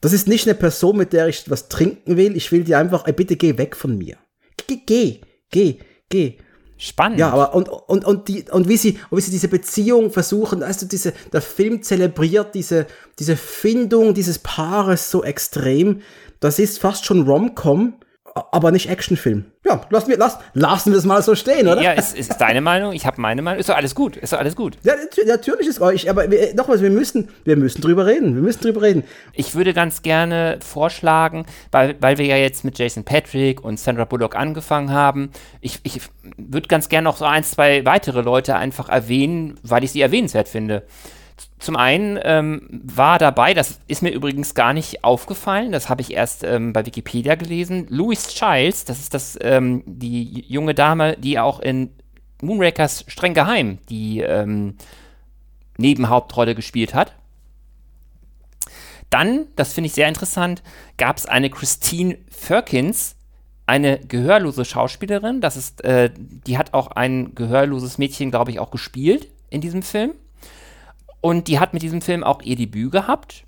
das 0.00 0.12
ist 0.12 0.26
nicht 0.26 0.48
eine 0.48 0.56
Person, 0.56 0.96
mit 0.96 1.12
der 1.12 1.28
ich 1.28 1.48
was 1.48 1.68
trinken 1.68 2.16
will. 2.16 2.36
Ich 2.36 2.50
will 2.50 2.64
die 2.64 2.74
einfach, 2.74 3.06
ey, 3.06 3.12
bitte 3.12 3.36
geh 3.36 3.56
weg 3.56 3.76
von 3.76 3.96
mir. 3.96 4.16
Geh, 4.66 4.80
geh, 4.84 5.20
geh, 5.52 5.78
geh. 6.08 6.38
Spannend. 6.76 7.20
Ja, 7.20 7.30
aber 7.30 7.54
und, 7.54 7.68
und, 7.68 8.04
und, 8.04 8.26
die, 8.26 8.46
und 8.50 8.68
wie 8.68 8.76
sie, 8.76 8.98
und 9.10 9.18
wie 9.18 9.22
sie 9.22 9.30
diese 9.30 9.46
Beziehung 9.46 10.10
versuchen, 10.10 10.58
du, 10.58 10.86
diese, 10.86 11.12
der 11.32 11.42
Film 11.42 11.84
zelebriert 11.84 12.56
diese, 12.56 12.88
diese 13.20 13.36
Findung 13.36 14.12
dieses 14.12 14.40
Paares 14.40 15.08
so 15.08 15.22
extrem. 15.22 16.00
Das 16.40 16.58
ist 16.58 16.80
fast 16.80 17.04
schon 17.04 17.28
Rom-Com, 17.28 17.94
aber 18.36 18.70
nicht 18.70 18.88
Actionfilm. 18.90 19.46
Ja, 19.64 19.80
lassen 19.90 20.08
wir, 20.08 20.18
lass, 20.18 20.38
lassen 20.54 20.92
wir 20.92 20.98
es 20.98 21.04
mal 21.04 21.22
so 21.22 21.34
stehen, 21.34 21.66
oder? 21.66 21.80
Ja, 21.80 21.92
ist, 21.92 22.16
ist 22.16 22.36
deine 22.38 22.60
Meinung, 22.60 22.92
ich 22.92 23.06
habe 23.06 23.20
meine 23.20 23.42
Meinung. 23.42 23.58
Ist 23.58 23.68
doch 23.68 23.76
alles 23.76 23.94
gut, 23.94 24.16
ist 24.16 24.32
doch 24.32 24.38
alles 24.38 24.54
gut. 24.54 24.76
Ja, 24.82 24.94
natürlich 25.26 25.66
ist 25.66 25.80
euch, 25.80 26.08
aber 26.08 26.30
wir, 26.30 26.54
nochmals, 26.54 26.82
wir 26.82 26.90
müssen, 26.90 27.28
wir 27.44 27.56
müssen 27.56 27.80
drüber 27.80 28.06
reden, 28.06 28.34
wir 28.34 28.42
müssen 28.42 28.60
drüber 28.60 28.82
reden. 28.82 29.04
Ich 29.32 29.54
würde 29.54 29.74
ganz 29.74 30.02
gerne 30.02 30.58
vorschlagen, 30.60 31.46
weil, 31.72 31.96
weil 32.00 32.18
wir 32.18 32.26
ja 32.26 32.36
jetzt 32.36 32.64
mit 32.64 32.78
Jason 32.78 33.04
Patrick 33.04 33.64
und 33.64 33.80
Sandra 33.80 34.04
Bullock 34.04 34.36
angefangen 34.36 34.92
haben, 34.92 35.30
ich, 35.60 35.80
ich 35.82 36.00
würde 36.36 36.68
ganz 36.68 36.88
gerne 36.88 37.04
noch 37.04 37.16
so 37.16 37.24
ein, 37.24 37.42
zwei 37.42 37.84
weitere 37.84 38.20
Leute 38.20 38.56
einfach 38.56 38.88
erwähnen, 38.88 39.58
weil 39.62 39.82
ich 39.82 39.92
sie 39.92 40.00
erwähnenswert 40.00 40.48
finde. 40.48 40.82
Zum 41.58 41.76
einen 41.76 42.18
ähm, 42.22 42.68
war 42.70 43.18
dabei, 43.18 43.54
das 43.54 43.80
ist 43.88 44.02
mir 44.02 44.10
übrigens 44.10 44.54
gar 44.54 44.72
nicht 44.72 45.04
aufgefallen, 45.04 45.72
das 45.72 45.88
habe 45.88 46.00
ich 46.02 46.12
erst 46.12 46.44
ähm, 46.44 46.72
bei 46.72 46.84
Wikipedia 46.86 47.34
gelesen, 47.34 47.86
Louis 47.88 48.28
Childs, 48.28 48.84
das 48.84 49.00
ist 49.00 49.14
das, 49.14 49.38
ähm, 49.40 49.82
die 49.86 50.44
junge 50.48 50.74
Dame, 50.74 51.16
die 51.16 51.38
auch 51.38 51.60
in 51.60 51.90
Moonrakers 52.42 53.04
streng 53.08 53.34
geheim 53.34 53.78
die 53.88 54.20
ähm, 54.20 54.76
Nebenhauptrolle 55.78 56.54
gespielt 56.54 56.94
hat. 56.94 57.14
Dann, 59.10 59.46
das 59.56 59.72
finde 59.72 59.86
ich 59.86 59.94
sehr 59.94 60.08
interessant, 60.08 60.62
gab 60.96 61.16
es 61.16 61.26
eine 61.26 61.50
Christine 61.50 62.18
Firkins, 62.28 63.16
eine 63.66 63.98
gehörlose 63.98 64.64
Schauspielerin. 64.64 65.40
Das 65.40 65.56
ist, 65.56 65.84
äh, 65.84 66.10
die 66.14 66.58
hat 66.58 66.74
auch 66.74 66.88
ein 66.88 67.34
gehörloses 67.34 67.98
Mädchen, 67.98 68.30
glaube 68.30 68.50
ich, 68.50 68.58
auch 68.58 68.70
gespielt 68.70 69.28
in 69.50 69.60
diesem 69.60 69.82
Film. 69.82 70.12
Und 71.26 71.48
die 71.48 71.58
hat 71.58 71.74
mit 71.74 71.82
diesem 71.82 72.02
Film 72.02 72.22
auch 72.22 72.40
ihr 72.42 72.54
Debüt 72.54 72.92
gehabt. 72.92 73.46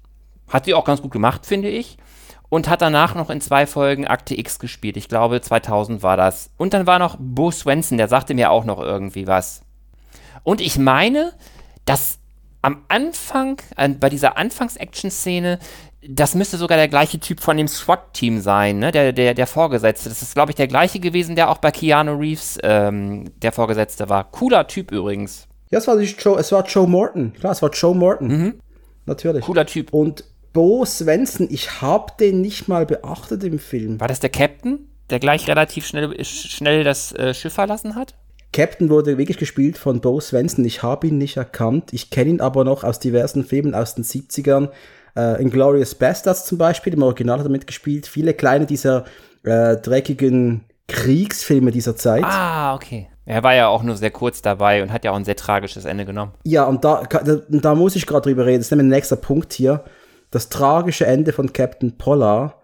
Hat 0.49 0.65
sie 0.65 0.75
auch 0.75 0.85
ganz 0.85 1.01
gut 1.01 1.13
gemacht, 1.13 1.47
finde 1.47 1.69
ich. 1.69 1.97
Und 2.49 2.69
hat 2.69 2.83
danach 2.83 3.15
noch 3.15 3.31
in 3.31 3.41
zwei 3.41 3.69
Folgen 3.69 4.05
Akte 4.05 4.37
X 4.37 4.59
gespielt. 4.59 4.97
Ich 4.97 5.09
glaube, 5.09 5.41
2000 5.41 6.03
war 6.03 6.17
das. 6.17 6.51
Und 6.57 6.75
dann 6.75 6.89
war 6.89 6.99
noch 6.99 7.17
Bo 7.21 7.53
Swenson, 7.53 7.97
der 7.97 8.09
sagte 8.09 8.35
mir 8.35 8.51
auch 8.51 8.65
noch 8.65 8.81
irgendwie 8.81 9.29
was. 9.29 9.63
Und 10.43 10.61
ich 10.61 10.77
meine, 10.77 11.35
dass 11.85 12.19
am 12.63 12.83
Anfang, 12.89 13.63
bei 14.01 14.09
dieser 14.09 14.37
Anfangs-Action-Szene, 14.37 15.61
das 16.05 16.35
müsste 16.35 16.57
sogar 16.57 16.79
der 16.79 16.89
gleiche 16.89 17.21
Typ 17.21 17.39
von 17.39 17.57
dem 17.57 17.69
SWAT-Team 17.69 18.41
sein, 18.41 18.81
ne? 18.81 18.91
der, 18.91 19.13
der, 19.13 19.35
der 19.35 19.47
Vorgesetzte. 19.47 20.09
Das 20.09 20.21
ist, 20.21 20.35
glaube 20.35 20.51
ich, 20.51 20.57
der 20.57 20.67
gleiche 20.67 20.99
gewesen, 20.99 21.37
der 21.37 21.49
auch 21.49 21.59
bei 21.59 21.71
Keanu 21.71 22.17
Reeves 22.17 22.59
ähm, 22.65 23.31
der 23.41 23.53
Vorgesetzte 23.53 24.09
war. 24.09 24.25
Cooler 24.33 24.67
Typ 24.67 24.91
übrigens. 24.91 25.47
Ja, 25.71 25.79
es 25.79 25.87
war, 25.87 25.99
Joe, 25.99 26.39
es 26.39 26.53
war 26.53 26.65
Joe 26.67 26.87
Morton. 26.87 27.33
Klar, 27.35 27.53
es 27.53 27.63
war 27.63 27.71
Joe 27.71 27.95
Morton. 27.95 28.29
Mhm. 28.29 28.55
Natürlich. 29.07 29.45
Cooler 29.45 29.67
Typ. 29.67 29.93
Und 29.93 30.25
Bo 30.53 30.85
Svensson, 30.85 31.49
ich 31.51 31.83
habe 31.83 32.13
den 32.19 32.41
nicht 32.41 32.69
mal 32.69 32.87
beachtet 32.87 33.45
im 33.45 33.59
Film. 33.59 34.01
War 34.01 34.09
das 34.09 34.21
der 34.21 34.31
Captain, 34.31 34.89
der 35.11 35.19
gleich 35.19 35.47
relativ 35.49 35.87
schnell, 35.87 36.25
schnell 36.25 36.85
das 36.85 37.13
äh, 37.13 37.35
Schiff 37.35 37.53
verlassen 37.53 37.95
hat? 37.95 38.15
Captain 38.53 38.89
wurde 38.89 39.19
wirklich 39.19 39.37
gespielt 39.37 39.77
von 39.77 40.01
Bo 40.01 40.21
Svensson. 40.21 40.65
Ich 40.65 40.83
habe 40.83 41.09
ihn 41.09 41.19
nicht 41.19 41.37
erkannt. 41.37 41.93
Ich 41.93 42.11
kenne 42.11 42.31
ihn 42.31 42.41
aber 42.41 42.65
noch 42.65 42.83
aus 42.83 42.99
diversen 42.99 43.45
Filmen 43.45 43.75
aus 43.75 43.95
den 43.95 44.05
70ern. 44.05 44.71
Äh, 45.15 45.45
Glorious 45.45 45.95
Bastards 45.95 46.47
zum 46.47 46.59
Beispiel, 46.59 46.95
im 46.95 47.03
Original 47.03 47.39
hat 47.39 47.47
er 47.47 47.51
mitgespielt. 47.51 48.07
Viele 48.07 48.35
kleine 48.35 48.67
dieser 48.67 49.05
äh, 49.45 49.77
dreckigen 49.77 50.65
Kriegsfilme 50.89 51.71
dieser 51.71 51.97
Zeit. 51.97 52.25
Ah, 52.25 52.75
okay. 52.75 53.09
Er 53.29 53.43
war 53.43 53.55
ja 53.55 53.69
auch 53.69 53.83
nur 53.83 53.95
sehr 53.95 54.11
kurz 54.11 54.41
dabei 54.41 54.83
und 54.83 54.91
hat 54.91 55.05
ja 55.05 55.11
auch 55.11 55.17
ein 55.17 55.27
sehr 55.27 55.37
tragisches 55.37 55.85
Ende 55.85 56.07
genommen. 56.07 56.33
Ja, 56.45 56.65
und 56.65 56.83
da, 56.83 57.03
da, 57.03 57.75
muss 57.75 57.95
ich 57.95 58.07
gerade 58.07 58.23
drüber 58.23 58.47
reden. 58.47 58.61
Das 58.61 58.69
ist 58.69 58.71
nämlich 58.71 58.87
ein 58.87 58.89
nächster 58.89 59.17
Punkt 59.17 59.53
hier. 59.53 59.85
Das 60.31 60.49
tragische 60.49 61.05
Ende 61.05 61.35
von 61.35 61.53
Captain 61.53 61.99
Polar. 61.99 62.63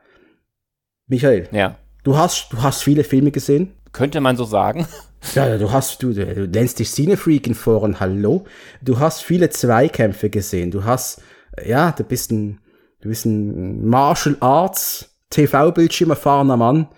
Michael. 1.06 1.50
Ja. 1.52 1.76
Du 2.02 2.16
hast, 2.16 2.50
du 2.50 2.62
hast 2.62 2.82
viele 2.82 3.04
Filme 3.04 3.30
gesehen. 3.30 3.74
Könnte 3.92 4.22
man 4.22 4.36
so 4.36 4.44
sagen. 4.44 4.86
Ja, 5.34 5.58
du 5.58 5.70
hast, 5.70 6.02
du, 6.02 6.12
du 6.12 6.46
nennst 6.48 6.78
dich 6.78 6.90
Cinefreak 6.90 7.46
in 7.46 7.54
Foren, 7.54 8.00
hallo. 8.00 8.44
Du 8.80 8.98
hast 8.98 9.22
viele 9.22 9.50
Zweikämpfe 9.50 10.30
gesehen. 10.30 10.70
Du 10.70 10.84
hast, 10.84 11.22
ja, 11.62 11.92
du 11.92 12.04
bist 12.04 12.30
ein, 12.30 12.60
du 13.02 13.10
bist 13.10 13.26
ein 13.26 13.86
Martial 13.86 14.36
Arts 14.40 15.14
TV-Bildschirm 15.28 16.10
erfahrener 16.10 16.56
Mann. 16.56 16.88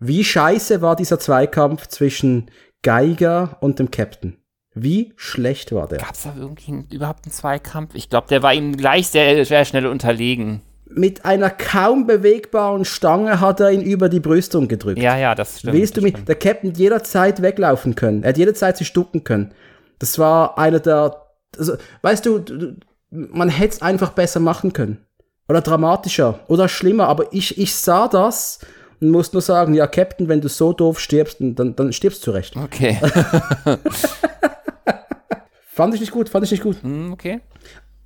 Wie 0.00 0.24
scheiße 0.24 0.80
war 0.80 0.96
dieser 0.96 1.18
Zweikampf 1.18 1.86
zwischen 1.86 2.50
Geiger 2.82 3.56
und 3.60 3.78
dem 3.78 3.90
Captain. 3.90 4.36
Wie 4.74 5.12
schlecht 5.16 5.72
war 5.72 5.88
der? 5.88 5.98
Gab 5.98 6.14
es 6.14 6.22
da 6.22 6.34
irgendwie 6.38 6.84
überhaupt 6.94 7.24
einen 7.24 7.32
Zweikampf? 7.32 7.94
Ich 7.94 8.08
glaube, 8.08 8.28
der 8.28 8.42
war 8.42 8.54
ihm 8.54 8.76
gleich 8.76 9.08
sehr, 9.08 9.44
sehr 9.44 9.64
schnell 9.64 9.86
unterlegen. 9.86 10.62
Mit 10.86 11.24
einer 11.24 11.50
kaum 11.50 12.06
bewegbaren 12.06 12.84
Stange 12.84 13.40
hat 13.40 13.60
er 13.60 13.70
ihn 13.70 13.82
über 13.82 14.08
die 14.08 14.20
Brüstung 14.20 14.68
gedrückt. 14.68 15.00
Ja, 15.00 15.16
ja, 15.16 15.34
das 15.34 15.60
stimmt. 15.60 15.74
Willst 15.74 15.96
du 15.96 16.02
mit 16.02 16.26
der 16.28 16.34
Captain 16.36 16.72
jederzeit 16.72 17.42
weglaufen 17.42 17.94
können? 17.94 18.22
Er 18.22 18.30
hat 18.30 18.38
jederzeit 18.38 18.76
sich 18.76 18.92
ducken 18.92 19.22
können. 19.24 19.52
Das 19.98 20.18
war 20.18 20.58
einer 20.58 20.80
der. 20.80 21.16
Also, 21.58 21.74
weißt 22.02 22.26
du, 22.26 22.76
man 23.10 23.48
hätte 23.48 23.74
es 23.74 23.82
einfach 23.82 24.10
besser 24.10 24.40
machen 24.40 24.72
können. 24.72 25.04
Oder 25.48 25.60
dramatischer. 25.60 26.40
Oder 26.46 26.68
schlimmer. 26.68 27.08
Aber 27.08 27.32
ich, 27.32 27.58
ich 27.58 27.74
sah 27.74 28.06
das 28.08 28.60
und 29.00 29.10
musst 29.10 29.32
nur 29.32 29.42
sagen, 29.42 29.74
ja, 29.74 29.86
Captain, 29.86 30.28
wenn 30.28 30.40
du 30.40 30.48
so 30.48 30.72
doof 30.72 31.00
stirbst, 31.00 31.38
dann, 31.40 31.74
dann 31.74 31.92
stirbst 31.92 32.26
du 32.26 32.30
recht. 32.32 32.56
Okay. 32.56 32.98
fand 35.64 35.94
ich 35.94 36.00
nicht 36.00 36.12
gut, 36.12 36.28
fand 36.28 36.44
ich 36.44 36.50
nicht 36.50 36.62
gut. 36.62 36.82
Hm, 36.82 37.12
okay. 37.12 37.40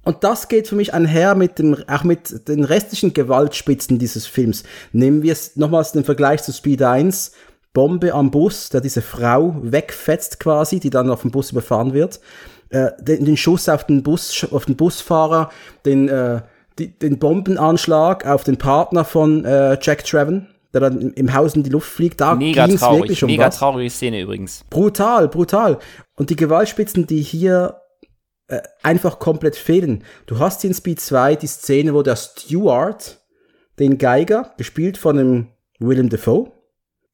Und 0.04 0.22
das 0.22 0.48
geht 0.48 0.68
für 0.68 0.76
mich 0.76 0.92
einher 0.94 1.34
mit 1.34 1.58
dem, 1.58 1.76
auch 1.88 2.04
mit 2.04 2.46
den 2.48 2.62
restlichen 2.62 3.14
Gewaltspitzen 3.14 3.98
dieses 3.98 4.26
Films. 4.26 4.62
Nehmen 4.92 5.22
wir 5.22 5.32
es 5.32 5.56
nochmals 5.56 5.92
den 5.92 6.04
Vergleich 6.04 6.42
zu 6.42 6.52
Speed 6.52 6.82
1. 6.82 7.32
Bombe 7.72 8.14
am 8.14 8.30
Bus, 8.30 8.68
der 8.68 8.80
diese 8.80 9.02
Frau 9.02 9.56
wegfetzt 9.60 10.38
quasi, 10.38 10.78
die 10.78 10.90
dann 10.90 11.10
auf 11.10 11.22
dem 11.22 11.32
Bus 11.32 11.50
überfahren 11.50 11.92
wird. 11.92 12.20
Äh, 12.68 12.92
den, 13.00 13.24
den, 13.24 13.36
Schuss 13.36 13.68
auf 13.68 13.84
den 13.84 14.02
Bus, 14.02 14.46
auf 14.50 14.66
den 14.66 14.76
Busfahrer, 14.76 15.50
den, 15.84 16.08
äh, 16.08 16.42
die, 16.78 16.96
den 16.96 17.18
Bombenanschlag 17.18 18.26
auf 18.26 18.44
den 18.44 18.58
Partner 18.58 19.04
von 19.04 19.44
äh, 19.44 19.78
Jack 19.80 20.04
Trevor, 20.04 20.42
der 20.74 20.80
dann 20.80 21.12
im 21.12 21.32
Haus 21.32 21.54
in 21.54 21.62
die 21.62 21.70
Luft 21.70 21.88
fliegt. 21.88 22.20
Da 22.20 22.34
mega 22.34 22.66
traurig, 22.66 23.02
wirklich 23.02 23.22
um 23.22 23.30
mega 23.30 23.46
was. 23.46 23.58
traurige 23.58 23.88
Szene 23.88 24.20
übrigens. 24.20 24.64
Brutal, 24.68 25.28
brutal. 25.28 25.78
Und 26.16 26.30
die 26.30 26.36
Gewaltspitzen, 26.36 27.06
die 27.06 27.22
hier 27.22 27.80
äh, 28.48 28.60
einfach 28.82 29.20
komplett 29.20 29.56
fehlen. 29.56 30.04
Du 30.26 30.40
hast 30.40 30.64
in 30.64 30.74
Speed 30.74 31.00
2 31.00 31.36
die 31.36 31.46
Szene, 31.46 31.94
wo 31.94 32.02
der 32.02 32.16
Steward, 32.16 33.24
den 33.78 33.98
Geiger, 33.98 34.52
gespielt 34.58 34.98
von 34.98 35.16
dem 35.16 35.46
Willem 35.78 36.08
Dafoe, 36.08 36.52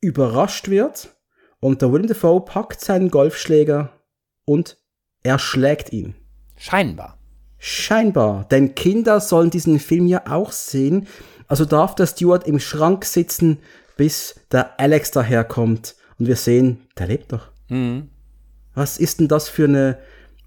überrascht 0.01 0.69
wird 0.69 1.15
und 1.61 1.83
der 1.83 1.93
Willem 1.93 2.09
Dafoe 2.09 2.41
packt 2.41 2.81
seinen 2.81 3.11
Golfschläger 3.11 3.93
und 4.47 4.79
erschlägt 5.23 5.93
ihn. 5.93 6.15
Scheinbar. 6.57 7.19
Scheinbar, 7.59 8.47
denn 8.51 8.75
Kinder 8.75 9.21
sollen 9.21 9.51
diesen 9.51 9.81
Film 9.81 10.07
ja 10.07 10.23
auch 10.31 10.51
sehen 10.51 11.07
also 11.51 11.65
darf 11.65 11.97
der 11.97 12.07
Steward 12.07 12.47
im 12.47 12.61
Schrank 12.61 13.05
sitzen, 13.05 13.59
bis 13.97 14.37
der 14.53 14.79
Alex 14.79 15.11
daherkommt 15.11 15.97
und 16.19 16.29
wir 16.29 16.37
sehen, 16.37 16.87
der 16.97 17.09
lebt 17.09 17.33
doch. 17.33 17.49
Mhm. 17.69 18.09
Was 18.73 18.99
ist 18.99 19.19
denn 19.19 19.27
das 19.27 19.49
für 19.49 19.65
eine, 19.65 19.99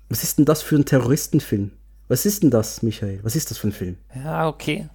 was 0.07 0.23
ist 0.23 0.37
denn 0.37 0.45
das 0.45 0.61
für 0.61 0.77
ein 0.77 0.85
Terroristenfilm? 0.85 1.71
Was 2.07 2.25
ist 2.25 2.41
denn 2.41 2.51
das, 2.51 2.83
Michael? 2.83 3.19
Was 3.21 3.35
ist 3.35 3.51
das 3.51 3.57
für 3.57 3.67
ein 3.67 3.73
Film? 3.73 3.97
Ja, 4.15 4.47
okay. 4.47 4.87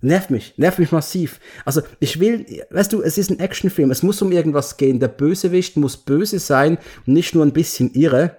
Nervt 0.00 0.30
mich, 0.30 0.54
nervt 0.56 0.78
mich 0.78 0.92
massiv. 0.92 1.40
Also 1.64 1.82
ich 1.98 2.20
will, 2.20 2.46
weißt 2.70 2.92
du, 2.92 3.02
es 3.02 3.18
ist 3.18 3.30
ein 3.30 3.40
Actionfilm, 3.40 3.90
es 3.90 4.04
muss 4.04 4.22
um 4.22 4.30
irgendwas 4.30 4.76
gehen. 4.76 5.00
Der 5.00 5.08
Bösewicht 5.08 5.76
muss 5.76 5.96
böse 5.96 6.38
sein 6.38 6.78
und 7.06 7.14
nicht 7.14 7.34
nur 7.34 7.44
ein 7.44 7.52
bisschen 7.52 7.92
irre. 7.92 8.36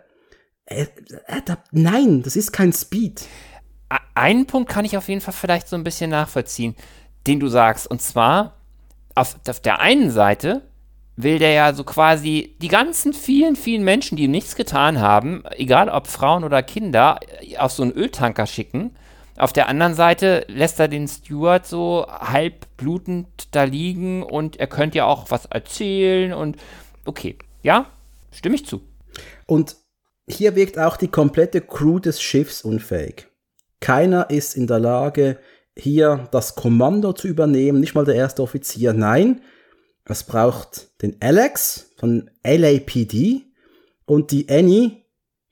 Äh, 0.65 0.85
äh, 1.27 1.41
da, 1.45 1.61
nein, 1.73 2.23
das 2.23 2.37
ist 2.37 2.53
kein 2.53 2.71
Speed 2.71 3.25
einen 4.13 4.45
Punkt 4.45 4.69
kann 4.69 4.85
ich 4.85 4.97
auf 4.97 5.07
jeden 5.07 5.21
Fall 5.21 5.33
vielleicht 5.33 5.67
so 5.67 5.75
ein 5.75 5.83
bisschen 5.83 6.09
nachvollziehen, 6.09 6.75
den 7.27 7.39
du 7.39 7.47
sagst. 7.47 7.87
Und 7.87 8.01
zwar, 8.01 8.53
auf, 9.15 9.37
auf 9.47 9.59
der 9.59 9.79
einen 9.79 10.11
Seite 10.11 10.61
will 11.15 11.39
der 11.39 11.51
ja 11.51 11.73
so 11.73 11.83
quasi 11.83 12.55
die 12.61 12.69
ganzen 12.69 13.13
vielen, 13.13 13.55
vielen 13.55 13.83
Menschen, 13.83 14.15
die 14.15 14.29
nichts 14.29 14.55
getan 14.55 15.01
haben, 15.01 15.43
egal 15.51 15.89
ob 15.89 16.07
Frauen 16.07 16.45
oder 16.45 16.63
Kinder, 16.63 17.19
auf 17.57 17.73
so 17.73 17.83
einen 17.83 17.91
Öltanker 17.91 18.45
schicken. 18.45 18.95
Auf 19.37 19.53
der 19.53 19.67
anderen 19.67 19.95
Seite 19.95 20.45
lässt 20.47 20.79
er 20.79 20.87
den 20.87 21.07
Steward 21.07 21.65
so 21.65 22.05
halb 22.09 22.67
blutend 22.77 23.27
da 23.51 23.63
liegen 23.63 24.23
und 24.23 24.57
er 24.57 24.67
könnte 24.67 24.99
ja 24.99 25.05
auch 25.05 25.31
was 25.31 25.45
erzählen 25.45 26.33
und 26.33 26.57
okay, 27.05 27.37
ja, 27.63 27.85
stimme 28.31 28.55
ich 28.55 28.65
zu. 28.65 28.81
Und 29.45 29.77
hier 30.29 30.55
wirkt 30.55 30.77
auch 30.77 30.97
die 30.97 31.07
komplette 31.07 31.61
Crew 31.61 31.99
des 31.99 32.21
Schiffs 32.21 32.61
unfähig. 32.61 33.28
Keiner 33.79 34.29
ist 34.29 34.55
in 34.55 34.67
der 34.67 34.79
Lage, 34.79 35.37
hier 35.75 36.27
das 36.31 36.55
Kommando 36.55 37.13
zu 37.13 37.27
übernehmen, 37.27 37.79
nicht 37.79 37.95
mal 37.95 38.05
der 38.05 38.15
erste 38.15 38.41
Offizier. 38.41 38.93
Nein, 38.93 39.41
es 40.05 40.23
braucht 40.23 40.89
den 41.01 41.15
Alex 41.21 41.91
von 41.97 42.29
LAPD 42.43 43.43
und 44.05 44.31
die 44.31 44.49
Annie, 44.49 45.03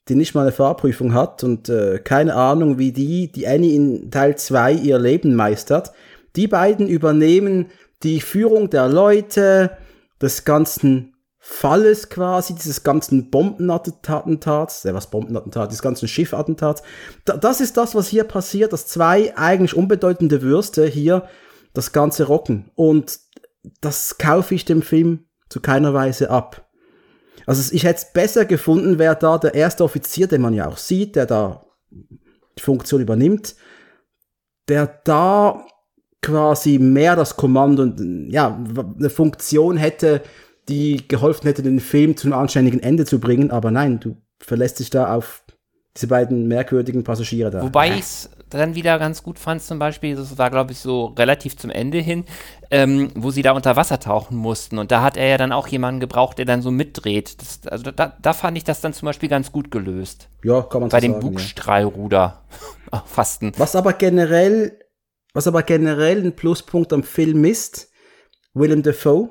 die 0.10 0.16
nicht 0.16 0.36
mal 0.36 0.42
eine 0.42 0.52
Fahrprüfung 0.52 1.14
hat 1.14 1.44
und 1.44 1.70
äh, 1.70 2.00
keine 2.00 2.36
Ahnung, 2.36 2.78
wie 2.78 2.92
die, 2.92 3.32
die 3.32 3.48
Annie 3.48 3.76
in 3.76 4.12
Teil 4.12 4.38
2 4.38 4.74
ihr 4.74 5.00
Leben 5.00 5.36
meistert. 5.36 5.92
Die 6.36 6.48
beiden 6.48 6.88
übernehmen 6.88 7.68
die 8.04 8.20
Führung 8.20 8.70
der 8.70 8.88
Leute, 8.88 9.78
des 10.22 10.46
ganzen 10.46 11.14
Falles 11.50 12.10
quasi, 12.10 12.56
dieses 12.56 12.84
ganzen 12.84 13.32
Bombenattentats, 13.32 14.84
äh, 14.84 14.94
was 14.94 15.10
Bombenattentat, 15.10 15.72
des 15.72 15.82
ganzen 15.82 16.10
Schiffattentats. 16.10 16.84
Da, 17.24 17.38
das 17.38 17.62
ist 17.62 17.78
das, 17.78 17.96
was 17.96 18.10
hier 18.10 18.26
passiert, 18.26 18.74
dass 18.74 18.86
zwei 18.86 19.36
eigentlich 19.38 19.74
unbedeutende 19.74 20.42
Würste 20.42 20.86
hier 20.86 21.24
das 21.74 21.94
Ganze 21.94 22.26
rocken. 22.26 22.70
Und 22.76 23.20
das 23.80 24.18
kaufe 24.18 24.56
ich 24.56 24.66
dem 24.66 24.82
Film 24.82 25.26
zu 25.50 25.62
keiner 25.62 25.94
Weise 25.94 26.30
ab. 26.30 26.70
Also 27.46 27.74
ich 27.74 27.86
hätte 27.86 28.02
es 28.02 28.12
besser 28.12 28.44
gefunden, 28.44 29.00
wäre 29.00 29.16
da 29.16 29.38
der 29.38 29.54
erste 29.54 29.86
Offizier, 29.86 30.28
den 30.28 30.42
man 30.42 30.54
ja 30.54 30.68
auch 30.68 30.78
sieht, 30.78 31.16
der 31.16 31.26
da 31.26 31.66
die 31.90 32.62
Funktion 32.62 33.02
übernimmt, 33.02 33.56
der 34.68 35.00
da 35.06 35.66
quasi 36.22 36.78
mehr 36.78 37.16
das 37.16 37.38
Kommando 37.38 37.84
und 37.84 38.30
ja, 38.30 38.62
eine 39.00 39.10
Funktion 39.10 39.78
hätte, 39.78 40.22
die 40.70 41.08
geholfen 41.08 41.48
hätte, 41.48 41.64
den 41.64 41.80
Film 41.80 42.18
zu 42.18 42.28
einem 42.28 42.40
anständigen 42.40 42.82
Ende 42.82 43.06
zu 43.06 43.20
bringen, 43.20 43.52
aber 43.52 43.72
nein, 43.72 44.00
du 44.00 44.18
verlässt 44.40 44.80
dich 44.80 44.90
da 44.90 45.14
auf 45.14 45.44
diese 45.96 46.08
beiden 46.08 46.48
merkwürdigen 46.48 47.04
Passagiere 47.04 47.50
da. 47.50 47.64
Wobei 47.64 47.90
ich 47.90 48.02
es 48.02 48.30
dann 48.50 48.76
wieder 48.76 49.00
ganz 49.00 49.24
gut 49.24 49.40
fand, 49.40 49.62
zum 49.62 49.80
Beispiel, 49.80 50.16
das 50.16 50.38
war, 50.38 50.50
glaube 50.50 50.72
ich, 50.72 50.80
so 50.80 51.06
relativ 51.06 51.58
zum 51.58 51.70
Ende 51.70 51.98
hin, 51.98 52.24
ähm, 52.72 53.12
wo 53.16 53.32
sie 53.32 53.42
da 53.42 53.52
unter 53.52 53.76
Wasser 53.76 54.00
tauchen 54.00 54.38
mussten. 54.38 54.78
Und 54.78 54.92
da 54.92 55.02
hat 55.02 55.18
er 55.18 55.28
ja 55.28 55.38
dann 55.38 55.52
auch 55.52 55.68
jemanden 55.68 56.00
gebraucht, 56.00 56.38
der 56.38 56.46
dann 56.46 56.62
so 56.62 56.72
mitdreht. 56.72 57.42
Das, 57.42 57.62
also 57.68 57.92
da, 57.92 58.16
da, 58.22 58.34
fand 58.34 58.58
ich 58.58 58.64
das 58.64 58.80
dann 58.80 58.94
zum 58.94 59.08
Beispiel 59.08 59.28
ganz 59.28 59.52
gut 59.52 59.72
gelöst. 59.72 60.30
Ja, 60.44 60.62
kann 60.62 60.82
man 60.82 60.90
so 60.90 60.96
Bei 60.96 61.02
dem 61.02 61.20
Bugstrahlruder 61.20 62.44
fasten. 63.06 63.52
Was 63.58 63.76
aber 63.76 63.94
generell, 63.94 64.80
was 65.34 65.48
aber 65.48 65.64
generell 65.64 66.24
ein 66.24 66.36
Pluspunkt 66.36 66.94
am 66.94 67.04
Film 67.04 67.44
ist, 67.44 67.90
Willem 68.54 68.84
Dafoe, 68.84 69.30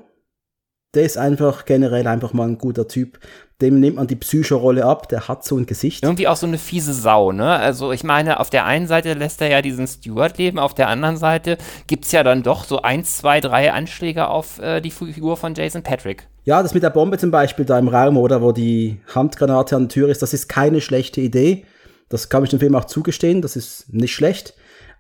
der 0.97 1.05
ist 1.05 1.19
einfach 1.19 1.65
generell 1.65 2.07
einfach 2.07 2.33
mal 2.33 2.49
ein 2.49 2.59
guter 2.59 2.89
Typ 2.89 3.19
dem 3.61 3.81
nimmt 3.81 3.97
man 3.97 4.07
die 4.07 4.17
Psychorolle 4.17 4.85
ab, 4.85 5.09
der 5.09 5.29
hat 5.29 5.45
so 5.45 5.57
ein 5.57 5.65
Gesicht. 5.65 6.05
Irgendwie 6.05 6.29
auch 6.29 6.37
so 6.37 6.47
eine 6.47 6.59
fiese 6.59 6.93
Sau, 6.93 7.33
ne? 7.33 7.57
Also 7.57 7.91
ich 7.91 8.05
meine, 8.05 8.39
auf 8.39 8.51
der 8.51 8.67
einen 8.67 8.87
Seite 8.87 9.15
lässt 9.15 9.41
er 9.41 9.49
ja 9.49 9.63
diesen 9.63 9.87
Steward 9.87 10.37
leben, 10.37 10.59
auf 10.59 10.75
der 10.75 10.89
anderen 10.89 11.17
Seite 11.17 11.57
gibt 11.87 12.05
es 12.05 12.13
ja 12.13 12.23
dann 12.23 12.43
doch 12.43 12.65
so 12.65 12.83
eins, 12.83 13.17
zwei, 13.17 13.41
drei 13.41 13.73
Anschläge 13.73 14.29
auf 14.29 14.59
äh, 14.59 14.83
die 14.83 14.91
Figur 14.91 15.39
von 15.39 15.55
Jason 15.55 15.83
Patrick. 15.83 16.29
Ja, 16.45 16.63
das 16.63 16.75
mit 16.75 16.83
der 16.83 16.91
Bombe 16.91 17.17
zum 17.17 17.31
Beispiel 17.31 17.65
da 17.65 17.79
im 17.79 17.89
Raum, 17.89 18.19
oder 18.19 18.43
wo 18.43 18.53
die 18.53 19.01
Handgranate 19.15 19.75
an 19.75 19.85
der 19.85 19.89
Tür 19.89 20.09
ist, 20.11 20.21
das 20.21 20.35
ist 20.35 20.49
keine 20.49 20.83
schlechte 20.83 21.23
Idee. 21.23 21.65
Das 22.11 22.29
kann 22.29 22.45
ich 22.45 22.51
dem 22.51 22.61
Film 22.61 22.77
auch 22.77 22.85
zugestehen, 22.85 23.41
das 23.41 23.57
ist 23.57 23.93
nicht 23.93 24.15
schlecht. 24.15 24.55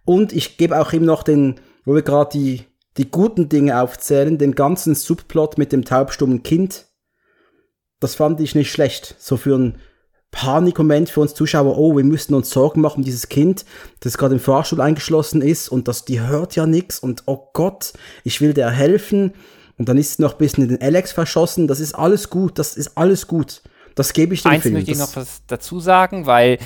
Und 0.06 0.32
ich 0.32 0.56
gebe 0.56 0.80
auch 0.80 0.92
ihm 0.92 1.04
noch 1.04 1.22
den, 1.22 1.61
wo 1.85 1.94
wir 1.94 2.02
gerade 2.02 2.30
die, 2.32 2.64
die 2.96 3.11
guten 3.11 3.48
Dinge 3.48 3.80
aufzählen, 3.80 4.38
den 4.38 4.54
ganzen 4.54 4.94
Subplot 4.94 5.59
mit 5.59 5.72
dem 5.72 5.85
taubstummen 5.85 6.42
Kind, 6.42 6.87
das 8.00 8.14
fand 8.14 8.40
ich 8.40 8.54
nicht 8.54 8.70
schlecht. 8.70 9.16
So 9.18 9.37
für 9.37 9.54
einen 9.54 9.78
Panikmoment 10.30 11.09
für 11.09 11.20
uns 11.20 11.35
Zuschauer, 11.35 11.78
oh, 11.78 11.96
wir 11.96 12.04
müssten 12.04 12.35
uns 12.35 12.50
Sorgen 12.50 12.80
machen 12.80 12.98
um 12.98 13.04
dieses 13.04 13.28
Kind, 13.28 13.64
das 14.00 14.18
gerade 14.18 14.35
im 14.35 14.40
Fahrstuhl 14.40 14.80
eingeschlossen 14.80 15.40
ist 15.40 15.68
und 15.68 15.88
das, 15.88 16.04
die 16.04 16.20
hört 16.20 16.56
ja 16.56 16.66
nichts 16.66 16.98
und 16.98 17.22
oh 17.26 17.48
Gott, 17.52 17.94
ich 18.24 18.40
will 18.40 18.52
der 18.52 18.70
helfen. 18.70 19.32
Und 19.78 19.88
dann 19.88 19.98
ist 19.98 20.11
es 20.11 20.18
noch 20.18 20.32
ein 20.32 20.38
bisschen 20.38 20.64
in 20.64 20.70
den 20.70 20.80
Alex 20.82 21.12
verschossen. 21.12 21.68
Das 21.68 21.80
ist 21.80 21.94
alles 21.94 22.30
gut, 22.30 22.59
das 22.59 22.76
ist 22.76 22.96
alles 22.96 23.26
gut. 23.26 23.62
Das 23.94 24.12
gebe 24.12 24.35
ich 24.35 24.42
dem 24.42 24.52
Eins 24.52 24.62
Film. 24.62 24.74
möchte 24.74 24.90
ich 24.90 24.98
noch 24.98 25.16
was 25.16 25.42
dazu 25.46 25.80
sagen, 25.80 26.26
weil 26.26 26.59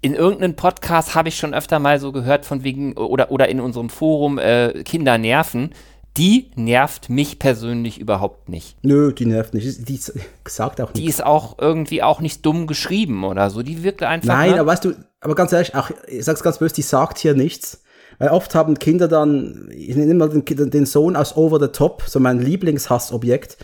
in 0.00 0.14
irgendeinem 0.14 0.54
Podcast 0.54 1.14
habe 1.14 1.28
ich 1.28 1.36
schon 1.36 1.54
öfter 1.54 1.78
mal 1.78 1.98
so 1.98 2.12
gehört 2.12 2.44
von 2.44 2.62
wegen 2.62 2.96
oder 2.96 3.30
oder 3.30 3.48
in 3.48 3.60
unserem 3.60 3.90
Forum 3.90 4.38
äh, 4.38 4.82
Kinder 4.84 5.18
nerven 5.18 5.70
die 6.18 6.50
nervt 6.56 7.08
mich 7.08 7.38
persönlich 7.38 8.00
überhaupt 8.00 8.48
nicht. 8.48 8.76
Nö, 8.82 9.12
die 9.12 9.24
nervt 9.24 9.54
nicht. 9.54 9.88
Die 9.88 10.00
sagt 10.48 10.80
auch 10.80 10.92
nicht. 10.92 10.96
Die 10.96 11.08
ist 11.08 11.24
auch 11.24 11.58
irgendwie 11.60 12.02
auch 12.02 12.20
nicht 12.20 12.44
dumm 12.44 12.66
geschrieben 12.66 13.22
oder 13.22 13.50
so. 13.50 13.62
Die 13.62 13.84
wirkt 13.84 14.02
einfach. 14.02 14.34
Nein, 14.34 14.50
ne? 14.50 14.60
aber 14.60 14.72
weißt 14.72 14.84
du, 14.84 14.94
aber 15.20 15.36
ganz 15.36 15.52
ehrlich, 15.52 15.76
auch, 15.76 15.90
ich 16.08 16.24
sag's 16.24 16.42
ganz 16.42 16.58
böse, 16.58 16.74
die 16.74 16.82
sagt 16.82 17.18
hier 17.18 17.34
nichts. 17.34 17.82
Weil 18.18 18.30
oft 18.30 18.56
haben 18.56 18.80
Kinder 18.80 19.06
dann, 19.06 19.70
ich 19.72 19.94
nehme 19.94 20.14
mal 20.14 20.28
den, 20.28 20.70
den 20.70 20.86
Sohn 20.86 21.14
aus 21.14 21.36
Over 21.36 21.60
the 21.60 21.68
Top, 21.68 22.02
so 22.04 22.18
mein 22.18 22.40
Lieblingshassobjekt. 22.40 23.56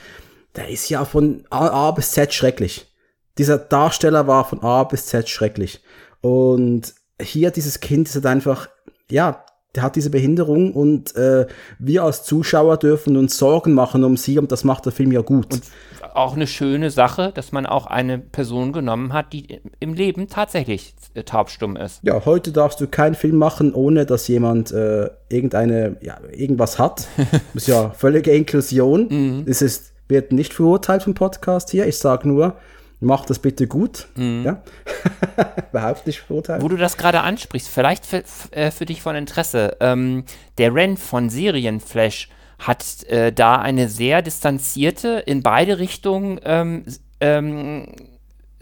Der 0.55 0.69
ist 0.69 0.89
ja 0.89 1.05
von 1.05 1.45
A, 1.51 1.67
A 1.67 1.91
bis 1.91 2.13
Z 2.13 2.33
schrecklich. 2.33 2.87
Dieser 3.37 3.59
Darsteller 3.59 4.29
war 4.29 4.45
von 4.45 4.63
A 4.63 4.85
bis 4.85 5.07
Z 5.07 5.29
schrecklich. 5.29 5.83
Und 6.25 6.95
hier 7.21 7.51
dieses 7.51 7.81
Kind 7.81 8.09
ist 8.09 8.15
halt 8.15 8.25
einfach, 8.25 8.71
ja, 9.11 9.45
der 9.75 9.83
hat 9.83 9.95
diese 9.95 10.09
Behinderung 10.09 10.73
und 10.73 11.15
äh, 11.17 11.47
wir 11.79 12.03
als 12.05 12.25
Zuschauer 12.25 12.79
dürfen 12.79 13.19
uns 13.19 13.37
Sorgen 13.37 13.75
machen 13.75 14.05
um 14.05 14.17
sie 14.17 14.39
und 14.39 14.51
das 14.51 14.65
macht 14.65 14.87
der 14.87 14.93
Film 14.93 15.13
ja 15.13 15.21
gut. 15.21 15.53
Und 15.53 15.63
auch 16.15 16.35
eine 16.35 16.47
schöne 16.47 16.91
Sache, 16.91 17.31
dass 17.35 17.53
man 17.53 17.67
auch 17.67 17.87
eine 17.87 18.19
Person 18.19 18.73
genommen 18.73 19.13
hat, 19.13 19.35
die 19.35 19.61
im 19.81 19.93
Leben 19.93 20.29
tatsächlich 20.29 20.95
äh, 21.13 21.25
taubstumm 21.25 21.77
ist. 21.77 22.01
Ja, 22.05 22.25
heute 22.25 22.53
darfst 22.53 22.81
du 22.81 22.87
keinen 22.87 23.17
Film 23.17 23.37
machen, 23.37 23.75
ohne 23.75 24.07
dass 24.07 24.27
jemand 24.27 24.73
äh, 24.73 25.11
irgendeine, 25.29 25.99
ja, 26.01 26.17
irgendwas 26.33 26.79
hat. 26.79 27.07
das 27.19 27.41
ist 27.55 27.69
ja 27.69 27.91
völlige 27.91 28.31
Inklusion. 28.31 29.09
Mhm. 29.11 29.45
Es 29.47 29.61
ist, 29.61 29.93
wird 30.09 30.33
nicht 30.33 30.55
verurteilt 30.55 31.03
vom 31.03 31.13
Podcast 31.13 31.71
hier. 31.71 31.87
Ich 31.87 31.99
sage 31.99 32.27
nur, 32.29 32.57
mach 33.01 33.25
das 33.27 33.39
bitte 33.39 33.67
gut. 33.67 34.09
Mhm. 34.17 34.45
Ja? 34.45 34.63
Überhaupt 35.71 36.07
nicht 36.07 36.21
verurteilen. 36.21 36.63
Wo 36.63 36.69
du 36.69 36.77
das 36.77 36.97
gerade 36.97 37.21
ansprichst, 37.21 37.69
vielleicht 37.69 38.07
für, 38.07 38.23
äh, 38.51 38.71
für 38.71 38.87
dich 38.87 39.03
von 39.03 39.17
Interesse. 39.17 39.77
Ähm, 39.81 40.25
der 40.59 40.75
Ren 40.75 40.97
von 40.97 41.31
Serienflash 41.31 42.29
hat 42.59 43.05
äh, 43.05 43.33
da 43.33 43.57
eine 43.57 43.89
sehr 43.89 44.23
distanzierte, 44.23 45.23
in 45.27 45.43
beide 45.43 45.79
Richtungen 45.79 46.41
ähm, 46.45 46.85
ähm, 47.21 47.87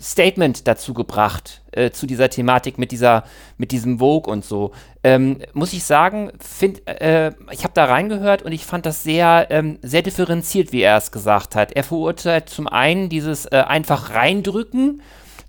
Statement 0.02 0.66
dazu 0.66 0.94
gebracht, 0.94 1.62
äh, 1.72 1.90
zu 1.90 2.06
dieser 2.06 2.28
Thematik 2.28 2.76
mit 2.76 2.90
dieser, 2.90 3.24
mit 3.56 3.70
diesem 3.72 3.98
Vogue 3.98 4.30
und 4.30 4.44
so. 4.44 4.72
Ähm, 5.04 5.38
muss 5.52 5.72
ich 5.72 5.84
sagen, 5.84 6.32
find, 6.40 6.86
äh, 6.88 7.32
ich 7.50 7.64
habe 7.64 7.74
da 7.74 7.84
reingehört 7.84 8.42
und 8.42 8.52
ich 8.52 8.66
fand 8.66 8.84
das 8.84 9.02
sehr, 9.02 9.46
ähm, 9.50 9.78
sehr 9.82 10.02
differenziert, 10.02 10.72
wie 10.72 10.82
er 10.82 10.96
es 10.96 11.12
gesagt 11.12 11.54
hat. 11.54 11.72
Er 11.72 11.84
verurteilt 11.84 12.48
zum 12.48 12.66
einen 12.66 13.08
dieses 13.08 13.46
äh, 13.46 13.64
einfach 13.66 14.10
reindrücken 14.10 15.02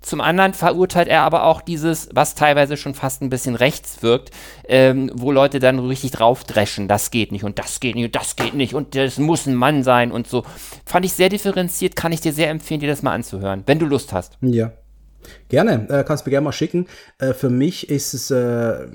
zum 0.04 0.20
anderen 0.20 0.52
verurteilt 0.52 1.08
er 1.08 1.22
aber 1.22 1.44
auch 1.44 1.62
dieses, 1.62 2.10
was 2.12 2.34
teilweise 2.34 2.76
schon 2.76 2.94
fast 2.94 3.22
ein 3.22 3.30
bisschen 3.30 3.54
rechts 3.54 4.02
wirkt, 4.02 4.30
ähm, 4.68 5.10
wo 5.14 5.32
Leute 5.32 5.60
dann 5.60 5.78
richtig 5.78 6.10
draufdreschen, 6.10 6.88
das 6.88 7.10
geht 7.10 7.32
nicht 7.32 7.44
und 7.44 7.58
das 7.58 7.80
geht 7.80 7.94
nicht 7.96 8.04
und 8.04 8.14
das 8.14 8.36
geht 8.36 8.54
nicht 8.54 8.74
und 8.74 8.94
das 8.94 9.18
muss 9.18 9.46
ein 9.46 9.54
Mann 9.54 9.82
sein 9.82 10.12
und 10.12 10.26
so. 10.26 10.44
Fand 10.84 11.06
ich 11.06 11.14
sehr 11.14 11.30
differenziert, 11.30 11.96
kann 11.96 12.12
ich 12.12 12.20
dir 12.20 12.32
sehr 12.32 12.50
empfehlen, 12.50 12.80
dir 12.80 12.88
das 12.88 13.02
mal 13.02 13.14
anzuhören, 13.14 13.62
wenn 13.66 13.78
du 13.78 13.86
Lust 13.86 14.12
hast. 14.12 14.36
Ja. 14.42 14.72
Gerne, 15.48 15.86
äh, 15.88 16.04
kannst 16.04 16.26
du 16.26 16.28
mir 16.28 16.32
gerne 16.32 16.44
mal 16.44 16.52
schicken. 16.52 16.86
Äh, 17.18 17.32
für 17.32 17.48
mich 17.48 17.88
ist 17.88 18.12
es, 18.12 18.30
äh, 18.30 18.86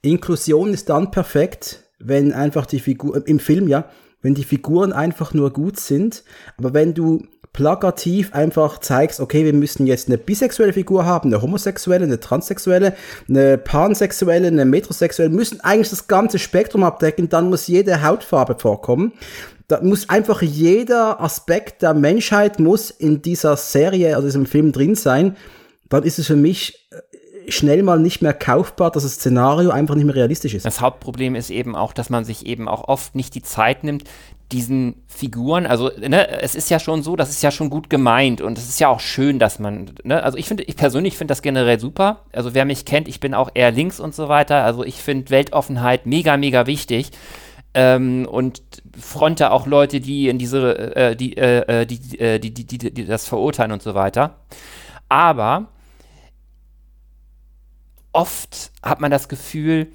Inklusion 0.00 0.72
ist 0.72 0.88
dann 0.88 1.10
perfekt, 1.10 1.82
wenn 1.98 2.32
einfach 2.32 2.66
die 2.66 2.78
Figur, 2.78 3.26
im 3.26 3.40
Film 3.40 3.66
ja, 3.66 3.88
wenn 4.20 4.34
die 4.34 4.44
Figuren 4.44 4.92
einfach 4.92 5.34
nur 5.34 5.52
gut 5.52 5.80
sind, 5.80 6.22
aber 6.56 6.72
wenn 6.72 6.94
du 6.94 7.26
plakativ 7.52 8.32
einfach 8.32 8.78
zeigst, 8.78 9.20
okay, 9.20 9.44
wir 9.44 9.52
müssen 9.52 9.86
jetzt 9.86 10.08
eine 10.08 10.16
bisexuelle 10.16 10.72
Figur 10.72 11.04
haben, 11.04 11.28
eine 11.28 11.42
homosexuelle, 11.42 12.04
eine 12.04 12.18
transsexuelle, 12.18 12.94
eine 13.28 13.58
pansexuelle, 13.58 14.46
eine 14.46 14.64
metrosexuelle, 14.64 15.30
müssen 15.30 15.60
eigentlich 15.60 15.90
das 15.90 16.06
ganze 16.06 16.38
Spektrum 16.38 16.82
abdecken, 16.82 17.28
dann 17.28 17.50
muss 17.50 17.66
jede 17.66 18.02
Hautfarbe 18.02 18.56
vorkommen. 18.58 19.12
Da 19.68 19.82
muss 19.82 20.08
einfach 20.08 20.42
jeder 20.42 21.20
Aspekt 21.20 21.82
der 21.82 21.94
Menschheit 21.94 22.58
muss 22.58 22.90
in 22.90 23.22
dieser 23.22 23.56
Serie, 23.56 24.16
also 24.16 24.28
diesem 24.28 24.46
Film 24.46 24.72
drin 24.72 24.94
sein. 24.94 25.36
Dann 25.88 26.02
ist 26.04 26.18
es 26.18 26.26
für 26.26 26.36
mich 26.36 26.88
äh, 26.90 27.50
schnell 27.50 27.82
mal 27.82 27.98
nicht 27.98 28.22
mehr 28.22 28.34
kaufbar, 28.34 28.90
dass 28.90 29.02
das 29.02 29.14
Szenario 29.14 29.70
einfach 29.70 29.94
nicht 29.94 30.04
mehr 30.04 30.14
realistisch 30.14 30.54
ist. 30.54 30.64
Das 30.64 30.80
Hauptproblem 30.80 31.34
ist 31.34 31.50
eben 31.50 31.76
auch, 31.76 31.92
dass 31.92 32.10
man 32.10 32.24
sich 32.24 32.46
eben 32.46 32.68
auch 32.68 32.88
oft 32.88 33.14
nicht 33.14 33.34
die 33.34 33.42
Zeit 33.42 33.84
nimmt, 33.84 34.04
diesen 34.52 35.02
Figuren, 35.08 35.66
also 35.66 35.90
ne, 35.98 36.28
es 36.40 36.54
ist 36.54 36.70
ja 36.70 36.78
schon 36.78 37.02
so, 37.02 37.16
das 37.16 37.30
ist 37.30 37.42
ja 37.42 37.50
schon 37.50 37.70
gut 37.70 37.90
gemeint 37.90 38.40
und 38.40 38.58
es 38.58 38.68
ist 38.68 38.80
ja 38.80 38.88
auch 38.88 39.00
schön, 39.00 39.38
dass 39.38 39.58
man, 39.58 39.90
ne, 40.04 40.22
also 40.22 40.38
ich 40.38 40.46
finde, 40.46 40.62
ich 40.64 40.76
persönlich 40.76 41.16
finde 41.16 41.32
das 41.32 41.42
generell 41.42 41.80
super. 41.80 42.24
Also 42.32 42.54
wer 42.54 42.64
mich 42.64 42.84
kennt, 42.84 43.08
ich 43.08 43.20
bin 43.20 43.34
auch 43.34 43.50
eher 43.54 43.70
links 43.70 43.98
und 43.98 44.14
so 44.14 44.28
weiter. 44.28 44.64
Also 44.64 44.84
ich 44.84 44.96
finde 44.96 45.30
Weltoffenheit 45.30 46.06
mega, 46.06 46.36
mega 46.36 46.66
wichtig. 46.66 47.10
Ähm, 47.74 48.28
und 48.30 48.62
fronte 49.00 49.50
auch 49.50 49.66
Leute, 49.66 50.00
die 50.00 50.28
in 50.28 50.38
diese, 50.38 50.94
äh, 50.94 51.16
die, 51.16 51.36
äh, 51.36 51.86
die, 51.86 52.18
äh, 52.18 52.38
die, 52.38 52.52
die, 52.52 52.66
die, 52.66 52.92
die 52.92 53.06
das 53.06 53.26
verurteilen 53.26 53.72
und 53.72 53.82
so 53.82 53.94
weiter. 53.94 54.36
Aber 55.08 55.68
oft 58.12 58.72
hat 58.82 59.00
man 59.00 59.10
das 59.10 59.28
Gefühl, 59.28 59.88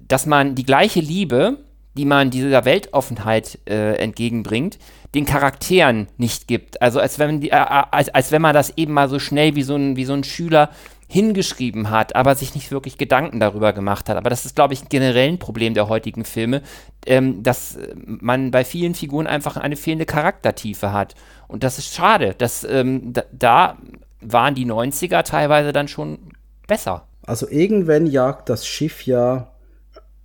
dass 0.00 0.24
man 0.26 0.54
die 0.54 0.64
gleiche 0.64 1.00
Liebe, 1.00 1.58
die 1.94 2.04
man 2.04 2.30
dieser 2.30 2.64
Weltoffenheit 2.64 3.58
äh, 3.68 3.96
entgegenbringt, 3.96 4.78
den 5.14 5.26
Charakteren 5.26 6.08
nicht 6.16 6.48
gibt. 6.48 6.80
Also 6.80 7.00
als 7.00 7.18
wenn, 7.18 7.40
die, 7.40 7.50
äh, 7.50 7.56
äh, 7.56 7.82
als, 7.90 8.08
als 8.08 8.32
wenn 8.32 8.42
man 8.42 8.54
das 8.54 8.76
eben 8.76 8.92
mal 8.92 9.08
so 9.08 9.18
schnell 9.18 9.54
wie 9.54 9.62
so 9.62 9.76
ein, 9.76 9.96
wie 9.96 10.04
so 10.04 10.14
ein 10.14 10.24
Schüler 10.24 10.70
hingeschrieben 11.08 11.90
hat, 11.90 12.16
aber 12.16 12.34
sich 12.34 12.54
nicht 12.54 12.70
wirklich 12.70 12.96
Gedanken 12.96 13.38
darüber 13.38 13.74
gemacht 13.74 14.08
hat. 14.08 14.16
Aber 14.16 14.30
das 14.30 14.46
ist, 14.46 14.56
glaube 14.56 14.72
ich, 14.72 14.88
generell 14.88 15.28
ein 15.28 15.38
Problem 15.38 15.74
der 15.74 15.90
heutigen 15.90 16.24
Filme, 16.24 16.62
ähm, 17.04 17.42
dass 17.42 17.76
man 18.06 18.50
bei 18.50 18.64
vielen 18.64 18.94
Figuren 18.94 19.26
einfach 19.26 19.58
eine 19.58 19.76
fehlende 19.76 20.06
Charaktertiefe 20.06 20.92
hat. 20.92 21.14
Und 21.48 21.64
das 21.64 21.76
ist 21.76 21.94
schade. 21.94 22.34
Das, 22.38 22.64
ähm, 22.64 23.12
da, 23.12 23.24
da 23.30 23.78
waren 24.22 24.54
die 24.54 24.64
90er 24.64 25.22
teilweise 25.22 25.74
dann 25.74 25.88
schon 25.88 26.18
besser. 26.66 27.06
Also 27.26 27.46
irgendwann 27.48 28.06
jagt 28.06 28.48
das 28.48 28.66
Schiff 28.66 29.04
ja 29.04 29.51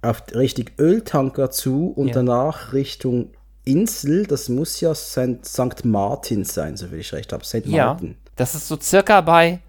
auf 0.02 0.24
richtig 0.34 0.74
Öltanker 0.80 1.52
zu 1.52 1.90
und 1.90 2.08
ja. 2.10 2.14
danach 2.14 2.74
Richtung 2.74 3.32
Insel. 3.66 4.26
Das 4.26 4.50
muss 4.50 4.80
ja 4.80 4.96
St. 4.96 5.84
Martin 5.84 6.44
sein, 6.44 6.78
so 6.78 6.92
will 6.92 7.00
ich 7.00 7.14
recht 7.14 7.34
habe. 7.34 7.44
St. 7.44 7.66
Martin. 7.66 8.10
Ja, 8.10 8.32
das 8.36 8.56
ist 8.56 8.68
so 8.68 8.80
circa 8.80 9.22
bei 9.22 9.60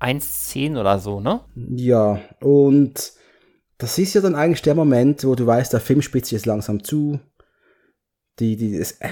1,10 0.00 0.78
oder 0.78 0.98
so, 0.98 1.20
ne? 1.20 1.40
Ja, 1.54 2.20
und 2.40 3.12
das 3.78 3.98
ist 3.98 4.14
ja 4.14 4.20
dann 4.20 4.34
eigentlich 4.34 4.62
der 4.62 4.74
Moment, 4.74 5.24
wo 5.24 5.34
du 5.34 5.46
weißt, 5.46 5.72
der 5.72 5.80
Film 5.80 6.02
spitzt 6.02 6.32
jetzt 6.32 6.46
langsam 6.46 6.82
zu. 6.82 7.20
Die, 8.38 8.56
die, 8.56 8.78
das, 8.78 8.92
äh, 9.00 9.08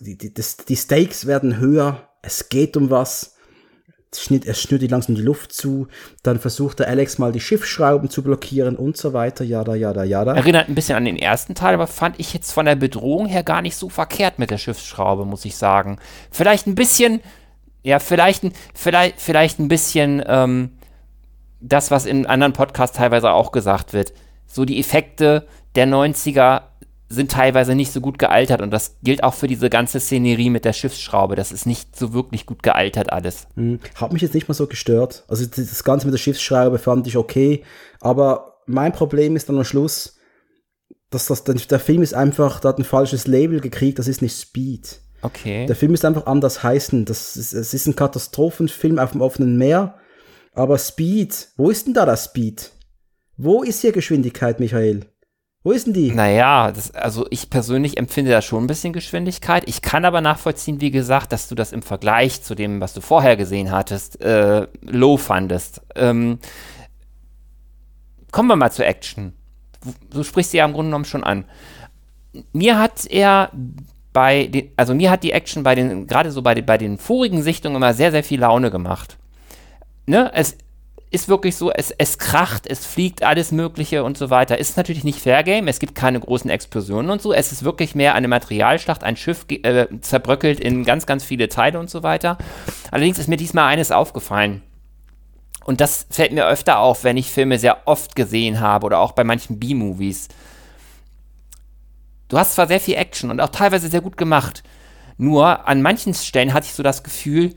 die, 0.00 0.18
die, 0.18 0.34
das, 0.34 0.56
die 0.58 0.76
Stakes 0.76 1.26
werden 1.26 1.58
höher. 1.58 2.08
Es 2.22 2.48
geht 2.48 2.76
um 2.76 2.90
was 2.90 3.36
schnitt, 4.16 4.46
er 4.46 4.54
schnürt 4.54 4.82
langsam 4.90 5.14
die 5.14 5.22
Luft 5.22 5.52
zu, 5.52 5.86
dann 6.22 6.40
versucht 6.40 6.80
der 6.80 6.88
Alex 6.88 7.18
mal 7.18 7.32
die 7.32 7.40
Schiffsschrauben 7.40 8.10
zu 8.10 8.22
blockieren 8.22 8.76
und 8.76 8.96
so 8.96 9.12
weiter, 9.12 9.44
jada, 9.44 9.74
jada, 9.74 10.04
jada. 10.04 10.34
Erinnert 10.34 10.68
ein 10.68 10.74
bisschen 10.74 10.96
an 10.96 11.04
den 11.04 11.16
ersten 11.16 11.54
Teil, 11.54 11.74
aber 11.74 11.86
fand 11.86 12.18
ich 12.18 12.32
jetzt 12.34 12.52
von 12.52 12.66
der 12.66 12.74
Bedrohung 12.74 13.26
her 13.26 13.42
gar 13.42 13.62
nicht 13.62 13.76
so 13.76 13.88
verkehrt 13.88 14.38
mit 14.38 14.50
der 14.50 14.58
Schiffsschraube, 14.58 15.24
muss 15.24 15.44
ich 15.44 15.56
sagen. 15.56 15.98
Vielleicht 16.30 16.66
ein 16.66 16.74
bisschen, 16.74 17.20
ja, 17.82 17.98
vielleicht, 17.98 18.44
vielleicht, 18.74 19.20
vielleicht 19.20 19.60
ein 19.60 19.68
bisschen 19.68 20.22
ähm, 20.26 20.70
das, 21.60 21.90
was 21.90 22.06
in 22.06 22.26
anderen 22.26 22.52
Podcasts 22.52 22.96
teilweise 22.96 23.30
auch 23.30 23.52
gesagt 23.52 23.92
wird. 23.92 24.12
So 24.46 24.64
die 24.64 24.80
Effekte 24.80 25.46
der 25.76 25.86
90er 25.86 26.62
sind 27.12 27.32
teilweise 27.32 27.74
nicht 27.74 27.92
so 27.92 28.00
gut 28.00 28.20
gealtert 28.20 28.62
und 28.62 28.70
das 28.70 28.96
gilt 29.02 29.24
auch 29.24 29.34
für 29.34 29.48
diese 29.48 29.68
ganze 29.68 29.98
Szenerie 29.98 30.48
mit 30.48 30.64
der 30.64 30.72
Schiffsschraube. 30.72 31.34
Das 31.34 31.50
ist 31.50 31.66
nicht 31.66 31.96
so 31.96 32.12
wirklich 32.12 32.46
gut 32.46 32.62
gealtert 32.62 33.12
alles. 33.12 33.48
Hm, 33.56 33.80
hat 33.96 34.12
mich 34.12 34.22
jetzt 34.22 34.34
nicht 34.34 34.48
mal 34.48 34.54
so 34.54 34.68
gestört. 34.68 35.24
Also 35.26 35.44
das 35.44 35.82
Ganze 35.82 36.06
mit 36.06 36.14
der 36.14 36.18
Schiffsschraube 36.18 36.78
fand 36.78 37.08
ich 37.08 37.16
okay, 37.16 37.64
aber 38.00 38.60
mein 38.66 38.92
Problem 38.92 39.34
ist 39.34 39.48
dann 39.48 39.58
am 39.58 39.64
Schluss, 39.64 40.18
dass 41.10 41.26
das, 41.26 41.42
der 41.42 41.80
Film 41.80 42.02
ist 42.02 42.14
einfach, 42.14 42.60
da 42.60 42.68
hat 42.68 42.78
ein 42.78 42.84
falsches 42.84 43.26
Label 43.26 43.60
gekriegt, 43.60 43.98
das 43.98 44.06
ist 44.06 44.22
nicht 44.22 44.38
Speed. 44.38 45.00
Okay. 45.22 45.66
Der 45.66 45.74
Film 45.74 45.92
ist 45.92 46.04
einfach 46.04 46.26
anders 46.26 46.62
heißen. 46.62 47.04
Das 47.04 47.36
ist, 47.36 47.52
es 47.52 47.74
ist 47.74 47.86
ein 47.86 47.96
Katastrophenfilm 47.96 49.00
auf 49.00 49.10
dem 49.10 49.20
offenen 49.20 49.58
Meer, 49.58 49.96
aber 50.54 50.78
Speed, 50.78 51.48
wo 51.56 51.70
ist 51.70 51.88
denn 51.88 51.94
da 51.94 52.06
das 52.06 52.26
Speed? 52.26 52.70
Wo 53.36 53.64
ist 53.64 53.80
hier 53.80 53.92
Geschwindigkeit, 53.92 54.60
Michael? 54.60 55.06
Wo 55.62 55.72
ist 55.72 55.86
denn 55.86 55.92
die? 55.92 56.10
Naja, 56.12 56.72
das, 56.72 56.94
also 56.94 57.26
ich 57.28 57.50
persönlich 57.50 57.98
empfinde 57.98 58.30
da 58.30 58.40
schon 58.40 58.64
ein 58.64 58.66
bisschen 58.66 58.94
Geschwindigkeit. 58.94 59.68
Ich 59.68 59.82
kann 59.82 60.06
aber 60.06 60.22
nachvollziehen, 60.22 60.80
wie 60.80 60.90
gesagt, 60.90 61.32
dass 61.32 61.48
du 61.48 61.54
das 61.54 61.72
im 61.72 61.82
Vergleich 61.82 62.42
zu 62.42 62.54
dem, 62.54 62.80
was 62.80 62.94
du 62.94 63.02
vorher 63.02 63.36
gesehen 63.36 63.70
hattest, 63.70 64.22
äh, 64.22 64.66
low 64.80 65.18
fandest. 65.18 65.82
Ähm, 65.96 66.38
kommen 68.32 68.48
wir 68.48 68.56
mal 68.56 68.72
zur 68.72 68.86
Action. 68.86 69.34
Du 70.10 70.22
sprichst 70.22 70.52
sie 70.52 70.58
ja 70.58 70.64
im 70.64 70.72
Grunde 70.72 70.88
genommen 70.88 71.04
schon 71.04 71.24
an. 71.24 71.44
Mir 72.54 72.78
hat 72.78 73.04
er 73.06 73.50
bei 74.14 74.46
den, 74.46 74.70
also 74.76 74.94
mir 74.94 75.10
hat 75.10 75.22
die 75.22 75.32
Action 75.32 75.62
bei 75.62 75.74
den, 75.74 76.06
gerade 76.06 76.30
so 76.30 76.40
bei 76.40 76.54
den, 76.54 76.64
bei 76.64 76.78
den 76.78 76.96
vorigen 76.96 77.42
Sichtungen 77.42 77.76
immer 77.76 77.92
sehr, 77.92 78.12
sehr 78.12 78.24
viel 78.24 78.40
Laune 78.40 78.70
gemacht. 78.70 79.18
Ne? 80.06 80.30
Es, 80.34 80.56
ist 81.10 81.28
wirklich 81.28 81.56
so, 81.56 81.72
es, 81.72 81.90
es 81.90 82.18
kracht, 82.18 82.66
es 82.68 82.86
fliegt 82.86 83.24
alles 83.24 83.50
Mögliche 83.50 84.04
und 84.04 84.16
so 84.16 84.30
weiter. 84.30 84.58
Ist 84.58 84.76
natürlich 84.76 85.02
nicht 85.02 85.20
Fair 85.20 85.42
Game, 85.42 85.66
es 85.66 85.80
gibt 85.80 85.96
keine 85.96 86.20
großen 86.20 86.48
Explosionen 86.48 87.10
und 87.10 87.20
so. 87.20 87.32
Es 87.32 87.50
ist 87.50 87.64
wirklich 87.64 87.96
mehr 87.96 88.14
eine 88.14 88.28
Materialschlacht, 88.28 89.02
ein 89.02 89.16
Schiff 89.16 89.44
äh, 89.48 89.86
zerbröckelt 90.00 90.60
in 90.60 90.84
ganz, 90.84 91.06
ganz 91.06 91.24
viele 91.24 91.48
Teile 91.48 91.80
und 91.80 91.90
so 91.90 92.04
weiter. 92.04 92.38
Allerdings 92.92 93.18
ist 93.18 93.28
mir 93.28 93.36
diesmal 93.36 93.66
eines 93.66 93.90
aufgefallen. 93.90 94.62
Und 95.64 95.80
das 95.80 96.06
fällt 96.10 96.32
mir 96.32 96.46
öfter 96.46 96.78
auf, 96.78 97.02
wenn 97.02 97.16
ich 97.16 97.30
Filme 97.30 97.58
sehr 97.58 97.86
oft 97.86 98.14
gesehen 98.14 98.60
habe 98.60 98.86
oder 98.86 99.00
auch 99.00 99.12
bei 99.12 99.24
manchen 99.24 99.58
B-Movies. 99.58 100.28
Du 102.28 102.38
hast 102.38 102.54
zwar 102.54 102.68
sehr 102.68 102.80
viel 102.80 102.94
Action 102.94 103.30
und 103.30 103.40
auch 103.40 103.48
teilweise 103.48 103.88
sehr 103.88 104.00
gut 104.00 104.16
gemacht, 104.16 104.62
nur 105.18 105.68
an 105.68 105.82
manchen 105.82 106.14
Stellen 106.14 106.54
hatte 106.54 106.66
ich 106.66 106.72
so 106.72 106.82
das 106.82 107.02
Gefühl, 107.02 107.54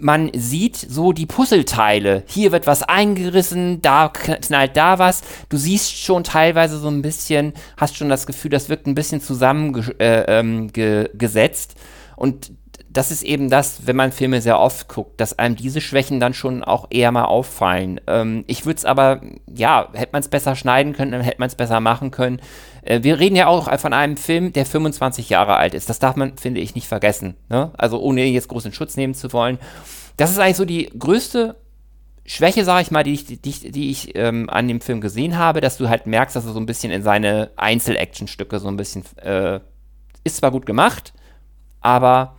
man 0.00 0.30
sieht 0.34 0.76
so 0.76 1.12
die 1.12 1.26
Puzzleteile. 1.26 2.22
Hier 2.26 2.52
wird 2.52 2.66
was 2.66 2.82
eingerissen, 2.82 3.82
da 3.82 4.08
knallt 4.08 4.76
da 4.76 4.98
was. 4.98 5.22
Du 5.48 5.56
siehst 5.56 5.96
schon 5.96 6.24
teilweise 6.24 6.78
so 6.78 6.88
ein 6.88 7.02
bisschen, 7.02 7.52
hast 7.76 7.96
schon 7.96 8.08
das 8.08 8.26
Gefühl, 8.26 8.50
das 8.50 8.68
wirkt 8.68 8.86
ein 8.86 8.94
bisschen 8.94 9.20
zusammengesetzt. 9.20 10.00
Äh, 10.00 10.38
ähm, 10.38 10.70
und 12.16 12.52
das 12.96 13.10
ist 13.10 13.22
eben 13.22 13.50
das, 13.50 13.86
wenn 13.86 13.96
man 13.96 14.10
Filme 14.10 14.40
sehr 14.40 14.58
oft 14.58 14.88
guckt, 14.88 15.20
dass 15.20 15.38
einem 15.38 15.54
diese 15.54 15.80
Schwächen 15.80 16.18
dann 16.18 16.32
schon 16.32 16.64
auch 16.64 16.86
eher 16.90 17.12
mal 17.12 17.26
auffallen. 17.26 18.00
Ähm, 18.06 18.44
ich 18.46 18.64
würde 18.64 18.78
es 18.78 18.84
aber, 18.84 19.20
ja, 19.46 19.88
hätte 19.92 20.12
man 20.12 20.20
es 20.20 20.28
besser 20.28 20.56
schneiden 20.56 20.94
können, 20.94 21.12
dann 21.12 21.20
hätte 21.20 21.38
man 21.38 21.48
es 21.48 21.54
besser 21.54 21.80
machen 21.80 22.10
können. 22.10 22.40
Äh, 22.82 23.02
wir 23.02 23.18
reden 23.18 23.36
ja 23.36 23.48
auch 23.48 23.78
von 23.78 23.92
einem 23.92 24.16
Film, 24.16 24.52
der 24.52 24.64
25 24.64 25.28
Jahre 25.28 25.56
alt 25.56 25.74
ist. 25.74 25.90
Das 25.90 25.98
darf 25.98 26.16
man, 26.16 26.38
finde 26.38 26.60
ich, 26.60 26.74
nicht 26.74 26.88
vergessen. 26.88 27.36
Ne? 27.50 27.70
Also 27.76 28.00
ohne 28.00 28.24
jetzt 28.24 28.48
großen 28.48 28.72
Schutz 28.72 28.96
nehmen 28.96 29.14
zu 29.14 29.32
wollen. 29.32 29.58
Das 30.16 30.30
ist 30.30 30.38
eigentlich 30.38 30.56
so 30.56 30.64
die 30.64 30.90
größte 30.98 31.56
Schwäche, 32.24 32.64
sage 32.64 32.82
ich 32.82 32.90
mal, 32.90 33.04
die 33.04 33.12
ich, 33.12 33.26
die, 33.26 33.36
die 33.36 33.90
ich 33.90 34.16
ähm, 34.16 34.48
an 34.48 34.68
dem 34.68 34.80
Film 34.80 35.02
gesehen 35.02 35.36
habe, 35.36 35.60
dass 35.60 35.76
du 35.76 35.88
halt 35.88 36.06
merkst, 36.06 36.34
dass 36.34 36.46
er 36.46 36.52
so 36.52 36.60
ein 36.60 36.66
bisschen 36.66 36.90
in 36.90 37.02
seine 37.02 37.50
Einzel-Action-Stücke 37.56 38.58
so 38.58 38.68
ein 38.68 38.76
bisschen 38.76 39.04
äh, 39.22 39.60
ist 40.24 40.38
zwar 40.38 40.50
gut 40.50 40.66
gemacht, 40.66 41.12
aber 41.80 42.36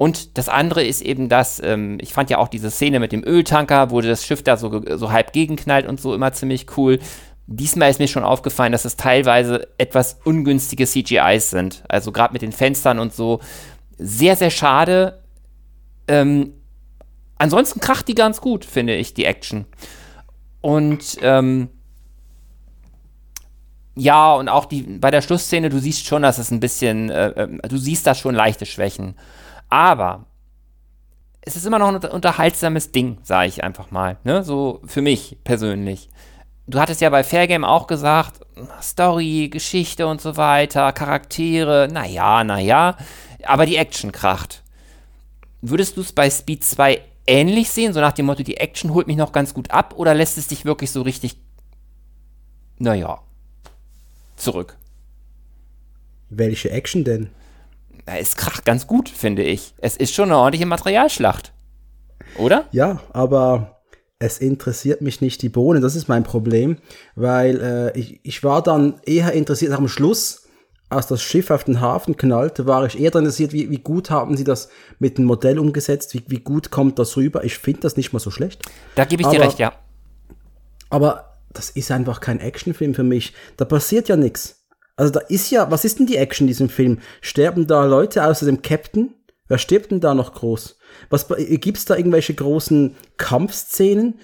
und 0.00 0.38
das 0.38 0.48
andere 0.48 0.82
ist 0.82 1.02
eben 1.02 1.28
das, 1.28 1.60
ähm, 1.62 1.98
ich 2.00 2.14
fand 2.14 2.30
ja 2.30 2.38
auch 2.38 2.48
diese 2.48 2.70
Szene 2.70 3.00
mit 3.00 3.12
dem 3.12 3.22
Öltanker, 3.22 3.90
wo 3.90 4.00
das 4.00 4.24
Schiff 4.24 4.42
da 4.42 4.56
so, 4.56 4.82
so 4.96 5.12
halb 5.12 5.34
gegenknallt 5.34 5.86
und 5.86 6.00
so 6.00 6.14
immer 6.14 6.32
ziemlich 6.32 6.74
cool. 6.78 7.00
Diesmal 7.46 7.90
ist 7.90 8.00
mir 8.00 8.08
schon 8.08 8.24
aufgefallen, 8.24 8.72
dass 8.72 8.86
es 8.86 8.96
teilweise 8.96 9.68
etwas 9.76 10.18
ungünstige 10.24 10.86
CGIs 10.86 11.50
sind. 11.50 11.82
Also 11.86 12.12
gerade 12.12 12.32
mit 12.32 12.40
den 12.40 12.52
Fenstern 12.52 12.98
und 12.98 13.12
so. 13.12 13.40
Sehr, 13.98 14.36
sehr 14.36 14.48
schade. 14.48 15.22
Ähm, 16.08 16.54
ansonsten 17.36 17.80
kracht 17.80 18.08
die 18.08 18.14
ganz 18.14 18.40
gut, 18.40 18.64
finde 18.64 18.96
ich, 18.96 19.12
die 19.12 19.26
Action. 19.26 19.66
Und 20.62 21.18
ähm, 21.20 21.68
ja, 23.96 24.32
und 24.32 24.48
auch 24.48 24.64
die 24.64 24.80
bei 24.80 25.10
der 25.10 25.20
Schlussszene, 25.20 25.68
du 25.68 25.78
siehst 25.78 26.06
schon, 26.06 26.22
dass 26.22 26.38
es 26.38 26.50
ein 26.50 26.60
bisschen, 26.60 27.10
äh, 27.10 27.32
äh, 27.32 27.68
du 27.68 27.76
siehst 27.76 28.06
da 28.06 28.14
schon 28.14 28.34
leichte 28.34 28.64
Schwächen. 28.64 29.14
Aber 29.70 30.26
es 31.40 31.56
ist 31.56 31.64
immer 31.64 31.78
noch 31.78 31.88
ein 31.88 31.96
unterhaltsames 31.96 32.92
Ding, 32.92 33.18
sage 33.22 33.48
ich 33.48 33.64
einfach 33.64 33.90
mal. 33.90 34.18
Ne? 34.24 34.44
So 34.44 34.82
für 34.84 35.00
mich 35.00 35.38
persönlich. 35.44 36.10
Du 36.66 36.78
hattest 36.78 37.00
ja 37.00 37.10
bei 37.10 37.24
Fair 37.24 37.46
Game 37.46 37.64
auch 37.64 37.86
gesagt, 37.86 38.40
Story, 38.82 39.48
Geschichte 39.48 40.06
und 40.06 40.20
so 40.20 40.36
weiter, 40.36 40.92
Charaktere, 40.92 41.88
naja, 41.90 42.44
naja. 42.44 42.96
Aber 43.44 43.66
die 43.66 43.76
Action 43.76 44.12
kracht. 44.12 44.62
Würdest 45.62 45.96
du 45.96 46.02
es 46.02 46.12
bei 46.12 46.30
Speed 46.30 46.62
2 46.62 47.00
ähnlich 47.26 47.70
sehen, 47.70 47.92
so 47.92 48.00
nach 48.00 48.12
dem 48.12 48.26
Motto, 48.26 48.42
die 48.42 48.58
Action 48.58 48.92
holt 48.92 49.06
mich 49.06 49.16
noch 49.16 49.32
ganz 49.32 49.54
gut 49.54 49.70
ab, 49.70 49.94
oder 49.96 50.14
lässt 50.14 50.38
es 50.38 50.48
dich 50.48 50.64
wirklich 50.64 50.90
so 50.90 51.02
richtig, 51.02 51.36
naja, 52.78 53.20
zurück? 54.36 54.76
Welche 56.28 56.70
Action 56.70 57.04
denn? 57.04 57.30
Es 58.06 58.36
kracht 58.36 58.64
ganz 58.64 58.86
gut, 58.86 59.08
finde 59.08 59.42
ich. 59.42 59.74
Es 59.78 59.96
ist 59.96 60.14
schon 60.14 60.26
eine 60.26 60.38
ordentliche 60.38 60.66
Materialschlacht. 60.66 61.52
Oder? 62.38 62.66
Ja, 62.72 63.00
aber 63.12 63.80
es 64.18 64.38
interessiert 64.38 65.00
mich 65.00 65.20
nicht 65.20 65.42
die 65.42 65.48
Bohnen. 65.48 65.82
Das 65.82 65.96
ist 65.96 66.08
mein 66.08 66.22
Problem, 66.22 66.76
weil 67.14 67.60
äh, 67.60 67.98
ich, 67.98 68.20
ich 68.22 68.44
war 68.44 68.62
dann 68.62 69.00
eher 69.04 69.32
interessiert 69.32 69.72
am 69.72 69.88
Schluss, 69.88 70.46
als 70.90 71.06
das 71.06 71.22
Schiff 71.22 71.50
auf 71.50 71.64
den 71.64 71.80
Hafen 71.80 72.16
knallte, 72.16 72.66
war 72.66 72.84
ich 72.84 72.98
eher 72.98 73.14
interessiert, 73.14 73.52
wie, 73.52 73.70
wie 73.70 73.78
gut 73.78 74.10
haben 74.10 74.36
sie 74.36 74.44
das 74.44 74.68
mit 74.98 75.18
dem 75.18 75.24
Modell 75.24 75.58
umgesetzt, 75.58 76.12
wie, 76.14 76.24
wie 76.26 76.40
gut 76.40 76.70
kommt 76.70 76.98
das 76.98 77.16
rüber. 77.16 77.44
Ich 77.44 77.58
finde 77.58 77.80
das 77.80 77.96
nicht 77.96 78.12
mal 78.12 78.18
so 78.18 78.30
schlecht. 78.30 78.62
Da 78.96 79.04
gebe 79.04 79.22
ich 79.22 79.28
aber, 79.28 79.36
dir 79.36 79.44
recht, 79.44 79.58
ja. 79.60 79.72
Aber 80.90 81.38
das 81.52 81.70
ist 81.70 81.90
einfach 81.92 82.20
kein 82.20 82.40
Actionfilm 82.40 82.94
für 82.94 83.04
mich. 83.04 83.32
Da 83.56 83.64
passiert 83.64 84.08
ja 84.08 84.16
nichts. 84.16 84.59
Also 85.00 85.14
da 85.14 85.20
ist 85.20 85.50
ja, 85.50 85.70
was 85.70 85.86
ist 85.86 85.98
denn 85.98 86.06
die 86.06 86.18
Action 86.18 86.44
in 86.44 86.48
diesem 86.48 86.68
Film? 86.68 86.98
Sterben 87.22 87.66
da 87.66 87.86
Leute 87.86 88.22
außer 88.22 88.44
dem 88.44 88.60
Captain? 88.60 89.14
Wer 89.48 89.56
stirbt 89.56 89.90
denn 89.90 90.00
da 90.00 90.12
noch 90.12 90.34
groß? 90.34 90.76
Was 91.08 91.26
gibt's 91.38 91.86
da 91.86 91.96
irgendwelche 91.96 92.34
großen 92.34 92.96
Kampfszenen? 93.16 94.18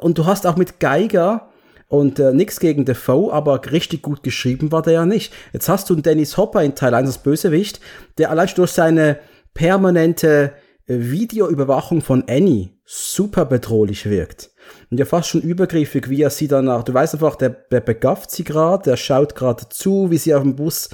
Und 0.00 0.16
du 0.16 0.26
hast 0.26 0.46
auch 0.46 0.54
mit 0.54 0.78
Geiger 0.78 1.50
und 1.88 2.20
äh, 2.20 2.32
nichts 2.32 2.60
gegen 2.60 2.84
Defoe, 2.84 3.32
aber 3.32 3.60
richtig 3.72 4.02
gut 4.02 4.22
geschrieben 4.22 4.70
war 4.70 4.82
der 4.82 4.92
ja 4.92 5.06
nicht. 5.06 5.32
Jetzt 5.52 5.68
hast 5.68 5.90
du 5.90 5.94
einen 5.94 6.04
Dennis 6.04 6.36
Hopper 6.36 6.62
in 6.62 6.76
Teil 6.76 6.94
1 6.94 7.08
als 7.08 7.18
Bösewicht, 7.18 7.80
der 8.18 8.30
allein 8.30 8.48
durch 8.54 8.70
seine 8.70 9.18
permanente 9.54 10.52
äh, 10.86 10.98
Videoüberwachung 10.98 12.00
von 12.00 12.22
Annie 12.28 12.70
super 12.84 13.44
bedrohlich 13.44 14.08
wirkt. 14.08 14.53
Und 14.90 14.98
ja 14.98 15.04
fast 15.04 15.28
schon 15.28 15.42
übergriffig, 15.42 16.08
wie 16.08 16.22
er 16.22 16.30
sie 16.30 16.48
danach, 16.48 16.82
du 16.82 16.92
weißt 16.92 17.14
einfach, 17.14 17.36
der, 17.36 17.50
der 17.50 17.80
begafft 17.80 18.30
sie 18.30 18.44
gerade, 18.44 18.84
der 18.84 18.96
schaut 18.96 19.34
gerade 19.34 19.68
zu, 19.68 20.10
wie 20.10 20.18
sie 20.18 20.34
auf 20.34 20.42
dem 20.42 20.56
Bus, 20.56 20.90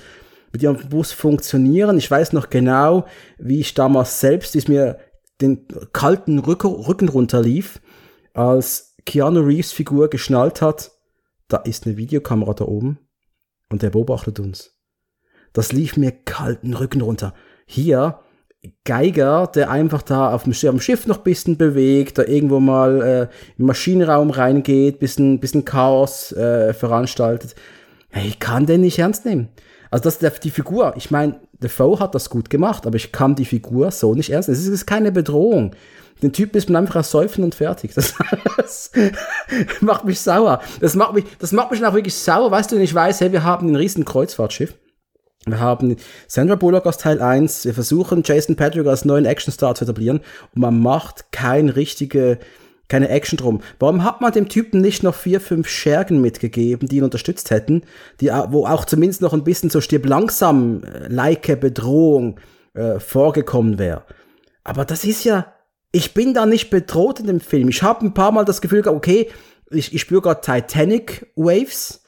mit 0.53 0.63
ihrem 0.63 0.77
Bus 0.89 1.13
funktionieren. 1.13 1.99
Ich 1.99 2.11
weiß 2.11 2.33
noch 2.33 2.51
genau, 2.51 3.07
wie 3.39 3.61
ich 3.61 3.75
damals 3.75 4.21
selbst, 4.21 4.55
wie 4.55 4.59
es 4.59 4.69
mir 4.69 4.99
den 5.41 5.67
kalten 5.93 6.39
Rücken 6.39 7.09
runterlief, 7.09 7.81
als 8.35 8.97
Keanu 9.07 9.41
Reeves 9.41 9.73
Figur 9.73 10.11
geschnallt 10.11 10.61
hat, 10.61 10.93
da 11.49 11.59
ist 11.59 11.87
eine 11.87 11.97
Videokamera 11.97 12.55
da 12.55 12.65
oben 12.65 12.99
und 13.71 13.83
der 13.83 13.91
beobachtet 13.91 14.39
uns. 14.41 14.77
Das 15.53 15.73
lief 15.73 15.97
mir 15.97 16.13
kalten 16.13 16.75
Rücken 16.75 17.01
runter. 17.01 17.35
Hier 17.67 18.21
Geiger, 18.85 19.51
der 19.55 19.71
einfach 19.71 20.03
da 20.03 20.35
auf 20.35 20.45
dem, 20.45 20.53
Schiff 20.53 21.07
noch 21.07 21.19
bisschen 21.19 21.57
bewegt, 21.57 22.19
da 22.19 22.25
irgendwo 22.25 22.61
mal 22.61 23.01
äh, 23.01 23.29
im 23.59 23.67
Maschinenraum 23.67 24.31
reingeht, 24.31 24.99
bisschen, 24.99 25.41
bisschen 25.41 25.65
Chaos 25.65 26.33
äh, 26.33 26.75
veranstaltet. 26.75 27.55
Hey, 28.11 28.29
ich 28.29 28.39
kann 28.39 28.67
den 28.67 28.83
nicht 28.83 28.99
ernst 28.99 29.25
nehmen. 29.25 29.49
Also 29.91 30.05
das 30.05 30.17
ist 30.17 30.45
die 30.45 30.51
Figur. 30.51 30.95
Ich 30.97 31.11
meine, 31.11 31.41
The 31.61 31.69
Foe 31.69 31.99
hat 31.99 32.15
das 32.15 32.29
gut 32.29 32.51
gemacht, 32.51 32.87
aber 32.87 32.97
ich 32.97 33.13
kann 33.13 33.35
die 33.35 33.45
Figur 33.45 33.91
so 33.91 34.15
nicht 34.15 34.31
ernst 34.31 34.49
nehmen. 34.49 34.61
Es 34.61 34.67
ist 34.67 34.87
keine 34.87 35.11
Bedrohung. 35.11 35.75
Den 36.23 36.33
Typ 36.33 36.55
ist 36.55 36.69
man 36.69 36.83
einfach 36.83 36.97
ersäufen 36.97 37.45
und 37.45 37.55
fertig. 37.55 37.95
Das, 37.95 38.15
das, 38.57 38.91
macht 39.81 40.05
mich 40.05 40.21
sauer. 40.21 40.61
Das 40.81 40.95
macht 40.95 41.15
mich, 41.15 41.25
das 41.39 41.53
macht 41.53 41.71
mich 41.71 41.85
auch 41.85 41.95
wirklich 41.95 42.15
sauer, 42.15 42.51
weißt 42.51 42.71
du, 42.71 42.77
wenn 42.77 42.83
ich 42.83 42.95
weiß, 42.95 43.23
hey, 43.23 43.33
wir 43.33 43.43
haben 43.43 43.69
ein 43.69 43.77
riesen 43.77 44.05
Kreuzfahrtschiff. 44.05 44.75
Wir 45.47 45.59
haben 45.59 45.97
Sandra 46.27 46.55
Bullock 46.55 46.85
aus 46.85 46.99
Teil 46.99 47.21
1. 47.21 47.65
Wir 47.65 47.73
versuchen, 47.73 48.23
Jason 48.25 48.57
Patrick 48.57 48.87
als 48.87 49.07
neuen 49.07 49.25
Actionstar 49.25 49.75
zu 49.75 49.85
etablieren. 49.85 50.21
Und 50.55 50.61
man 50.61 50.79
macht 50.79 51.33
kein 51.33 51.71
richtige, 51.71 52.39
keine 52.89 53.09
Action 53.09 53.39
drum. 53.39 53.63
Warum 53.79 54.05
hat 54.05 54.21
man 54.21 54.33
dem 54.33 54.51
Typen 54.51 54.83
nicht 54.83 55.03
noch 55.03 55.15
vier, 55.15 55.41
fünf 55.41 55.67
Schergen 55.67 56.21
mitgegeben, 56.21 56.89
die 56.89 56.99
ihn 56.99 57.05
unterstützt 57.05 57.51
hätten? 57.51 57.85
Die, 58.21 58.29
wo 58.49 58.67
auch 58.67 58.85
zumindest 58.85 59.23
noch 59.23 59.33
ein 59.33 59.45
bisschen 59.45 59.71
so 59.71 59.81
stirb 59.81 60.05
langsam, 60.05 60.83
äh, 60.85 61.09
like 61.09 61.59
Bedrohung 61.59 62.39
äh, 62.75 63.01
vorgekommen 63.01 63.79
wäre. 63.79 64.05
Aber 64.63 64.85
das 64.85 65.05
ist 65.05 65.25
ja, 65.25 65.55
ich 65.91 66.13
bin 66.13 66.35
da 66.35 66.45
nicht 66.45 66.69
bedroht 66.69 67.19
in 67.19 67.27
dem 67.27 67.41
Film. 67.41 67.71
Ich 67.71 67.83
habe 67.83 68.05
ein 68.05 68.13
paar 68.13 68.31
Mal 68.31 68.45
das 68.45 68.61
Gefühl, 68.61 68.87
okay, 68.87 69.31
ich, 69.71 69.95
ich 69.95 70.03
spüre 70.03 70.21
gerade 70.21 70.43
Titanic 70.43 71.33
Waves. 71.35 72.00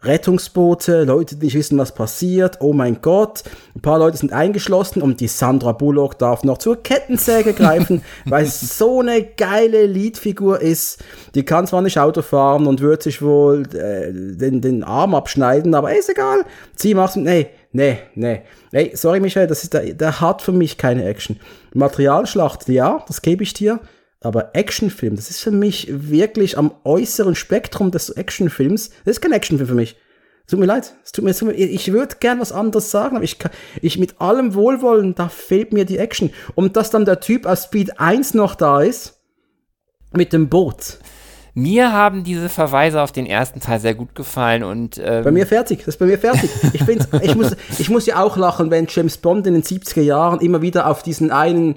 Rettungsboote, 0.00 1.02
Leute, 1.02 1.34
die 1.34 1.46
nicht 1.46 1.56
wissen, 1.56 1.76
was 1.76 1.92
passiert. 1.92 2.58
Oh 2.60 2.72
mein 2.72 3.02
Gott, 3.02 3.42
ein 3.74 3.80
paar 3.80 3.98
Leute 3.98 4.16
sind 4.16 4.32
eingeschlossen 4.32 5.02
und 5.02 5.20
die 5.20 5.26
Sandra 5.26 5.72
Bullock 5.72 6.16
darf 6.18 6.44
noch 6.44 6.58
zur 6.58 6.80
Kettensäge 6.80 7.52
greifen, 7.52 8.02
weil 8.24 8.44
es 8.44 8.78
so 8.78 9.00
eine 9.00 9.24
geile 9.24 9.86
Leadfigur 9.86 10.60
ist. 10.60 11.02
Die 11.34 11.44
kann 11.44 11.66
zwar 11.66 11.82
nicht 11.82 11.98
Auto 11.98 12.22
fahren 12.22 12.68
und 12.68 12.80
wird 12.80 13.02
sich 13.02 13.22
wohl 13.22 13.64
äh, 13.74 14.12
den, 14.12 14.60
den 14.60 14.84
Arm 14.84 15.16
abschneiden, 15.16 15.74
aber 15.74 15.92
ist 15.96 16.08
egal. 16.08 16.44
Sie 16.76 16.94
macht 16.94 17.16
nee, 17.16 17.48
nee, 17.72 17.98
nee. 18.14 18.42
Ey, 18.70 18.92
sorry 18.94 19.18
Michael, 19.18 19.48
das 19.48 19.64
ist 19.64 19.74
der, 19.74 19.94
der 19.94 20.20
hat 20.20 20.42
für 20.42 20.52
mich 20.52 20.78
keine 20.78 21.06
Action. 21.06 21.40
Materialschlacht, 21.74 22.68
ja, 22.68 23.04
das 23.08 23.20
gebe 23.20 23.42
ich 23.42 23.52
dir. 23.52 23.80
Aber 24.20 24.54
Actionfilm, 24.54 25.14
das 25.16 25.30
ist 25.30 25.40
für 25.40 25.52
mich 25.52 25.86
wirklich 25.90 26.58
am 26.58 26.72
äußeren 26.84 27.34
Spektrum 27.34 27.90
des 27.90 28.10
Actionfilms. 28.10 28.90
Das 29.04 29.12
ist 29.12 29.20
kein 29.20 29.32
Actionfilm 29.32 29.68
für 29.68 29.74
mich. 29.74 29.96
Tut 30.48 30.58
mir 30.58 30.66
leid. 30.66 30.94
Es 31.04 31.12
tut 31.12 31.24
mir, 31.24 31.34
tut 31.34 31.48
mir 31.48 31.54
ich 31.54 31.92
würde 31.92 32.16
gern 32.18 32.40
was 32.40 32.52
anderes 32.52 32.90
sagen, 32.90 33.16
aber 33.16 33.24
ich, 33.24 33.38
kann, 33.38 33.52
ich 33.82 33.98
mit 33.98 34.20
allem 34.20 34.54
Wohlwollen, 34.54 35.14
da 35.14 35.28
fehlt 35.28 35.72
mir 35.72 35.84
die 35.84 35.98
Action. 35.98 36.30
Und 36.54 36.76
dass 36.76 36.90
dann 36.90 37.04
der 37.04 37.20
Typ 37.20 37.46
aus 37.46 37.64
Speed 37.64 38.00
1 38.00 38.34
noch 38.34 38.54
da 38.54 38.80
ist, 38.80 39.18
mit 40.12 40.32
dem 40.32 40.48
Boot. 40.48 40.98
Mir 41.54 41.92
haben 41.92 42.24
diese 42.24 42.48
Verweise 42.48 43.02
auf 43.02 43.12
den 43.12 43.26
ersten 43.26 43.60
Teil 43.60 43.80
sehr 43.80 43.94
gut 43.94 44.14
gefallen 44.14 44.62
und 44.62 45.00
ähm 45.02 45.24
bei 45.24 45.32
mir 45.32 45.46
fertig. 45.46 45.80
Das 45.80 45.88
ist 45.88 45.98
bei 45.98 46.06
mir 46.06 46.18
fertig. 46.18 46.50
Ich, 46.72 46.82
ich, 47.22 47.34
muss, 47.34 47.56
ich 47.78 47.90
muss 47.90 48.06
ja 48.06 48.22
auch 48.22 48.36
lachen, 48.36 48.70
wenn 48.70 48.86
James 48.88 49.18
Bond 49.18 49.46
in 49.46 49.54
den 49.54 49.62
70er 49.62 50.02
Jahren 50.02 50.40
immer 50.40 50.62
wieder 50.62 50.86
auf 50.86 51.02
diesen 51.02 51.30
einen, 51.30 51.76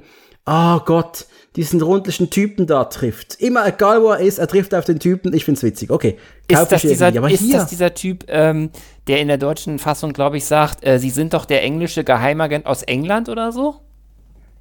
ah 0.52 0.76
oh 0.76 0.80
Gott, 0.84 1.28
diesen 1.56 1.82
rundlichen 1.82 2.30
Typen 2.30 2.68
da 2.68 2.84
trifft. 2.84 3.36
Immer 3.40 3.66
egal 3.66 4.04
wo 4.04 4.10
er 4.10 4.20
ist, 4.20 4.38
er 4.38 4.48
trifft 4.48 4.76
auf 4.76 4.84
den 4.84 5.00
Typen. 5.00 5.34
Ich 5.34 5.46
find's 5.46 5.64
witzig. 5.64 5.90
Okay. 5.90 6.18
Ist 6.48 6.72
das, 6.72 6.82
dieser, 6.82 7.30
ist 7.30 7.54
das 7.54 7.68
dieser 7.68 7.94
Typ, 7.94 8.26
ähm, 8.28 8.70
der 9.08 9.22
in 9.22 9.30
der 9.30 9.38
deutschen 9.38 9.80
Fassung, 9.80 10.12
glaube 10.12 10.36
ich, 10.36 10.46
sagt, 10.46 10.86
äh, 10.86 11.00
Sie 11.00 11.10
sind 11.10 11.34
doch 11.34 11.46
der 11.46 11.64
englische 11.64 12.04
Geheimagent 12.04 12.66
aus 12.66 12.84
England 12.84 13.30
oder 13.30 13.54
so? 13.54 13.76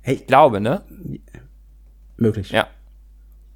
Hey. 0.03 0.14
Ich 0.14 0.26
glaube, 0.28 0.61
ne? 0.61 0.82
Möglich. 2.16 2.51
Ja. 2.51 2.68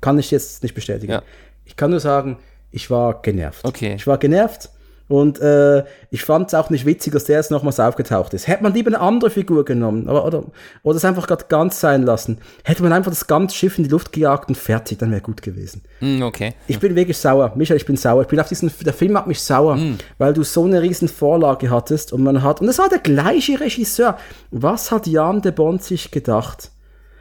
Kann 0.00 0.18
ich 0.18 0.32
jetzt 0.32 0.64
nicht 0.64 0.74
bestätigen. 0.74 1.12
Ja. 1.12 1.22
Ich 1.64 1.76
kann 1.76 1.90
nur 1.90 2.00
sagen, 2.00 2.38
ich 2.72 2.90
war 2.90 3.22
genervt. 3.22 3.64
Okay. 3.64 3.94
Ich 3.94 4.08
war 4.08 4.18
genervt 4.18 4.70
und 5.06 5.38
äh, 5.40 5.84
ich 6.10 6.22
fand 6.22 6.48
es 6.48 6.54
auch 6.54 6.70
nicht 6.70 6.86
witzig, 6.86 7.12
dass 7.12 7.24
der 7.24 7.36
jetzt 7.36 7.50
nochmals 7.50 7.78
aufgetaucht 7.78 8.32
ist. 8.32 8.48
Hätte 8.48 8.62
man 8.62 8.72
lieber 8.72 8.88
eine 8.88 9.00
andere 9.00 9.28
Figur 9.28 9.64
genommen 9.64 10.08
oder, 10.08 10.24
oder, 10.24 10.44
oder 10.82 10.96
es 10.96 11.04
einfach 11.04 11.26
gerade 11.26 11.44
ganz 11.48 11.78
sein 11.78 12.04
lassen. 12.04 12.38
Hätte 12.62 12.82
man 12.82 12.92
einfach 12.92 13.10
das 13.10 13.26
ganze 13.26 13.54
Schiff 13.54 13.76
in 13.76 13.84
die 13.84 13.90
Luft 13.90 14.12
gejagt 14.12 14.48
und 14.48 14.56
fertig, 14.56 14.98
dann 14.98 15.10
wäre 15.10 15.20
gut 15.20 15.42
gewesen. 15.42 15.82
Mm, 16.00 16.22
okay. 16.22 16.54
Ich 16.68 16.78
bin 16.78 16.96
wirklich 16.96 17.18
sauer. 17.18 17.52
Michael, 17.54 17.76
ich 17.76 17.84
bin 17.84 17.98
sauer. 17.98 18.22
Ich 18.22 18.28
bin 18.28 18.40
auf 18.40 18.48
diesen, 18.48 18.72
der 18.80 18.94
Film 18.94 19.12
macht 19.12 19.26
mich 19.26 19.42
sauer, 19.42 19.76
mm. 19.76 19.98
weil 20.16 20.32
du 20.32 20.42
so 20.42 20.64
eine 20.64 20.80
riesen 20.80 21.08
Vorlage 21.08 21.68
hattest 21.68 22.14
und 22.14 22.22
man 22.22 22.42
hat, 22.42 22.62
und 22.62 22.68
es 22.68 22.78
war 22.78 22.88
der 22.88 23.00
gleiche 23.00 23.60
Regisseur. 23.60 24.16
Was 24.50 24.90
hat 24.90 25.06
Jan 25.06 25.42
de 25.42 25.52
Bond 25.52 25.82
sich 25.82 26.10
gedacht? 26.12 26.70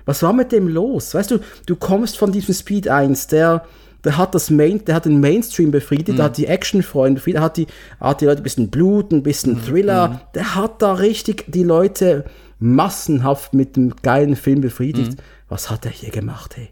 Was 0.06 0.24
war 0.24 0.34
mit 0.34 0.52
dem 0.54 0.70
los? 0.70 1.14
Weißt 1.14 1.32
du, 1.32 1.40
du 1.66 1.76
kommst 1.76 2.18
von 2.18 2.32
diesem 2.32 2.54
Speed 2.54 2.88
1, 2.88 3.28
der 3.28 3.64
der 4.04 4.18
hat 4.18 4.36
das 4.36 4.50
Main, 4.50 4.84
der 4.86 4.96
hat 4.96 5.06
den 5.06 5.20
Mainstream 5.20 5.72
befriedigt, 5.72 6.10
mhm. 6.10 6.16
der 6.18 6.26
hat 6.26 6.38
die 6.38 6.48
Actionfreunde 6.48 7.20
befriedigt, 7.20 7.38
der 7.38 7.44
hat 7.44 7.58
die, 7.58 7.68
hat 8.00 8.22
die 8.22 8.26
Leute 8.26 8.42
ein 8.42 8.44
bisschen 8.44 8.70
Blut, 8.70 9.12
ein 9.12 9.24
bisschen 9.24 9.54
mhm. 9.54 9.64
Thriller, 9.64 10.08
mhm. 10.10 10.20
der 10.36 10.56
hat 10.56 10.82
da 10.82 10.94
richtig 10.94 11.46
die 11.48 11.64
Leute 11.64 12.26
massenhaft 12.60 13.54
mit 13.54 13.76
dem 13.76 13.96
geilen 13.98 14.36
Film 14.36 14.62
befriedigt. 14.62 15.14
Mhm. 15.14 15.24
Was 15.50 15.70
hat 15.70 15.86
er 15.86 15.92
hier 15.92 16.12
gemacht, 16.12 16.58
hey? 16.58 16.70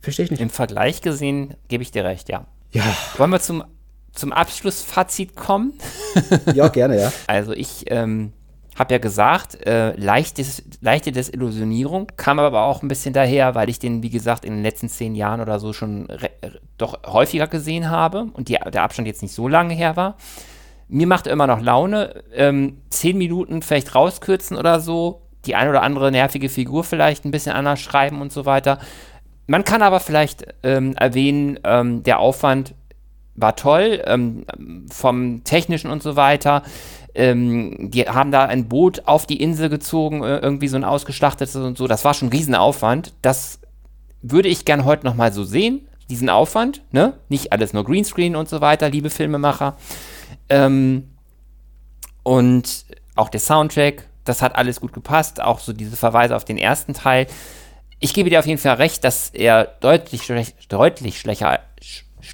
Verstehe 0.00 0.24
ich 0.24 0.30
nicht. 0.30 0.40
Im 0.40 0.50
Vergleich 0.50 1.02
gesehen 1.02 1.54
gebe 1.68 1.82
ich 1.82 1.90
dir 1.90 2.04
recht, 2.04 2.28
ja. 2.28 2.46
Ja. 2.72 2.84
Wollen 3.16 3.30
wir 3.30 3.40
zum, 3.40 3.64
zum 4.12 4.32
Abschlussfazit 4.32 5.36
kommen? 5.36 5.72
ja, 6.54 6.68
gerne, 6.68 7.00
ja. 7.00 7.12
Also 7.26 7.52
ich 7.52 7.84
ähm, 7.88 8.32
habe 8.76 8.92
ja 8.92 8.98
gesagt, 8.98 9.66
äh, 9.66 9.96
leichtes, 9.96 10.62
leichte 10.80 11.10
Desillusionierung, 11.10 12.08
kam 12.16 12.38
aber 12.38 12.64
auch 12.64 12.82
ein 12.82 12.88
bisschen 12.88 13.14
daher, 13.14 13.54
weil 13.54 13.70
ich 13.70 13.78
den, 13.78 14.02
wie 14.02 14.10
gesagt, 14.10 14.44
in 14.44 14.52
den 14.52 14.62
letzten 14.62 14.88
zehn 14.88 15.14
Jahren 15.14 15.40
oder 15.40 15.58
so 15.58 15.72
schon 15.72 16.08
doch 16.76 17.02
häufiger 17.06 17.46
gesehen 17.46 17.90
habe 17.90 18.26
und 18.34 18.48
die, 18.48 18.58
der 18.72 18.82
Abstand 18.82 19.08
jetzt 19.08 19.22
nicht 19.22 19.34
so 19.34 19.48
lange 19.48 19.74
her 19.74 19.96
war. 19.96 20.16
Mir 20.88 21.06
macht 21.06 21.26
immer 21.26 21.46
noch 21.46 21.60
Laune, 21.60 22.22
ähm, 22.34 22.82
zehn 22.90 23.16
Minuten 23.18 23.62
vielleicht 23.62 23.94
rauskürzen 23.94 24.56
oder 24.56 24.78
so, 24.78 25.22
die 25.46 25.54
ein 25.54 25.68
oder 25.68 25.82
andere 25.82 26.12
nervige 26.12 26.48
Figur 26.48 26.84
vielleicht 26.84 27.24
ein 27.24 27.30
bisschen 27.30 27.52
anders 27.52 27.80
schreiben 27.80 28.20
und 28.20 28.30
so 28.30 28.44
weiter. 28.44 28.78
Man 29.46 29.64
kann 29.64 29.80
aber 29.80 30.00
vielleicht 30.00 30.46
ähm, 30.62 30.94
erwähnen, 30.96 31.58
ähm, 31.64 32.02
der 32.02 32.18
Aufwand 32.18 32.74
war 33.34 33.56
toll, 33.56 34.02
ähm, 34.06 34.44
vom 34.90 35.44
technischen 35.44 35.90
und 35.90 36.02
so 36.02 36.16
weiter 36.16 36.62
ähm, 37.16 37.90
die 37.90 38.02
haben 38.02 38.30
da 38.30 38.44
ein 38.44 38.68
Boot 38.68 39.02
auf 39.06 39.26
die 39.26 39.40
Insel 39.42 39.68
gezogen, 39.68 40.22
äh, 40.22 40.38
irgendwie 40.38 40.68
so 40.68 40.76
ein 40.76 40.84
ausgeschlachtetes 40.84 41.56
und 41.56 41.78
so. 41.78 41.86
Das 41.86 42.04
war 42.04 42.14
schon 42.14 42.28
ein 42.28 42.32
Riesenaufwand. 42.32 43.14
Das 43.22 43.58
würde 44.22 44.48
ich 44.48 44.64
gern 44.64 44.84
heute 44.84 45.06
nochmal 45.06 45.32
so 45.32 45.42
sehen, 45.42 45.88
diesen 46.10 46.28
Aufwand. 46.28 46.82
Ne? 46.92 47.14
Nicht 47.28 47.52
alles 47.52 47.72
nur 47.72 47.84
Greenscreen 47.84 48.36
und 48.36 48.48
so 48.48 48.60
weiter, 48.60 48.90
liebe 48.90 49.10
Filmemacher. 49.10 49.76
Ähm, 50.50 51.08
und 52.22 52.84
auch 53.14 53.30
der 53.30 53.40
Soundtrack, 53.40 54.06
das 54.24 54.42
hat 54.42 54.54
alles 54.56 54.80
gut 54.80 54.92
gepasst. 54.92 55.40
Auch 55.40 55.60
so 55.60 55.72
diese 55.72 55.96
Verweise 55.96 56.36
auf 56.36 56.44
den 56.44 56.58
ersten 56.58 56.92
Teil. 56.92 57.26
Ich 57.98 58.12
gebe 58.12 58.28
dir 58.28 58.40
auf 58.40 58.46
jeden 58.46 58.60
Fall 58.60 58.74
recht, 58.74 59.04
dass 59.04 59.30
er 59.30 59.64
deutlich, 59.80 60.30
deutlich 60.68 61.18
schlechter, 61.18 61.60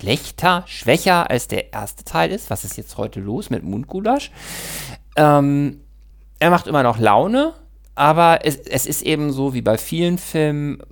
schlechter, 0.02 0.64
schwächer 0.66 1.30
als 1.30 1.46
der 1.46 1.72
erste 1.72 2.02
Teil 2.02 2.32
ist. 2.32 2.50
Was 2.50 2.64
ist 2.64 2.76
jetzt 2.76 2.98
heute 2.98 3.20
los 3.20 3.50
mit 3.50 3.62
Mundgulasch? 3.62 4.32
Ähm, 5.14 5.80
er 6.40 6.50
macht 6.50 6.66
immer 6.66 6.82
noch 6.82 6.98
Laune, 6.98 7.52
aber 7.94 8.40
es, 8.44 8.56
es 8.56 8.86
ist 8.86 9.02
eben 9.02 9.32
so 9.32 9.54
wie 9.54 9.62
bei 9.62 9.78
vielen 9.78 10.18
Filmen, 10.18 10.82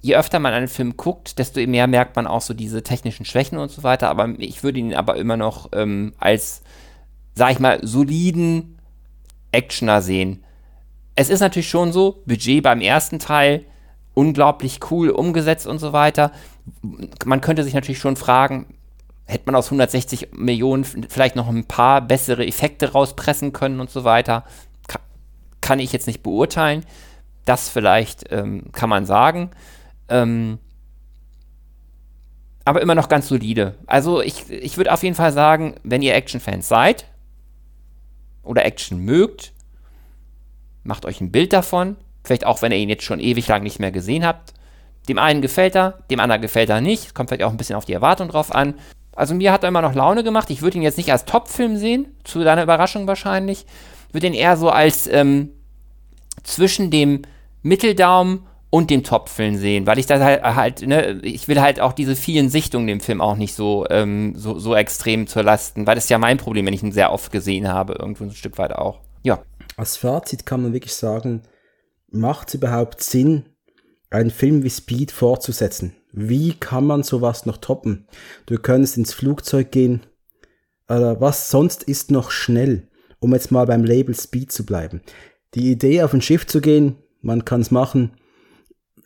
je 0.00 0.16
öfter 0.16 0.38
man 0.38 0.54
einen 0.54 0.68
Film 0.68 0.96
guckt, 0.96 1.38
desto 1.38 1.60
mehr 1.66 1.86
merkt 1.86 2.16
man 2.16 2.26
auch 2.26 2.40
so 2.40 2.54
diese 2.54 2.82
technischen 2.82 3.26
Schwächen 3.26 3.58
und 3.58 3.70
so 3.70 3.82
weiter. 3.82 4.08
Aber 4.08 4.26
ich 4.38 4.62
würde 4.62 4.78
ihn 4.78 4.94
aber 4.94 5.16
immer 5.16 5.36
noch 5.36 5.68
ähm, 5.74 6.14
als, 6.18 6.62
sag 7.34 7.52
ich 7.52 7.58
mal, 7.58 7.80
soliden 7.82 8.78
Actioner 9.52 10.00
sehen. 10.00 10.42
Es 11.16 11.28
ist 11.28 11.40
natürlich 11.40 11.68
schon 11.68 11.92
so, 11.92 12.22
Budget 12.24 12.62
beim 12.62 12.80
ersten 12.80 13.18
Teil 13.18 13.66
unglaublich 14.14 14.80
cool 14.90 15.10
umgesetzt 15.10 15.66
und 15.66 15.78
so 15.78 15.92
weiter. 15.92 16.32
Man 17.24 17.40
könnte 17.40 17.64
sich 17.64 17.74
natürlich 17.74 17.98
schon 17.98 18.16
fragen, 18.16 18.66
hätte 19.24 19.44
man 19.46 19.54
aus 19.54 19.66
160 19.66 20.28
Millionen 20.32 20.84
vielleicht 20.84 21.36
noch 21.36 21.48
ein 21.48 21.64
paar 21.64 22.00
bessere 22.00 22.46
Effekte 22.46 22.92
rauspressen 22.92 23.52
können 23.52 23.80
und 23.80 23.90
so 23.90 24.04
weiter. 24.04 24.44
Kann 25.60 25.78
ich 25.78 25.92
jetzt 25.92 26.06
nicht 26.06 26.22
beurteilen. 26.22 26.84
Das 27.44 27.68
vielleicht 27.68 28.30
ähm, 28.30 28.70
kann 28.72 28.88
man 28.88 29.06
sagen. 29.06 29.50
Ähm, 30.08 30.58
aber 32.64 32.82
immer 32.82 32.94
noch 32.94 33.08
ganz 33.08 33.28
solide. 33.28 33.76
Also 33.86 34.20
ich, 34.20 34.50
ich 34.50 34.76
würde 34.76 34.92
auf 34.92 35.02
jeden 35.02 35.16
Fall 35.16 35.32
sagen, 35.32 35.74
wenn 35.82 36.02
ihr 36.02 36.14
Action-Fans 36.14 36.68
seid 36.68 37.06
oder 38.42 38.64
Action 38.64 38.98
mögt, 38.98 39.52
macht 40.84 41.04
euch 41.04 41.20
ein 41.20 41.32
Bild 41.32 41.52
davon. 41.52 41.96
Vielleicht 42.24 42.46
auch, 42.46 42.62
wenn 42.62 42.72
ihr 42.72 42.78
ihn 42.78 42.88
jetzt 42.88 43.04
schon 43.04 43.20
ewig 43.20 43.48
lang 43.48 43.62
nicht 43.62 43.80
mehr 43.80 43.92
gesehen 43.92 44.24
habt. 44.24 44.54
Dem 45.08 45.18
einen 45.18 45.42
gefällt 45.42 45.74
er, 45.74 45.98
dem 46.10 46.20
anderen 46.20 46.42
gefällt 46.42 46.70
er 46.70 46.80
nicht. 46.80 47.14
Kommt 47.14 47.30
vielleicht 47.30 47.42
auch 47.42 47.50
ein 47.50 47.56
bisschen 47.56 47.76
auf 47.76 47.84
die 47.84 47.92
Erwartung 47.92 48.28
drauf 48.28 48.54
an. 48.54 48.74
Also 49.14 49.34
mir 49.34 49.52
hat 49.52 49.62
er 49.64 49.68
immer 49.68 49.82
noch 49.82 49.94
Laune 49.94 50.24
gemacht. 50.24 50.50
Ich 50.50 50.62
würde 50.62 50.78
ihn 50.78 50.82
jetzt 50.82 50.96
nicht 50.96 51.12
als 51.12 51.24
Top-Film 51.24 51.76
sehen, 51.76 52.14
zu 52.24 52.44
deiner 52.44 52.62
Überraschung 52.62 53.06
wahrscheinlich. 53.06 53.66
Ich 54.08 54.14
würde 54.14 54.28
ihn 54.28 54.34
eher 54.34 54.56
so 54.56 54.70
als 54.70 55.06
ähm, 55.06 55.50
zwischen 56.44 56.90
dem 56.90 57.22
Mitteldaumen 57.62 58.46
und 58.70 58.88
dem 58.88 59.04
Top-Film 59.04 59.56
sehen, 59.56 59.86
weil 59.86 59.98
ich 59.98 60.06
das 60.06 60.22
halt, 60.22 60.42
halt 60.42 60.86
ne, 60.86 61.20
ich 61.22 61.46
will 61.46 61.60
halt 61.60 61.78
auch 61.78 61.92
diese 61.92 62.16
vielen 62.16 62.48
Sichtungen 62.48 62.86
dem 62.86 63.00
Film 63.00 63.20
auch 63.20 63.36
nicht 63.36 63.54
so, 63.54 63.86
ähm, 63.90 64.32
so, 64.34 64.58
so 64.58 64.74
extrem 64.74 65.26
zur 65.26 65.42
Lasten, 65.42 65.86
weil 65.86 65.94
das 65.94 66.04
ist 66.04 66.10
ja 66.10 66.16
mein 66.16 66.38
Problem, 66.38 66.64
wenn 66.64 66.72
ich 66.72 66.82
ihn 66.82 66.90
sehr 66.90 67.12
oft 67.12 67.30
gesehen 67.30 67.68
habe, 67.68 67.96
irgendwo 67.98 68.24
ein 68.24 68.30
Stück 68.30 68.56
weit 68.56 68.72
auch. 68.72 69.00
Ja. 69.22 69.42
Als 69.76 69.98
Fazit 69.98 70.46
kann 70.46 70.62
man 70.62 70.72
wirklich 70.72 70.94
sagen, 70.94 71.42
macht 72.12 72.48
es 72.48 72.54
überhaupt 72.54 73.02
Sinn, 73.02 73.44
einen 74.10 74.30
Film 74.30 74.62
wie 74.62 74.70
Speed 74.70 75.10
fortzusetzen? 75.10 75.94
Wie 76.12 76.52
kann 76.52 76.84
man 76.84 77.02
sowas 77.02 77.46
noch 77.46 77.56
toppen? 77.56 78.06
Du 78.46 78.58
könntest 78.58 78.96
ins 78.96 79.14
Flugzeug 79.14 79.72
gehen, 79.72 80.02
oder 80.88 81.20
was 81.20 81.48
sonst 81.48 81.82
ist 81.84 82.10
noch 82.10 82.30
schnell, 82.30 82.88
um 83.18 83.32
jetzt 83.32 83.50
mal 83.50 83.66
beim 83.66 83.84
Label 83.84 84.14
Speed 84.14 84.52
zu 84.52 84.66
bleiben. 84.66 85.00
Die 85.54 85.70
Idee, 85.70 86.02
auf 86.02 86.12
ein 86.12 86.20
Schiff 86.20 86.46
zu 86.46 86.60
gehen, 86.60 86.96
man 87.20 87.44
kann 87.44 87.62
es 87.62 87.70
machen, 87.70 88.12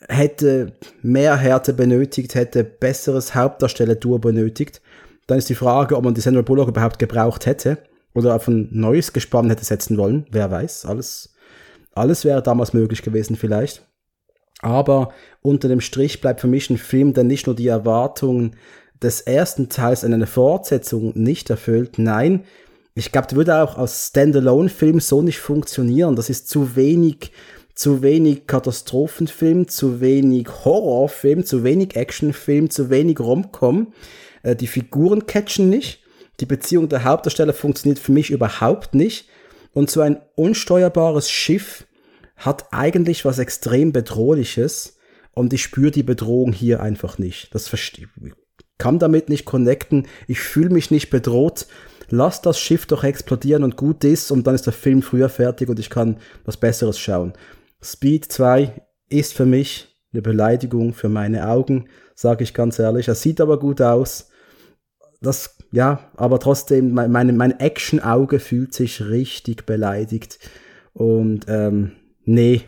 hätte 0.09 0.72
mehr 1.02 1.36
Härte 1.36 1.72
benötigt, 1.72 2.34
hätte 2.34 2.64
besseres 2.64 3.34
Hauptdarsteller-Duo 3.34 4.18
benötigt. 4.18 4.80
Dann 5.26 5.38
ist 5.38 5.48
die 5.48 5.54
Frage, 5.54 5.96
ob 5.96 6.04
man 6.04 6.14
die 6.14 6.20
Sandra 6.20 6.42
Bullock 6.42 6.68
überhaupt 6.68 6.98
gebraucht 6.98 7.46
hätte 7.46 7.78
oder 8.14 8.34
auf 8.34 8.48
ein 8.48 8.68
neues 8.72 9.12
Gespann 9.12 9.48
hätte 9.50 9.64
setzen 9.64 9.96
wollen. 9.96 10.26
Wer 10.30 10.50
weiß, 10.50 10.86
alles, 10.86 11.36
alles 11.97 12.24
wäre 12.24 12.42
damals 12.42 12.72
möglich 12.72 13.03
gewesen 13.03 13.36
vielleicht. 13.36 13.86
Aber 14.61 15.12
unter 15.42 15.68
dem 15.68 15.80
Strich 15.80 16.20
bleibt 16.20 16.40
für 16.40 16.47
mich 16.47 16.70
ein 16.70 16.78
Film, 16.78 17.12
der 17.12 17.24
nicht 17.24 17.47
nur 17.47 17.55
die 17.57 17.68
Erwartungen 17.68 18.57
des 19.03 19.20
ersten 19.20 19.68
Teils 19.68 20.05
an 20.05 20.14
eine 20.14 20.26
Fortsetzung 20.26 21.12
nicht 21.14 21.51
erfüllt. 21.51 21.99
Nein, 21.99 22.44
ich 22.94 23.12
glaube, 23.12 23.28
der 23.28 23.36
würde 23.36 23.62
auch 23.62 23.76
als 23.76 24.09
Standalone-Film 24.09 25.01
so 25.01 25.20
nicht 25.20 25.38
funktionieren. 25.38 26.16
Das 26.16 26.30
ist 26.30 26.49
zu 26.49 26.76
wenig 26.76 27.32
zu 27.76 28.03
wenig 28.03 28.47
Katastrophenfilm, 28.47 29.68
zu 29.68 30.01
wenig 30.01 30.49
Horrorfilm, 30.64 31.44
zu 31.44 31.62
wenig 31.62 31.94
Actionfilm, 31.94 32.70
zu 32.70 32.88
wenig 32.88 33.20
Romcom. 33.20 33.92
Äh, 34.42 34.57
die 34.57 34.66
Figuren 34.66 35.26
catchen 35.26 35.68
nicht. 35.68 36.01
Die 36.40 36.47
Beziehung 36.47 36.88
der 36.88 37.05
Hauptdarsteller 37.05 37.53
funktioniert 37.53 37.99
für 37.99 38.12
mich 38.12 38.30
überhaupt 38.30 38.94
nicht. 38.94 39.28
Und 39.77 39.91
so 39.91 40.01
ein 40.01 40.22
unsteuerbares 40.37 41.31
Schiff 41.31 41.87
hat 42.35 42.72
eigentlich 42.72 43.27
was 43.27 43.39
extrem 43.39 43.93
bedrohliches. 43.93 44.97
Und 45.35 45.53
ich 45.53 45.64
spüre 45.64 45.91
die 45.91 46.03
Bedrohung 46.03 46.55
hier 46.55 46.81
einfach 46.81 47.18
nicht. 47.18 47.55
Das 47.55 47.70
kann 48.79 48.99
damit 48.99 49.29
nicht 49.29 49.45
connecten. 49.45 50.07
Ich 50.29 50.41
fühle 50.41 50.70
mich 50.70 50.91
nicht 50.91 51.11
bedroht. 51.11 51.66
Lass 52.09 52.41
das 52.41 52.59
Schiff 52.59 52.87
doch 52.87 53.05
explodieren 53.05 53.64
und 53.64 53.77
gut 53.77 54.03
ist 54.03 54.31
und 54.31 54.47
dann 54.47 54.55
ist 54.55 54.64
der 54.64 54.72
Film 54.72 55.03
früher 55.03 55.29
fertig 55.29 55.68
und 55.68 55.79
ich 55.79 55.91
kann 55.91 56.16
was 56.47 56.57
Besseres 56.57 56.99
schauen. 56.99 57.35
Speed 57.83 58.33
2 58.33 58.72
ist 59.11 59.35
für 59.35 59.45
mich 59.45 59.95
eine 60.14 60.22
Beleidigung 60.22 60.95
für 60.95 61.11
meine 61.11 61.51
Augen, 61.51 61.91
sage 62.14 62.45
ich 62.45 62.55
ganz 62.55 62.79
ehrlich. 62.79 63.09
Er 63.09 63.14
sieht 63.14 63.43
aber 63.43 63.59
gut 63.59 63.83
aus. 63.83 64.31
Das, 65.20 65.56
ja, 65.72 66.10
aber 66.16 66.38
trotzdem, 66.38 66.92
mein, 66.92 67.10
mein, 67.10 67.36
mein 67.36 67.58
Action-Auge 67.58 68.38
fühlt 68.38 68.74
sich 68.74 69.00
richtig 69.00 69.66
beleidigt. 69.66 70.38
Und 70.92 71.46
ähm, 71.48 71.92
nee, 72.24 72.62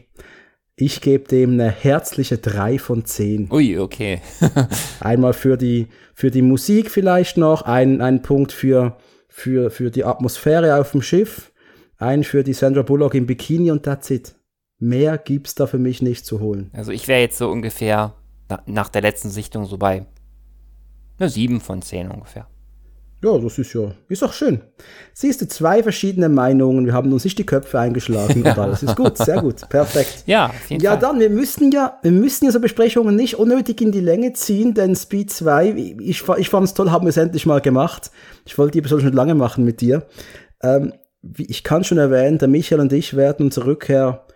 ich 0.77 1.01
gebe 1.01 1.29
dem 1.29 1.55
eine 1.55 1.71
herzliche 1.71 2.39
3 2.39 2.79
von 2.79 3.05
10. 3.05 3.51
Ui, 3.51 3.79
okay. 3.79 4.21
Einmal 5.01 5.33
für 5.33 5.57
die, 5.57 5.89
für 6.15 6.31
die 6.31 6.43
Musik 6.43 6.91
vielleicht 6.91 7.37
noch, 7.37 7.63
ein, 7.63 8.01
ein 8.01 8.23
Punkt 8.23 8.53
für, 8.53 8.97
für, 9.29 9.71
für 9.71 9.91
die 9.91 10.05
Atmosphäre 10.05 10.79
auf 10.81 10.93
dem 10.93 11.03
Schiff, 11.03 11.53
ein 11.97 12.23
für 12.23 12.45
die 12.45 12.53
Sandra 12.53 12.83
Bullock 12.83 13.15
im 13.15 13.27
Bikini 13.27 13.71
und 13.71 13.83
that's 13.83 14.11
it. 14.11 14.37
Mehr 14.79 15.19
gibt's 15.19 15.57
da 15.57 15.67
für 15.67 15.79
mich 15.79 16.01
nicht 16.01 16.25
zu 16.25 16.39
holen. 16.39 16.71
Also 16.73 16.93
ich 16.93 17.09
wäre 17.09 17.21
jetzt 17.21 17.39
so 17.39 17.51
ungefähr 17.51 18.15
na, 18.49 18.63
nach 18.67 18.89
der 18.89 19.03
letzten 19.03 19.31
Sichtung 19.31 19.67
so 19.67 19.79
bei 19.79 20.07
eine 21.19 21.29
7 21.29 21.61
von 21.61 21.83
10 21.83 22.11
ungefähr. 22.11 22.47
Ja, 23.23 23.37
das 23.37 23.59
ist 23.59 23.73
ja, 23.73 23.91
ist 24.09 24.23
auch 24.23 24.33
schön. 24.33 24.61
Siehst 25.13 25.43
du, 25.43 25.49
zwei 25.49 25.83
verschiedene 25.83 26.29
Meinungen, 26.29 26.87
wir 26.87 26.93
haben 26.93 27.13
uns 27.13 27.25
nicht 27.25 27.37
die 27.37 27.47
Köpfe 27.47 27.81
eingeschlagen 27.81 28.43
und 28.45 28.57
alles 28.57 28.85
ist 28.85 28.95
gut, 28.95 29.19
sehr 29.19 29.41
gut, 29.41 29.69
perfekt. 29.69 30.19
Ja, 30.27 30.53
ja, 30.69 30.93
Fall. 30.93 31.01
dann, 31.01 31.19
wir 31.19 31.31
müssen 31.31 31.73
ja, 31.73 31.99
wir 32.03 32.13
müssen 32.13 32.45
ja 32.45 32.53
so 32.53 32.61
Besprechungen 32.61 33.17
nicht 33.17 33.37
unnötig 33.37 33.81
in 33.81 33.91
die 33.91 34.01
Länge 34.01 34.35
ziehen, 34.35 34.75
denn 34.75 34.95
Speed 34.95 35.33
2, 35.33 35.97
ich, 35.99 36.29
ich 36.29 36.49
fand 36.49 36.67
es 36.67 36.75
toll, 36.75 36.93
haben 36.93 37.07
wir 37.07 37.11
es 37.11 37.17
endlich 37.17 37.45
mal 37.45 37.61
gemacht. 37.61 38.13
Ich 38.47 38.57
wollte 38.57 38.71
die 38.73 38.79
Episode 38.79 39.03
schon 39.03 39.15
lange 39.15 39.35
machen 39.35 39.65
mit 39.65 39.81
dir. 39.81 40.07
Ähm, 40.63 40.93
ich 41.37 41.65
kann 41.65 41.83
schon 41.83 41.99
erwähnen, 41.99 42.39
der 42.39 42.47
Michael 42.47 42.79
und 42.81 42.93
ich 42.93 43.17
werden 43.17 43.47
unsere 43.47 43.67
Rückkehr 43.67 44.27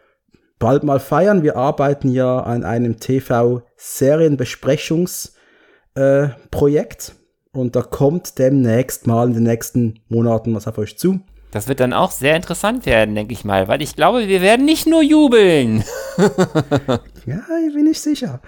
bald 0.58 0.82
mal 0.82 0.98
feiern. 0.98 1.44
Wir 1.44 1.56
arbeiten 1.56 2.08
ja 2.08 2.40
an 2.40 2.64
einem 2.64 2.98
TV-Serienbesprechungsprojekt 2.98 5.41
äh, 5.94 6.28
und 7.54 7.76
da 7.76 7.82
kommt 7.82 8.38
demnächst 8.38 9.06
mal 9.06 9.28
in 9.28 9.34
den 9.34 9.42
nächsten 9.42 10.00
Monaten 10.08 10.54
was 10.54 10.66
auf 10.66 10.78
euch 10.78 10.96
zu. 10.96 11.20
Das 11.52 11.68
wird 11.68 11.80
dann 11.80 11.92
auch 11.92 12.10
sehr 12.10 12.34
interessant 12.34 12.86
werden, 12.86 13.14
denke 13.14 13.34
ich 13.34 13.44
mal, 13.44 13.68
weil 13.68 13.82
ich 13.82 13.94
glaube, 13.94 14.26
wir 14.26 14.40
werden 14.40 14.64
nicht 14.64 14.86
nur 14.86 15.02
jubeln. 15.02 15.84
ja, 17.26 17.42
ich 17.68 17.74
bin 17.74 17.84
nicht 17.84 18.00
sicher. 18.00 18.40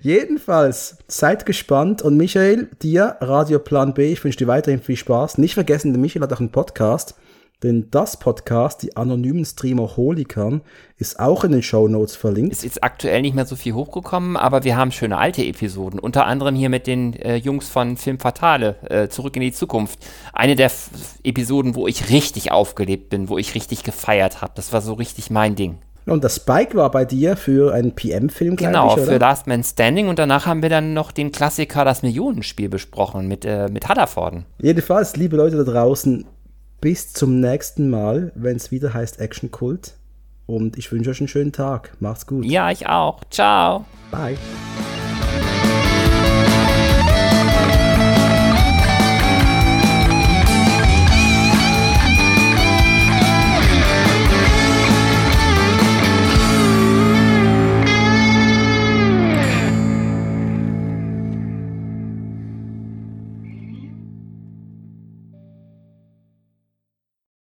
Jedenfalls, 0.00 0.98
seid 1.08 1.44
gespannt 1.44 2.02
und 2.02 2.16
Michael, 2.16 2.70
dir, 2.80 3.16
Radio 3.20 3.58
Plan 3.58 3.94
B, 3.94 4.12
ich 4.12 4.22
wünsche 4.22 4.38
dir 4.38 4.46
weiterhin 4.46 4.80
viel 4.80 4.96
Spaß. 4.96 5.38
Nicht 5.38 5.54
vergessen, 5.54 5.92
der 5.92 6.00
Michael 6.00 6.22
hat 6.22 6.32
auch 6.32 6.38
einen 6.38 6.52
Podcast. 6.52 7.16
Denn 7.62 7.88
das 7.90 8.16
Podcast, 8.16 8.82
die 8.82 8.96
anonymen 8.96 9.44
Streamer 9.44 9.96
Holikern, 9.96 10.62
ist 10.96 11.20
auch 11.20 11.44
in 11.44 11.52
den 11.52 11.62
Show 11.62 11.86
Notes 11.86 12.16
verlinkt. 12.16 12.52
Ist 12.52 12.64
jetzt 12.64 12.82
aktuell 12.82 13.22
nicht 13.22 13.34
mehr 13.34 13.46
so 13.46 13.54
viel 13.54 13.74
hochgekommen, 13.74 14.36
aber 14.36 14.64
wir 14.64 14.76
haben 14.76 14.90
schöne 14.90 15.18
alte 15.18 15.44
Episoden. 15.44 16.00
Unter 16.00 16.26
anderem 16.26 16.54
hier 16.56 16.68
mit 16.68 16.86
den 16.86 17.14
äh, 17.14 17.36
Jungs 17.36 17.68
von 17.68 17.96
Film 17.96 18.18
Fatale, 18.18 18.76
äh, 18.88 19.08
Zurück 19.08 19.36
in 19.36 19.42
die 19.42 19.52
Zukunft. 19.52 20.00
Eine 20.32 20.56
der 20.56 20.66
F 20.66 20.90
Episoden, 21.22 21.74
wo 21.74 21.86
ich 21.86 22.10
richtig 22.10 22.50
aufgelebt 22.50 23.10
bin, 23.10 23.28
wo 23.28 23.38
ich 23.38 23.54
richtig 23.54 23.84
gefeiert 23.84 24.42
habe. 24.42 24.52
Das 24.56 24.72
war 24.72 24.80
so 24.80 24.94
richtig 24.94 25.30
mein 25.30 25.54
Ding. 25.54 25.78
Und 26.06 26.24
das 26.24 26.36
Spike 26.36 26.74
war 26.74 26.90
bei 26.90 27.04
dir 27.04 27.36
für 27.36 27.72
einen 27.72 27.94
PM-Film, 27.94 28.56
Genau, 28.56 28.96
ich, 28.96 29.04
für 29.04 29.18
Last 29.18 29.46
Man 29.46 29.62
Standing. 29.62 30.08
Und 30.08 30.18
danach 30.18 30.46
haben 30.46 30.62
wir 30.62 30.68
dann 30.68 30.94
noch 30.94 31.12
den 31.12 31.30
Klassiker 31.30 31.84
Das 31.84 32.02
Millionenspiel 32.02 32.68
besprochen 32.68 33.28
mit, 33.28 33.44
äh, 33.44 33.68
mit 33.68 33.88
Hudderforden. 33.88 34.44
Jedenfalls, 34.60 35.14
liebe 35.14 35.36
Leute 35.36 35.64
da 35.64 35.70
draußen, 35.70 36.26
bis 36.82 37.12
zum 37.12 37.40
nächsten 37.40 37.88
Mal, 37.88 38.32
wenn 38.34 38.56
es 38.56 38.70
wieder 38.70 38.92
heißt 38.92 39.20
Action 39.20 39.50
Kult. 39.50 39.94
Und 40.44 40.76
ich 40.76 40.92
wünsche 40.92 41.10
euch 41.10 41.20
einen 41.20 41.28
schönen 41.28 41.52
Tag. 41.52 41.96
Macht's 42.00 42.26
gut. 42.26 42.44
Ja, 42.44 42.70
ich 42.70 42.86
auch. 42.86 43.22
Ciao. 43.30 43.86
Bye. 44.10 44.36